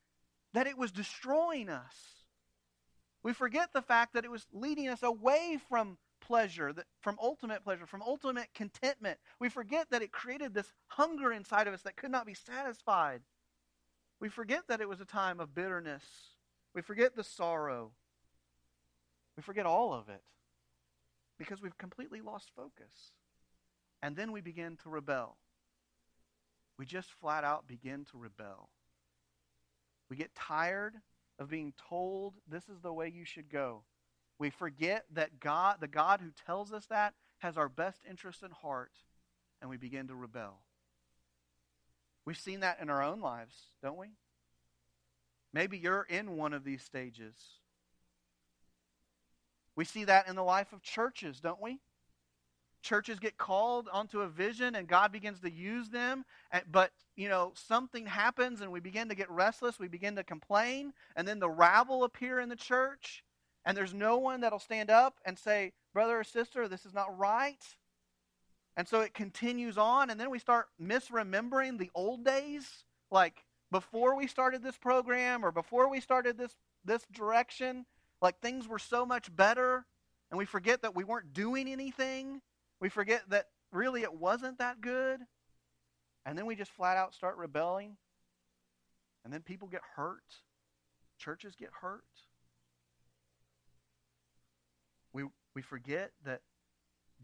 that 0.53 0.67
it 0.67 0.79
was 0.79 0.93
destroying 0.93 1.69
us. 1.69 1.95
We 3.23 3.33
forget 3.33 3.73
the 3.73 3.83
fact 3.83 4.15
that 4.15 4.25
it 4.25 4.31
was 4.31 4.47
leading 4.53 4.89
us 4.89 5.03
away 5.03 5.59
from 5.69 5.99
pleasure, 6.21 6.75
from 7.01 7.19
ultimate 7.21 7.65
pleasure, 7.65 7.87
from 7.87 8.03
ultimate 8.03 8.49
contentment. 8.55 9.19
We 9.41 9.49
forget 9.49 9.91
that 9.91 10.03
it 10.03 10.12
created 10.12 10.55
this 10.55 10.73
hunger 10.89 11.33
inside 11.33 11.67
of 11.67 11.75
us 11.75 11.83
that 11.83 11.97
could 11.97 12.11
not 12.11 12.27
be 12.27 12.35
satisfied. 12.35 13.23
We 14.20 14.29
forget 14.29 14.62
that 14.68 14.81
it 14.81 14.88
was 14.88 15.00
a 15.00 15.05
time 15.05 15.40
of 15.40 15.55
bitterness. 15.55 16.05
We 16.74 16.83
forget 16.83 17.16
the 17.16 17.24
sorrow. 17.24 17.92
We 19.37 19.42
forget 19.42 19.66
all 19.66 19.92
of 19.92 20.09
it 20.09 20.22
because 21.38 21.61
we've 21.61 21.76
completely 21.76 22.20
lost 22.20 22.50
focus. 22.57 23.12
And 24.02 24.16
then 24.16 24.33
we 24.33 24.40
begin 24.40 24.76
to 24.83 24.88
rebel. 24.88 25.37
We 26.79 26.87
just 26.87 27.11
flat 27.20 27.44
out 27.44 27.66
begin 27.66 28.05
to 28.12 28.18
rebel. 28.18 28.70
We 30.09 30.16
get 30.16 30.35
tired 30.35 30.94
of 31.38 31.50
being 31.50 31.72
told 31.88 32.35
this 32.48 32.68
is 32.68 32.81
the 32.81 32.92
way 32.92 33.09
you 33.14 33.24
should 33.24 33.50
go. 33.50 33.83
We 34.38 34.50
forget 34.50 35.05
that 35.12 35.40
God, 35.40 35.76
the 35.81 35.88
God 35.88 36.20
who 36.20 36.31
tells 36.46 36.72
us 36.72 36.87
that, 36.87 37.14
has 37.38 37.57
our 37.57 37.68
best 37.68 38.02
interest 38.09 38.42
in 38.42 38.50
heart, 38.50 38.92
and 39.61 39.70
we 39.70 39.76
begin 39.76 40.09
to 40.09 40.14
rebel. 40.14 40.61
We've 42.27 42.37
seen 42.37 42.61
that 42.61 42.81
in 42.83 42.91
our 42.91 43.03
own 43.03 43.21
lives, 43.21 43.55
don't 43.83 43.97
we? 43.97 44.09
Maybe 45.53 45.79
you're 45.79 46.07
in 46.11 46.37
one 46.37 46.53
of 46.53 46.65
these 46.65 46.83
stages. 46.83 47.35
We 49.77 49.85
see 49.85 50.05
that 50.05 50.29
in 50.29 50.37
the 50.37 50.43
life 50.43 50.73
of 50.73 50.83
churches, 50.83 51.41
don't 51.41 51.62
we? 51.62 51.79
Churches 52.83 53.19
get 53.19 53.39
called 53.39 53.89
onto 53.93 54.21
a 54.21 54.29
vision 54.29 54.75
and 54.75 54.89
God 54.89 55.12
begins 55.12 55.41
to 55.41 55.51
use 55.51 55.89
them, 55.89 56.25
but 56.71 56.91
you 57.15 57.29
know, 57.29 57.53
something 57.55 58.07
happens 58.07 58.61
and 58.61 58.73
we 58.73 58.81
begin 58.81 59.09
to 59.09 59.15
get 59.15 59.31
restless, 59.31 59.79
we 59.79 59.89
begin 59.89 60.17
to 60.17 60.25
complain, 60.25 60.93
and 61.15 61.27
then 61.27 61.39
the 61.39 61.49
rabble 61.49 62.05
appear 62.05 62.41
in 62.41 62.49
the 62.49 62.57
church, 62.57 63.25
and 63.65 63.77
there's 63.77 63.95
no 63.95 64.19
one 64.19 64.41
that'll 64.41 64.59
stand 64.59 64.91
up 64.91 65.19
and 65.25 65.39
say, 65.39 65.73
"Brother 65.93 66.21
or 66.21 66.25
sister, 66.25 66.69
this 66.69 66.85
is 66.85 66.95
not 66.95 67.17
right." 67.17 67.77
And 68.77 68.87
so 68.87 69.01
it 69.01 69.15
continues 69.15 69.79
on, 69.79 70.11
and 70.11 70.21
then 70.21 70.31
we 70.31 70.39
start 70.39 70.67
misremembering 70.81 71.79
the 71.79 71.91
old 71.95 72.25
days. 72.25 72.85
Like 73.11 73.45
before 73.71 74.17
we 74.17 74.27
started 74.27 74.62
this 74.62 74.77
program 74.77 75.45
or 75.45 75.51
before 75.51 75.89
we 75.89 76.01
started 76.01 76.37
this, 76.37 76.55
this 76.85 77.07
direction, 77.12 77.87
like 78.21 78.41
things 78.41 78.69
were 78.69 78.79
so 78.79 79.07
much 79.07 79.35
better, 79.35 79.87
and 80.31 80.39
we 80.39 80.45
forget 80.45 80.83
that 80.83 80.95
we 80.95 81.05
weren't 81.05 81.33
doing 81.33 81.69
anything. 81.69 82.43
We 82.81 82.89
forget 82.89 83.23
that 83.31 83.46
really 83.73 84.03
it 84.03 84.15
wasn't 84.15 84.59
that 84.59 84.81
good. 84.81 85.21
And 86.27 86.37
then 86.37 86.46
we 86.46 86.57
just 86.57 86.73
flat 86.73 86.96
out 86.96 87.15
start 87.15 87.37
rebelling. 87.37 87.96
And 89.25 89.33
then 89.33 89.40
people 89.40 89.69
get 89.69 89.83
hurt. 89.94 90.23
Churches 91.19 91.55
get 91.57 91.71
hurt. 91.81 92.05
We, 95.13 95.25
we 95.55 95.63
forget 95.63 96.13
that 96.25 96.42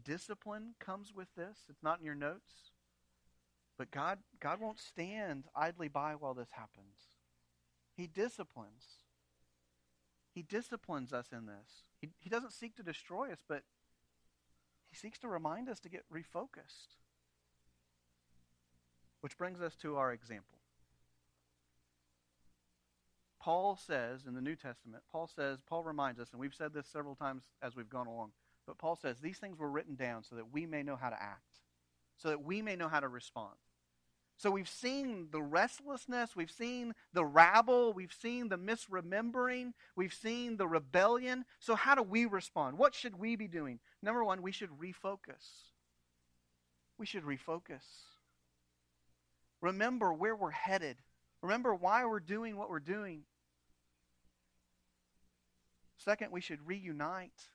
Discipline 0.01 0.75
comes 0.79 1.13
with 1.13 1.27
this. 1.35 1.59
It's 1.69 1.83
not 1.83 1.99
in 1.99 2.05
your 2.05 2.15
notes. 2.15 2.71
But 3.77 3.91
God, 3.91 4.19
God 4.39 4.59
won't 4.61 4.79
stand 4.79 5.45
idly 5.55 5.87
by 5.87 6.13
while 6.13 6.33
this 6.33 6.51
happens. 6.51 7.17
He 7.95 8.07
disciplines. 8.07 8.85
He 10.33 10.41
disciplines 10.41 11.13
us 11.13 11.27
in 11.31 11.45
this. 11.45 11.83
He, 12.01 12.09
he 12.19 12.29
doesn't 12.29 12.53
seek 12.53 12.75
to 12.75 12.83
destroy 12.83 13.31
us, 13.31 13.39
but 13.47 13.63
he 14.89 14.95
seeks 14.95 15.19
to 15.19 15.27
remind 15.27 15.69
us 15.69 15.79
to 15.81 15.89
get 15.89 16.05
refocused. 16.11 16.97
Which 19.21 19.37
brings 19.37 19.61
us 19.61 19.75
to 19.77 19.95
our 19.95 20.11
example. 20.11 20.57
Paul 23.39 23.75
says 23.75 24.25
in 24.25 24.35
the 24.35 24.41
New 24.41 24.55
Testament, 24.55 25.03
Paul 25.11 25.27
says, 25.27 25.59
Paul 25.67 25.83
reminds 25.83 26.19
us, 26.19 26.29
and 26.31 26.39
we've 26.39 26.53
said 26.53 26.73
this 26.73 26.87
several 26.87 27.15
times 27.15 27.43
as 27.61 27.75
we've 27.75 27.89
gone 27.89 28.07
along, 28.07 28.31
but 28.65 28.77
Paul 28.77 28.95
says 28.95 29.19
these 29.19 29.37
things 29.37 29.59
were 29.59 29.69
written 29.69 29.95
down 29.95 30.23
so 30.23 30.35
that 30.35 30.51
we 30.51 30.65
may 30.65 30.83
know 30.83 30.95
how 30.95 31.09
to 31.09 31.21
act, 31.21 31.59
so 32.17 32.29
that 32.29 32.43
we 32.43 32.61
may 32.61 32.75
know 32.75 32.87
how 32.87 32.99
to 32.99 33.07
respond. 33.07 33.55
So 34.37 34.49
we've 34.49 34.69
seen 34.69 35.27
the 35.31 35.41
restlessness, 35.41 36.35
we've 36.35 36.51
seen 36.51 36.93
the 37.13 37.23
rabble, 37.23 37.93
we've 37.93 38.13
seen 38.13 38.49
the 38.49 38.57
misremembering, 38.57 39.73
we've 39.95 40.13
seen 40.13 40.57
the 40.57 40.67
rebellion. 40.67 41.45
So 41.59 41.75
how 41.75 41.95
do 41.95 42.01
we 42.01 42.25
respond? 42.25 42.77
What 42.77 42.95
should 42.95 43.19
we 43.19 43.35
be 43.35 43.47
doing? 43.47 43.79
Number 44.01 44.23
one, 44.23 44.41
we 44.41 44.51
should 44.51 44.71
refocus. 44.71 45.71
We 46.97 47.05
should 47.05 47.23
refocus. 47.23 47.83
Remember 49.61 50.11
where 50.11 50.35
we're 50.35 50.51
headed. 50.51 50.97
Remember 51.41 51.73
why 51.73 52.05
we're 52.05 52.19
doing 52.19 52.57
what 52.57 52.69
we're 52.69 52.79
doing. 52.79 53.23
Second, 55.97 56.31
we 56.31 56.41
should 56.41 56.59
reunite. 56.65 57.47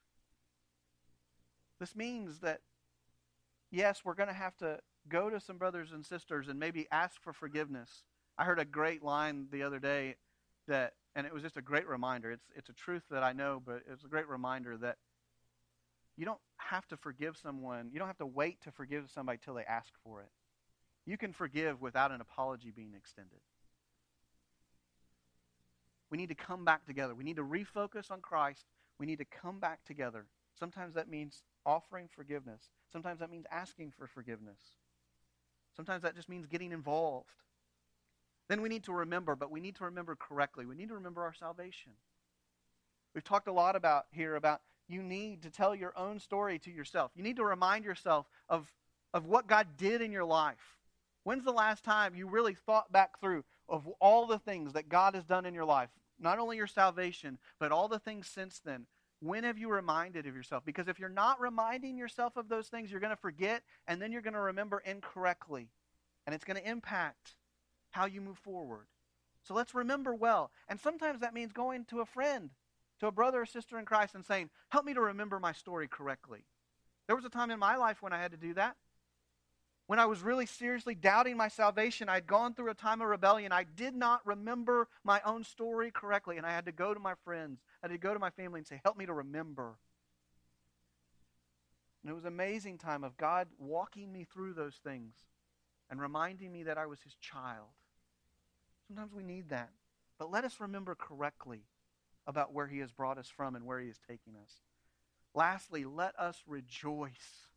This 1.78 1.94
means 1.94 2.40
that, 2.40 2.60
yes, 3.70 4.02
we're 4.04 4.14
going 4.14 4.28
to 4.28 4.34
have 4.34 4.56
to 4.58 4.80
go 5.08 5.30
to 5.30 5.40
some 5.40 5.58
brothers 5.58 5.92
and 5.92 6.04
sisters 6.04 6.48
and 6.48 6.58
maybe 6.58 6.86
ask 6.90 7.22
for 7.22 7.32
forgiveness. 7.32 8.04
I 8.36 8.44
heard 8.44 8.58
a 8.58 8.64
great 8.64 9.02
line 9.02 9.46
the 9.50 9.62
other 9.62 9.78
day 9.78 10.16
that, 10.66 10.94
and 11.14 11.26
it 11.26 11.32
was 11.32 11.42
just 11.42 11.56
a 11.56 11.62
great 11.62 11.88
reminder. 11.88 12.30
It's, 12.30 12.50
it's 12.54 12.68
a 12.68 12.74
truth 12.74 13.04
that 13.10 13.22
I 13.22 13.32
know, 13.32 13.62
but 13.64 13.82
it's 13.90 14.04
a 14.04 14.08
great 14.08 14.28
reminder 14.28 14.76
that 14.78 14.96
you 16.16 16.24
don't 16.24 16.40
have 16.56 16.86
to 16.88 16.96
forgive 16.96 17.36
someone. 17.36 17.90
You 17.92 17.98
don't 17.98 18.08
have 18.08 18.18
to 18.18 18.26
wait 18.26 18.60
to 18.62 18.72
forgive 18.72 19.08
somebody 19.12 19.38
till 19.42 19.54
they 19.54 19.64
ask 19.64 19.92
for 20.02 20.20
it. 20.20 20.28
You 21.06 21.16
can 21.16 21.32
forgive 21.32 21.80
without 21.80 22.10
an 22.12 22.20
apology 22.20 22.72
being 22.74 22.92
extended. 22.96 23.38
We 26.10 26.18
need 26.18 26.28
to 26.28 26.34
come 26.34 26.64
back 26.64 26.86
together. 26.86 27.14
We 27.14 27.24
need 27.24 27.36
to 27.36 27.44
refocus 27.44 28.10
on 28.10 28.20
Christ. 28.20 28.66
We 28.98 29.06
need 29.06 29.18
to 29.18 29.24
come 29.24 29.58
back 29.58 29.84
together. 29.86 30.26
Sometimes 30.58 30.94
that 30.94 31.08
means 31.08 31.42
offering 31.68 32.08
forgiveness. 32.08 32.70
Sometimes 32.90 33.20
that 33.20 33.30
means 33.30 33.44
asking 33.50 33.92
for 33.96 34.06
forgiveness. 34.06 34.58
Sometimes 35.76 36.02
that 36.02 36.16
just 36.16 36.28
means 36.28 36.46
getting 36.46 36.72
involved. 36.72 37.28
Then 38.48 38.62
we 38.62 38.70
need 38.70 38.84
to 38.84 38.92
remember, 38.92 39.36
but 39.36 39.50
we 39.50 39.60
need 39.60 39.76
to 39.76 39.84
remember 39.84 40.16
correctly. 40.16 40.64
We 40.64 40.74
need 40.74 40.88
to 40.88 40.94
remember 40.94 41.22
our 41.22 41.34
salvation. 41.34 41.92
We've 43.14 43.22
talked 43.22 43.48
a 43.48 43.52
lot 43.52 43.76
about 43.76 44.06
here 44.10 44.34
about 44.34 44.62
you 44.88 45.02
need 45.02 45.42
to 45.42 45.50
tell 45.50 45.74
your 45.74 45.92
own 45.96 46.18
story 46.18 46.58
to 46.60 46.70
yourself. 46.70 47.10
You 47.14 47.22
need 47.22 47.36
to 47.36 47.44
remind 47.44 47.84
yourself 47.84 48.26
of, 48.48 48.72
of 49.12 49.26
what 49.26 49.46
God 49.46 49.66
did 49.76 50.00
in 50.00 50.10
your 50.10 50.24
life. 50.24 50.78
When's 51.24 51.44
the 51.44 51.52
last 51.52 51.84
time 51.84 52.14
you 52.14 52.26
really 52.26 52.54
thought 52.54 52.90
back 52.90 53.20
through 53.20 53.44
of 53.68 53.86
all 54.00 54.26
the 54.26 54.38
things 54.38 54.72
that 54.72 54.88
God 54.88 55.14
has 55.14 55.24
done 55.24 55.44
in 55.44 55.52
your 55.52 55.66
life? 55.66 55.90
Not 56.18 56.38
only 56.38 56.56
your 56.56 56.66
salvation, 56.66 57.36
but 57.60 57.70
all 57.70 57.88
the 57.88 57.98
things 57.98 58.26
since 58.26 58.60
then. 58.64 58.86
When 59.20 59.44
have 59.44 59.58
you 59.58 59.68
reminded 59.68 60.26
of 60.26 60.36
yourself? 60.36 60.64
Because 60.64 60.88
if 60.88 60.98
you're 60.98 61.08
not 61.08 61.40
reminding 61.40 61.96
yourself 61.96 62.36
of 62.36 62.48
those 62.48 62.68
things, 62.68 62.90
you're 62.90 63.00
going 63.00 63.10
to 63.10 63.16
forget, 63.16 63.62
and 63.86 64.00
then 64.00 64.12
you're 64.12 64.22
going 64.22 64.34
to 64.34 64.40
remember 64.40 64.80
incorrectly. 64.84 65.68
And 66.26 66.34
it's 66.34 66.44
going 66.44 66.56
to 66.56 66.68
impact 66.68 67.34
how 67.90 68.06
you 68.06 68.20
move 68.20 68.38
forward. 68.38 68.86
So 69.42 69.54
let's 69.54 69.74
remember 69.74 70.14
well. 70.14 70.50
And 70.68 70.78
sometimes 70.78 71.20
that 71.20 71.34
means 71.34 71.52
going 71.52 71.84
to 71.86 72.00
a 72.00 72.06
friend, 72.06 72.50
to 73.00 73.06
a 73.06 73.12
brother 73.12 73.42
or 73.42 73.46
sister 73.46 73.78
in 73.78 73.86
Christ, 73.86 74.14
and 74.14 74.24
saying, 74.24 74.50
Help 74.68 74.84
me 74.84 74.94
to 74.94 75.00
remember 75.00 75.40
my 75.40 75.52
story 75.52 75.88
correctly. 75.88 76.44
There 77.06 77.16
was 77.16 77.24
a 77.24 77.30
time 77.30 77.50
in 77.50 77.58
my 77.58 77.76
life 77.76 78.02
when 78.02 78.12
I 78.12 78.20
had 78.20 78.32
to 78.32 78.36
do 78.36 78.54
that 78.54 78.76
when 79.88 79.98
I 79.98 80.04
was 80.04 80.20
really 80.20 80.44
seriously 80.44 80.94
doubting 80.94 81.38
my 81.38 81.48
salvation, 81.48 82.10
I 82.10 82.16
had 82.16 82.26
gone 82.26 82.52
through 82.52 82.70
a 82.70 82.74
time 82.74 83.00
of 83.00 83.08
rebellion. 83.08 83.52
I 83.52 83.64
did 83.64 83.94
not 83.94 84.20
remember 84.26 84.86
my 85.02 85.22
own 85.24 85.44
story 85.44 85.90
correctly, 85.90 86.36
and 86.36 86.44
I 86.44 86.50
had 86.50 86.66
to 86.66 86.72
go 86.72 86.92
to 86.92 87.00
my 87.00 87.14
friends, 87.24 87.62
I 87.82 87.86
had 87.86 87.92
to 87.92 87.98
go 87.98 88.12
to 88.12 88.20
my 88.20 88.28
family 88.28 88.58
and 88.58 88.66
say, 88.66 88.82
Help 88.84 88.98
me 88.98 89.06
to 89.06 89.14
remember. 89.14 89.76
And 92.02 92.10
it 92.10 92.14
was 92.14 92.24
an 92.24 92.34
amazing 92.34 92.76
time 92.76 93.02
of 93.02 93.16
God 93.16 93.48
walking 93.58 94.12
me 94.12 94.26
through 94.30 94.52
those 94.52 94.76
things 94.76 95.14
and 95.90 95.98
reminding 95.98 96.52
me 96.52 96.64
that 96.64 96.76
I 96.76 96.84
was 96.84 97.00
his 97.00 97.14
child. 97.14 97.68
Sometimes 98.86 99.14
we 99.14 99.22
need 99.22 99.48
that. 99.48 99.70
But 100.18 100.30
let 100.30 100.44
us 100.44 100.60
remember 100.60 100.94
correctly 100.94 101.62
about 102.26 102.52
where 102.52 102.66
he 102.66 102.80
has 102.80 102.92
brought 102.92 103.16
us 103.16 103.28
from 103.28 103.56
and 103.56 103.64
where 103.64 103.80
he 103.80 103.88
is 103.88 103.98
taking 104.06 104.34
us. 104.36 104.52
Lastly, 105.34 105.86
let 105.86 106.14
us 106.18 106.42
rejoice 106.46 107.47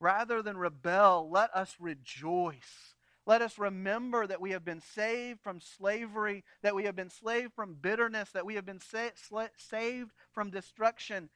Rather 0.00 0.42
than 0.42 0.56
rebel, 0.56 1.28
let 1.30 1.54
us 1.54 1.76
rejoice. 1.78 2.94
Let 3.26 3.42
us 3.42 3.58
remember 3.58 4.26
that 4.26 4.40
we 4.40 4.52
have 4.52 4.64
been 4.64 4.80
saved 4.80 5.40
from 5.40 5.60
slavery, 5.60 6.44
that 6.62 6.74
we 6.74 6.84
have 6.84 6.94
been 6.94 7.10
saved 7.10 7.54
from 7.54 7.74
bitterness, 7.74 8.30
that 8.30 8.46
we 8.46 8.54
have 8.54 8.66
been 8.66 8.80
sa- 8.80 9.48
saved 9.56 10.12
from 10.32 10.50
destruction. 10.50 11.28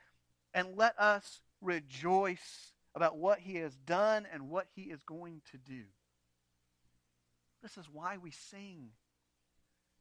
And 0.54 0.76
let 0.76 0.98
us 0.98 1.40
rejoice 1.60 2.72
about 2.94 3.16
what 3.16 3.40
he 3.40 3.56
has 3.56 3.76
done 3.76 4.26
and 4.32 4.48
what 4.48 4.66
he 4.74 4.82
is 4.82 5.02
going 5.02 5.42
to 5.50 5.58
do. 5.58 5.84
This 7.62 7.76
is 7.76 7.88
why 7.90 8.18
we 8.18 8.30
sing. 8.30 8.90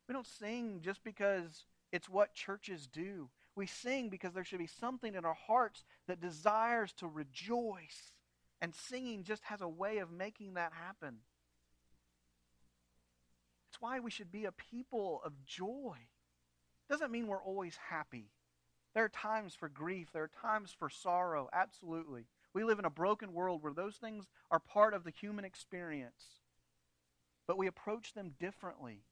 We 0.08 0.14
don't 0.14 0.28
sing 0.28 0.82
just 0.82 1.04
because 1.04 1.66
it's 1.92 2.10
what 2.10 2.34
churches 2.34 2.88
do. 2.88 3.30
We 3.56 3.68
sing 3.68 4.10
because 4.10 4.34
there 4.34 4.44
should 4.44 4.60
be 4.60 4.68
something 4.68 5.16
in 5.16 5.26
our 5.26 5.38
hearts 5.48 5.84
that 6.08 6.22
desires 6.22 6.94
to 6.94 7.08
rejoice. 7.08 8.14
And 8.62 8.76
singing 8.76 9.24
just 9.24 9.44
has 9.46 9.62
a 9.62 9.68
way 9.68 10.00
of 10.00 10.12
making 10.12 10.56
that 10.56 10.74
happen. 10.74 11.20
It's 13.70 13.80
why 13.80 14.00
we 14.00 14.12
should 14.12 14.32
be 14.32 14.46
a 14.46 14.52
people 14.52 15.22
of 15.24 15.46
joy. 15.46 15.96
Doesn't 16.90 17.12
mean 17.12 17.28
we're 17.28 17.42
always 17.42 17.78
happy. 17.90 18.32
There 18.94 19.04
are 19.04 19.10
times 19.10 19.54
for 19.54 19.70
grief, 19.70 20.10
there 20.12 20.24
are 20.24 20.32
times 20.42 20.76
for 20.78 20.90
sorrow, 20.90 21.48
absolutely. 21.54 22.26
We 22.54 22.64
live 22.64 22.80
in 22.80 22.86
a 22.86 22.90
broken 22.90 23.34
world 23.34 23.62
where 23.62 23.74
those 23.74 23.98
things 23.98 24.26
are 24.50 24.60
part 24.60 24.96
of 24.96 25.04
the 25.04 25.12
human 25.12 25.46
experience. 25.46 26.42
But 27.48 27.58
we 27.58 27.68
approach 27.68 28.14
them 28.14 28.34
differently. 28.40 29.04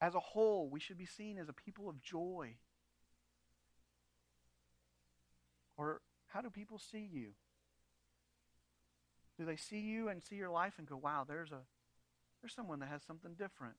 As 0.00 0.14
a 0.14 0.20
whole, 0.20 0.68
we 0.68 0.80
should 0.80 0.98
be 0.98 1.06
seen 1.06 1.38
as 1.38 1.48
a 1.48 1.52
people 1.52 1.88
of 1.88 2.02
joy. 2.02 2.56
Or 5.76 6.00
how 6.32 6.40
do 6.40 6.50
people 6.50 6.78
see 6.78 7.08
you? 7.10 7.32
Do 9.38 9.44
they 9.44 9.56
see 9.56 9.80
you 9.80 10.08
and 10.08 10.22
see 10.22 10.36
your 10.36 10.50
life 10.50 10.74
and 10.78 10.86
go, 10.86 10.96
wow, 10.96 11.24
there's 11.26 11.52
a 11.52 11.60
there's 12.40 12.54
someone 12.54 12.80
that 12.80 12.88
has 12.88 13.02
something 13.02 13.34
different. 13.34 13.76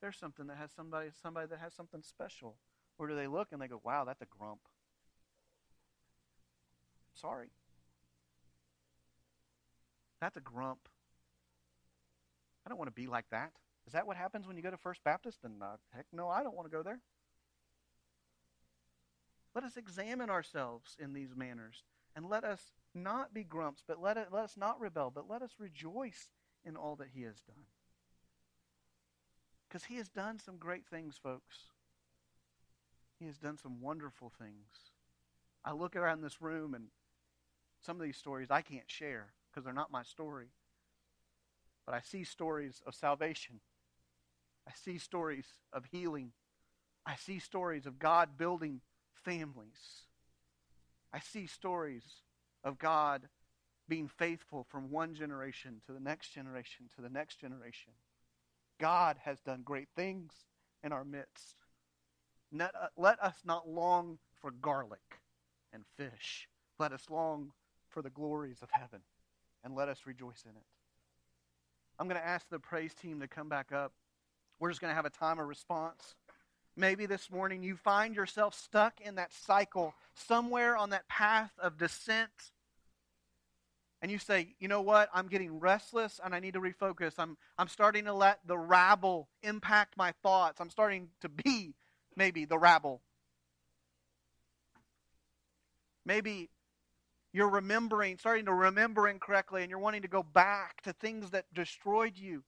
There's 0.00 0.16
something 0.16 0.46
that 0.46 0.56
has 0.56 0.70
somebody 0.72 1.10
somebody 1.20 1.46
that 1.48 1.58
has 1.58 1.74
something 1.74 2.02
special. 2.02 2.56
Or 2.98 3.06
do 3.06 3.14
they 3.14 3.26
look 3.26 3.48
and 3.52 3.60
they 3.60 3.68
go, 3.68 3.80
wow, 3.84 4.04
that's 4.04 4.22
a 4.22 4.26
grump. 4.26 4.60
Sorry. 7.14 7.50
That's 10.20 10.36
a 10.36 10.40
grump. 10.40 10.88
I 12.66 12.68
don't 12.68 12.78
want 12.78 12.88
to 12.88 12.94
be 12.94 13.06
like 13.06 13.26
that. 13.30 13.52
Is 13.86 13.92
that 13.92 14.06
what 14.06 14.16
happens 14.16 14.46
when 14.46 14.56
you 14.56 14.62
go 14.62 14.70
to 14.70 14.76
First 14.76 15.02
Baptist? 15.04 15.38
And 15.44 15.62
uh, 15.62 15.76
heck 15.94 16.06
no, 16.12 16.28
I 16.28 16.42
don't 16.42 16.56
want 16.56 16.70
to 16.70 16.76
go 16.76 16.82
there. 16.82 17.00
Let 19.54 19.64
us 19.64 19.76
examine 19.76 20.30
ourselves 20.30 20.96
in 20.98 21.12
these 21.12 21.34
manners 21.34 21.82
and 22.14 22.28
let 22.28 22.44
us 22.44 22.60
not 22.94 23.34
be 23.34 23.44
grumps, 23.44 23.82
but 23.86 24.00
let, 24.00 24.16
it, 24.16 24.28
let 24.32 24.44
us 24.44 24.56
not 24.56 24.80
rebel, 24.80 25.10
but 25.14 25.28
let 25.28 25.42
us 25.42 25.52
rejoice 25.58 26.30
in 26.64 26.76
all 26.76 26.96
that 26.96 27.08
He 27.14 27.22
has 27.22 27.40
done. 27.40 27.64
Because 29.68 29.84
He 29.84 29.96
has 29.96 30.08
done 30.08 30.38
some 30.38 30.56
great 30.56 30.86
things, 30.86 31.16
folks. 31.22 31.56
He 33.18 33.26
has 33.26 33.38
done 33.38 33.58
some 33.58 33.80
wonderful 33.80 34.30
things. 34.38 34.92
I 35.64 35.72
look 35.72 35.96
around 35.96 36.22
this 36.22 36.40
room 36.40 36.74
and 36.74 36.86
some 37.80 37.96
of 37.96 38.02
these 38.02 38.16
stories 38.16 38.50
I 38.50 38.62
can't 38.62 38.90
share 38.90 39.28
because 39.50 39.64
they're 39.64 39.72
not 39.72 39.92
my 39.92 40.02
story. 40.02 40.48
But 41.84 41.94
I 41.94 42.00
see 42.00 42.24
stories 42.24 42.82
of 42.86 42.94
salvation. 42.94 43.60
I 44.68 44.72
see 44.74 44.98
stories 44.98 45.46
of 45.72 45.86
healing. 45.90 46.32
I 47.06 47.16
see 47.16 47.38
stories 47.38 47.86
of 47.86 47.98
God 47.98 48.36
building 48.36 48.82
families. 49.24 50.04
I 51.12 51.20
see 51.20 51.46
stories 51.46 52.04
of 52.64 52.78
God 52.78 53.28
being 53.88 54.08
faithful 54.08 54.64
from 54.68 54.90
one 54.90 55.14
generation 55.14 55.80
to 55.86 55.92
the 55.92 56.00
next 56.00 56.28
generation 56.34 56.90
to 56.96 57.02
the 57.02 57.08
next 57.08 57.40
generation. 57.40 57.92
God 58.80 59.16
has 59.24 59.40
done 59.40 59.62
great 59.64 59.88
things 59.96 60.32
in 60.84 60.92
our 60.92 61.04
midst. 61.04 61.56
Let, 62.52 62.74
uh, 62.74 62.88
let 62.96 63.22
us 63.22 63.36
not 63.44 63.68
long 63.68 64.18
for 64.34 64.50
garlic 64.50 65.20
and 65.72 65.84
fish. 65.96 66.48
Let 66.78 66.92
us 66.92 67.04
long 67.10 67.52
for 67.88 68.02
the 68.02 68.10
glories 68.10 68.58
of 68.62 68.70
heaven. 68.72 69.00
and 69.64 69.74
let 69.74 69.88
us 69.88 70.00
rejoice 70.06 70.44
in 70.44 70.52
it. 70.56 70.64
I'm 71.98 72.08
going 72.08 72.20
to 72.20 72.26
ask 72.26 72.48
the 72.48 72.58
praise 72.60 72.94
team 72.94 73.20
to 73.20 73.28
come 73.28 73.48
back 73.48 73.72
up. 73.72 73.92
We're 74.60 74.70
just 74.70 74.80
going 74.80 74.90
to 74.90 74.94
have 74.94 75.04
a 75.04 75.10
time 75.10 75.38
of 75.38 75.46
response. 75.48 76.14
Maybe 76.78 77.06
this 77.06 77.28
morning 77.28 77.64
you 77.64 77.74
find 77.74 78.14
yourself 78.14 78.54
stuck 78.54 79.00
in 79.00 79.16
that 79.16 79.32
cycle, 79.32 79.94
somewhere 80.14 80.76
on 80.76 80.90
that 80.90 81.08
path 81.08 81.50
of 81.60 81.76
descent. 81.76 82.30
And 84.00 84.12
you 84.12 84.18
say, 84.20 84.54
you 84.60 84.68
know 84.68 84.80
what? 84.80 85.08
I'm 85.12 85.26
getting 85.26 85.58
restless 85.58 86.20
and 86.24 86.36
I 86.36 86.38
need 86.38 86.54
to 86.54 86.60
refocus. 86.60 87.14
I'm, 87.18 87.36
I'm 87.58 87.66
starting 87.66 88.04
to 88.04 88.12
let 88.12 88.38
the 88.46 88.56
rabble 88.56 89.28
impact 89.42 89.96
my 89.96 90.12
thoughts. 90.22 90.60
I'm 90.60 90.70
starting 90.70 91.08
to 91.20 91.28
be 91.28 91.74
maybe 92.14 92.44
the 92.44 92.58
rabble. 92.58 93.02
Maybe 96.06 96.48
you're 97.32 97.50
remembering, 97.50 98.18
starting 98.18 98.44
to 98.44 98.54
remember 98.54 99.08
incorrectly, 99.08 99.62
and 99.62 99.70
you're 99.70 99.80
wanting 99.80 100.02
to 100.02 100.08
go 100.08 100.22
back 100.22 100.80
to 100.82 100.92
things 100.92 101.30
that 101.30 101.52
destroyed 101.52 102.16
you. 102.16 102.44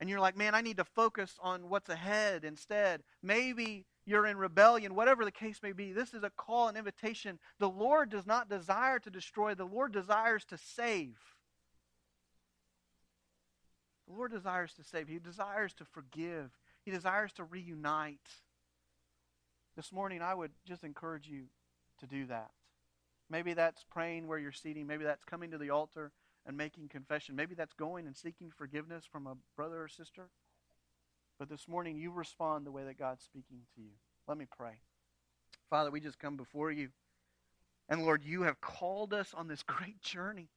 And 0.00 0.08
you're 0.08 0.20
like, 0.20 0.36
man, 0.36 0.54
I 0.54 0.62
need 0.62 0.78
to 0.78 0.84
focus 0.84 1.36
on 1.42 1.68
what's 1.68 1.90
ahead 1.90 2.44
instead. 2.44 3.02
Maybe 3.22 3.84
you're 4.06 4.26
in 4.26 4.38
rebellion, 4.38 4.94
whatever 4.94 5.24
the 5.26 5.30
case 5.30 5.60
may 5.62 5.72
be. 5.72 5.92
This 5.92 6.14
is 6.14 6.24
a 6.24 6.30
call, 6.30 6.68
an 6.68 6.76
invitation. 6.76 7.38
The 7.58 7.68
Lord 7.68 8.08
does 8.08 8.26
not 8.26 8.48
desire 8.48 8.98
to 8.98 9.10
destroy, 9.10 9.54
the 9.54 9.64
Lord 9.64 9.92
desires 9.92 10.44
to 10.46 10.56
save. 10.56 11.18
The 14.08 14.14
Lord 14.14 14.32
desires 14.32 14.72
to 14.74 14.84
save. 14.84 15.06
He 15.06 15.18
desires 15.18 15.74
to 15.74 15.84
forgive. 15.84 16.50
He 16.82 16.90
desires 16.90 17.32
to 17.34 17.44
reunite. 17.44 18.18
This 19.76 19.92
morning, 19.92 20.22
I 20.22 20.34
would 20.34 20.50
just 20.66 20.82
encourage 20.82 21.28
you 21.28 21.44
to 22.00 22.06
do 22.06 22.26
that. 22.26 22.50
Maybe 23.28 23.52
that's 23.52 23.84
praying 23.84 24.26
where 24.26 24.38
you're 24.38 24.50
seating. 24.50 24.86
Maybe 24.86 25.04
that's 25.04 25.24
coming 25.24 25.52
to 25.52 25.58
the 25.58 25.70
altar 25.70 26.10
and 26.46 26.56
making 26.56 26.88
confession. 26.88 27.36
Maybe 27.36 27.54
that's 27.54 27.74
going 27.74 28.06
and 28.06 28.16
seeking 28.16 28.50
forgiveness 28.50 29.04
from 29.10 29.26
a 29.26 29.36
brother 29.56 29.82
or 29.82 29.88
sister. 29.88 30.28
But 31.38 31.48
this 31.48 31.68
morning, 31.68 31.96
you 31.96 32.10
respond 32.10 32.66
the 32.66 32.70
way 32.70 32.84
that 32.84 32.98
God's 32.98 33.24
speaking 33.24 33.60
to 33.74 33.82
you. 33.82 33.92
Let 34.28 34.36
me 34.36 34.46
pray. 34.56 34.80
Father, 35.68 35.90
we 35.90 36.00
just 36.00 36.18
come 36.18 36.36
before 36.36 36.70
you. 36.70 36.90
And 37.88 38.02
Lord, 38.02 38.22
you 38.24 38.42
have 38.42 38.60
called 38.60 39.12
us 39.12 39.34
on 39.34 39.48
this 39.48 39.62
great 39.66 40.00
journey. 40.00 40.48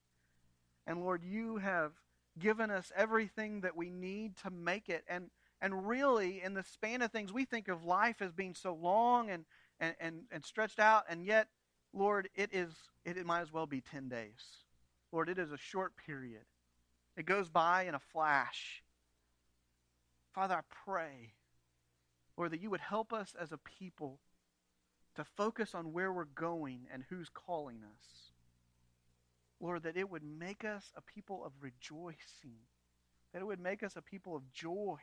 And 0.86 1.02
Lord, 1.02 1.24
you 1.24 1.58
have 1.58 1.92
given 2.40 2.70
us 2.70 2.92
everything 2.96 3.62
that 3.62 3.76
we 3.76 3.90
need 3.90 4.36
to 4.38 4.50
make 4.50 4.90
it. 4.90 5.04
And, 5.08 5.30
and 5.62 5.88
really, 5.88 6.42
in 6.42 6.54
the 6.54 6.64
span 6.64 7.02
of 7.02 7.12
things, 7.12 7.32
we 7.32 7.46
think 7.46 7.68
of 7.68 7.86
life 7.86 8.22
as 8.22 8.34
being 8.34 8.54
so 8.54 8.74
long 8.74 9.30
and, 9.30 9.46
and, 9.80 9.96
and, 10.00 10.22
and 10.32 10.46
stretched 10.46 10.80
out, 10.80 11.04
and 11.08 11.26
yet 11.26 11.48
Lord, 11.94 12.30
it 12.36 12.50
is 12.52 12.74
it 13.06 13.24
might 13.26 13.42
as 13.42 13.54
well 13.54 13.66
be 13.66 13.82
10 13.82 14.10
days. 14.10 14.64
Lord, 15.14 15.30
it 15.30 15.38
is 15.38 15.52
a 15.52 15.58
short 15.58 15.94
period. 15.96 16.42
It 17.16 17.28
goes 17.28 17.48
by 17.48 17.84
in 17.84 17.94
a 17.94 18.00
flash. 18.00 18.82
Father, 20.34 20.56
I 20.56 20.62
pray, 20.84 21.34
Lord, 22.36 22.52
that 22.52 22.62
you 22.62 22.72
would 22.72 22.82
help 22.82 23.14
us 23.14 23.36
as 23.40 23.52
a 23.52 23.60
people 23.60 24.20
to 25.16 25.24
focus 25.24 25.76
on 25.76 25.94
where 25.94 26.12
we're 26.12 26.26
going 26.26 26.88
and 26.92 27.04
who's 27.08 27.30
calling 27.30 27.82
us. 27.84 28.32
Lord, 29.60 29.84
that 29.84 29.98
it 29.98 30.10
would 30.10 30.24
make 30.24 30.66
us 30.66 30.92
a 30.96 31.02
people 31.02 31.46
of 31.46 31.52
rejoicing, 31.62 32.58
that 33.32 33.42
it 33.44 33.46
would 33.46 33.60
make 33.60 33.84
us 33.84 33.96
a 33.96 34.02
people 34.02 34.36
of 34.36 34.52
joy, 34.52 34.98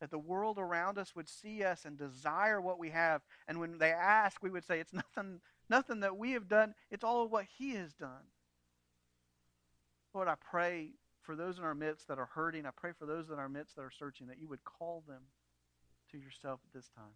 that 0.00 0.10
the 0.10 0.18
world 0.18 0.58
around 0.58 0.98
us 0.98 1.14
would 1.14 1.28
see 1.28 1.62
us 1.62 1.84
and 1.84 1.96
desire 1.96 2.60
what 2.60 2.80
we 2.80 2.90
have. 2.90 3.22
And 3.46 3.60
when 3.60 3.78
they 3.78 3.92
ask, 3.92 4.42
we 4.42 4.50
would 4.50 4.64
say, 4.64 4.80
It's 4.80 4.92
nothing 4.92 5.40
nothing 5.70 6.00
that 6.00 6.16
we 6.16 6.32
have 6.32 6.48
done. 6.48 6.74
It's 6.90 7.04
all 7.04 7.28
what 7.28 7.46
He 7.56 7.74
has 7.74 7.94
done. 7.94 8.26
Lord, 10.18 10.26
I 10.26 10.34
pray 10.50 10.88
for 11.22 11.36
those 11.36 11.58
in 11.58 11.64
our 11.64 11.76
midst 11.76 12.08
that 12.08 12.18
are 12.18 12.28
hurting. 12.34 12.66
I 12.66 12.70
pray 12.76 12.90
for 12.98 13.06
those 13.06 13.30
in 13.30 13.38
our 13.38 13.48
midst 13.48 13.76
that 13.76 13.82
are 13.82 13.92
searching 13.96 14.26
that 14.26 14.40
you 14.40 14.48
would 14.48 14.64
call 14.64 15.04
them 15.06 15.22
to 16.10 16.18
yourself 16.18 16.58
at 16.66 16.74
this 16.74 16.90
time. 16.96 17.14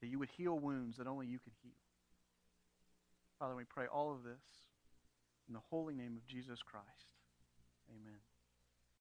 That 0.00 0.08
you 0.08 0.18
would 0.18 0.30
heal 0.36 0.58
wounds 0.58 0.96
that 0.96 1.06
only 1.06 1.28
you 1.28 1.38
could 1.38 1.52
heal. 1.62 1.78
Father, 3.38 3.54
we 3.54 3.62
pray 3.62 3.86
all 3.86 4.10
of 4.10 4.24
this 4.24 4.42
in 5.46 5.54
the 5.54 5.60
holy 5.70 5.94
name 5.94 6.16
of 6.16 6.26
Jesus 6.26 6.60
Christ. 6.60 7.06
Amen. 7.88 8.18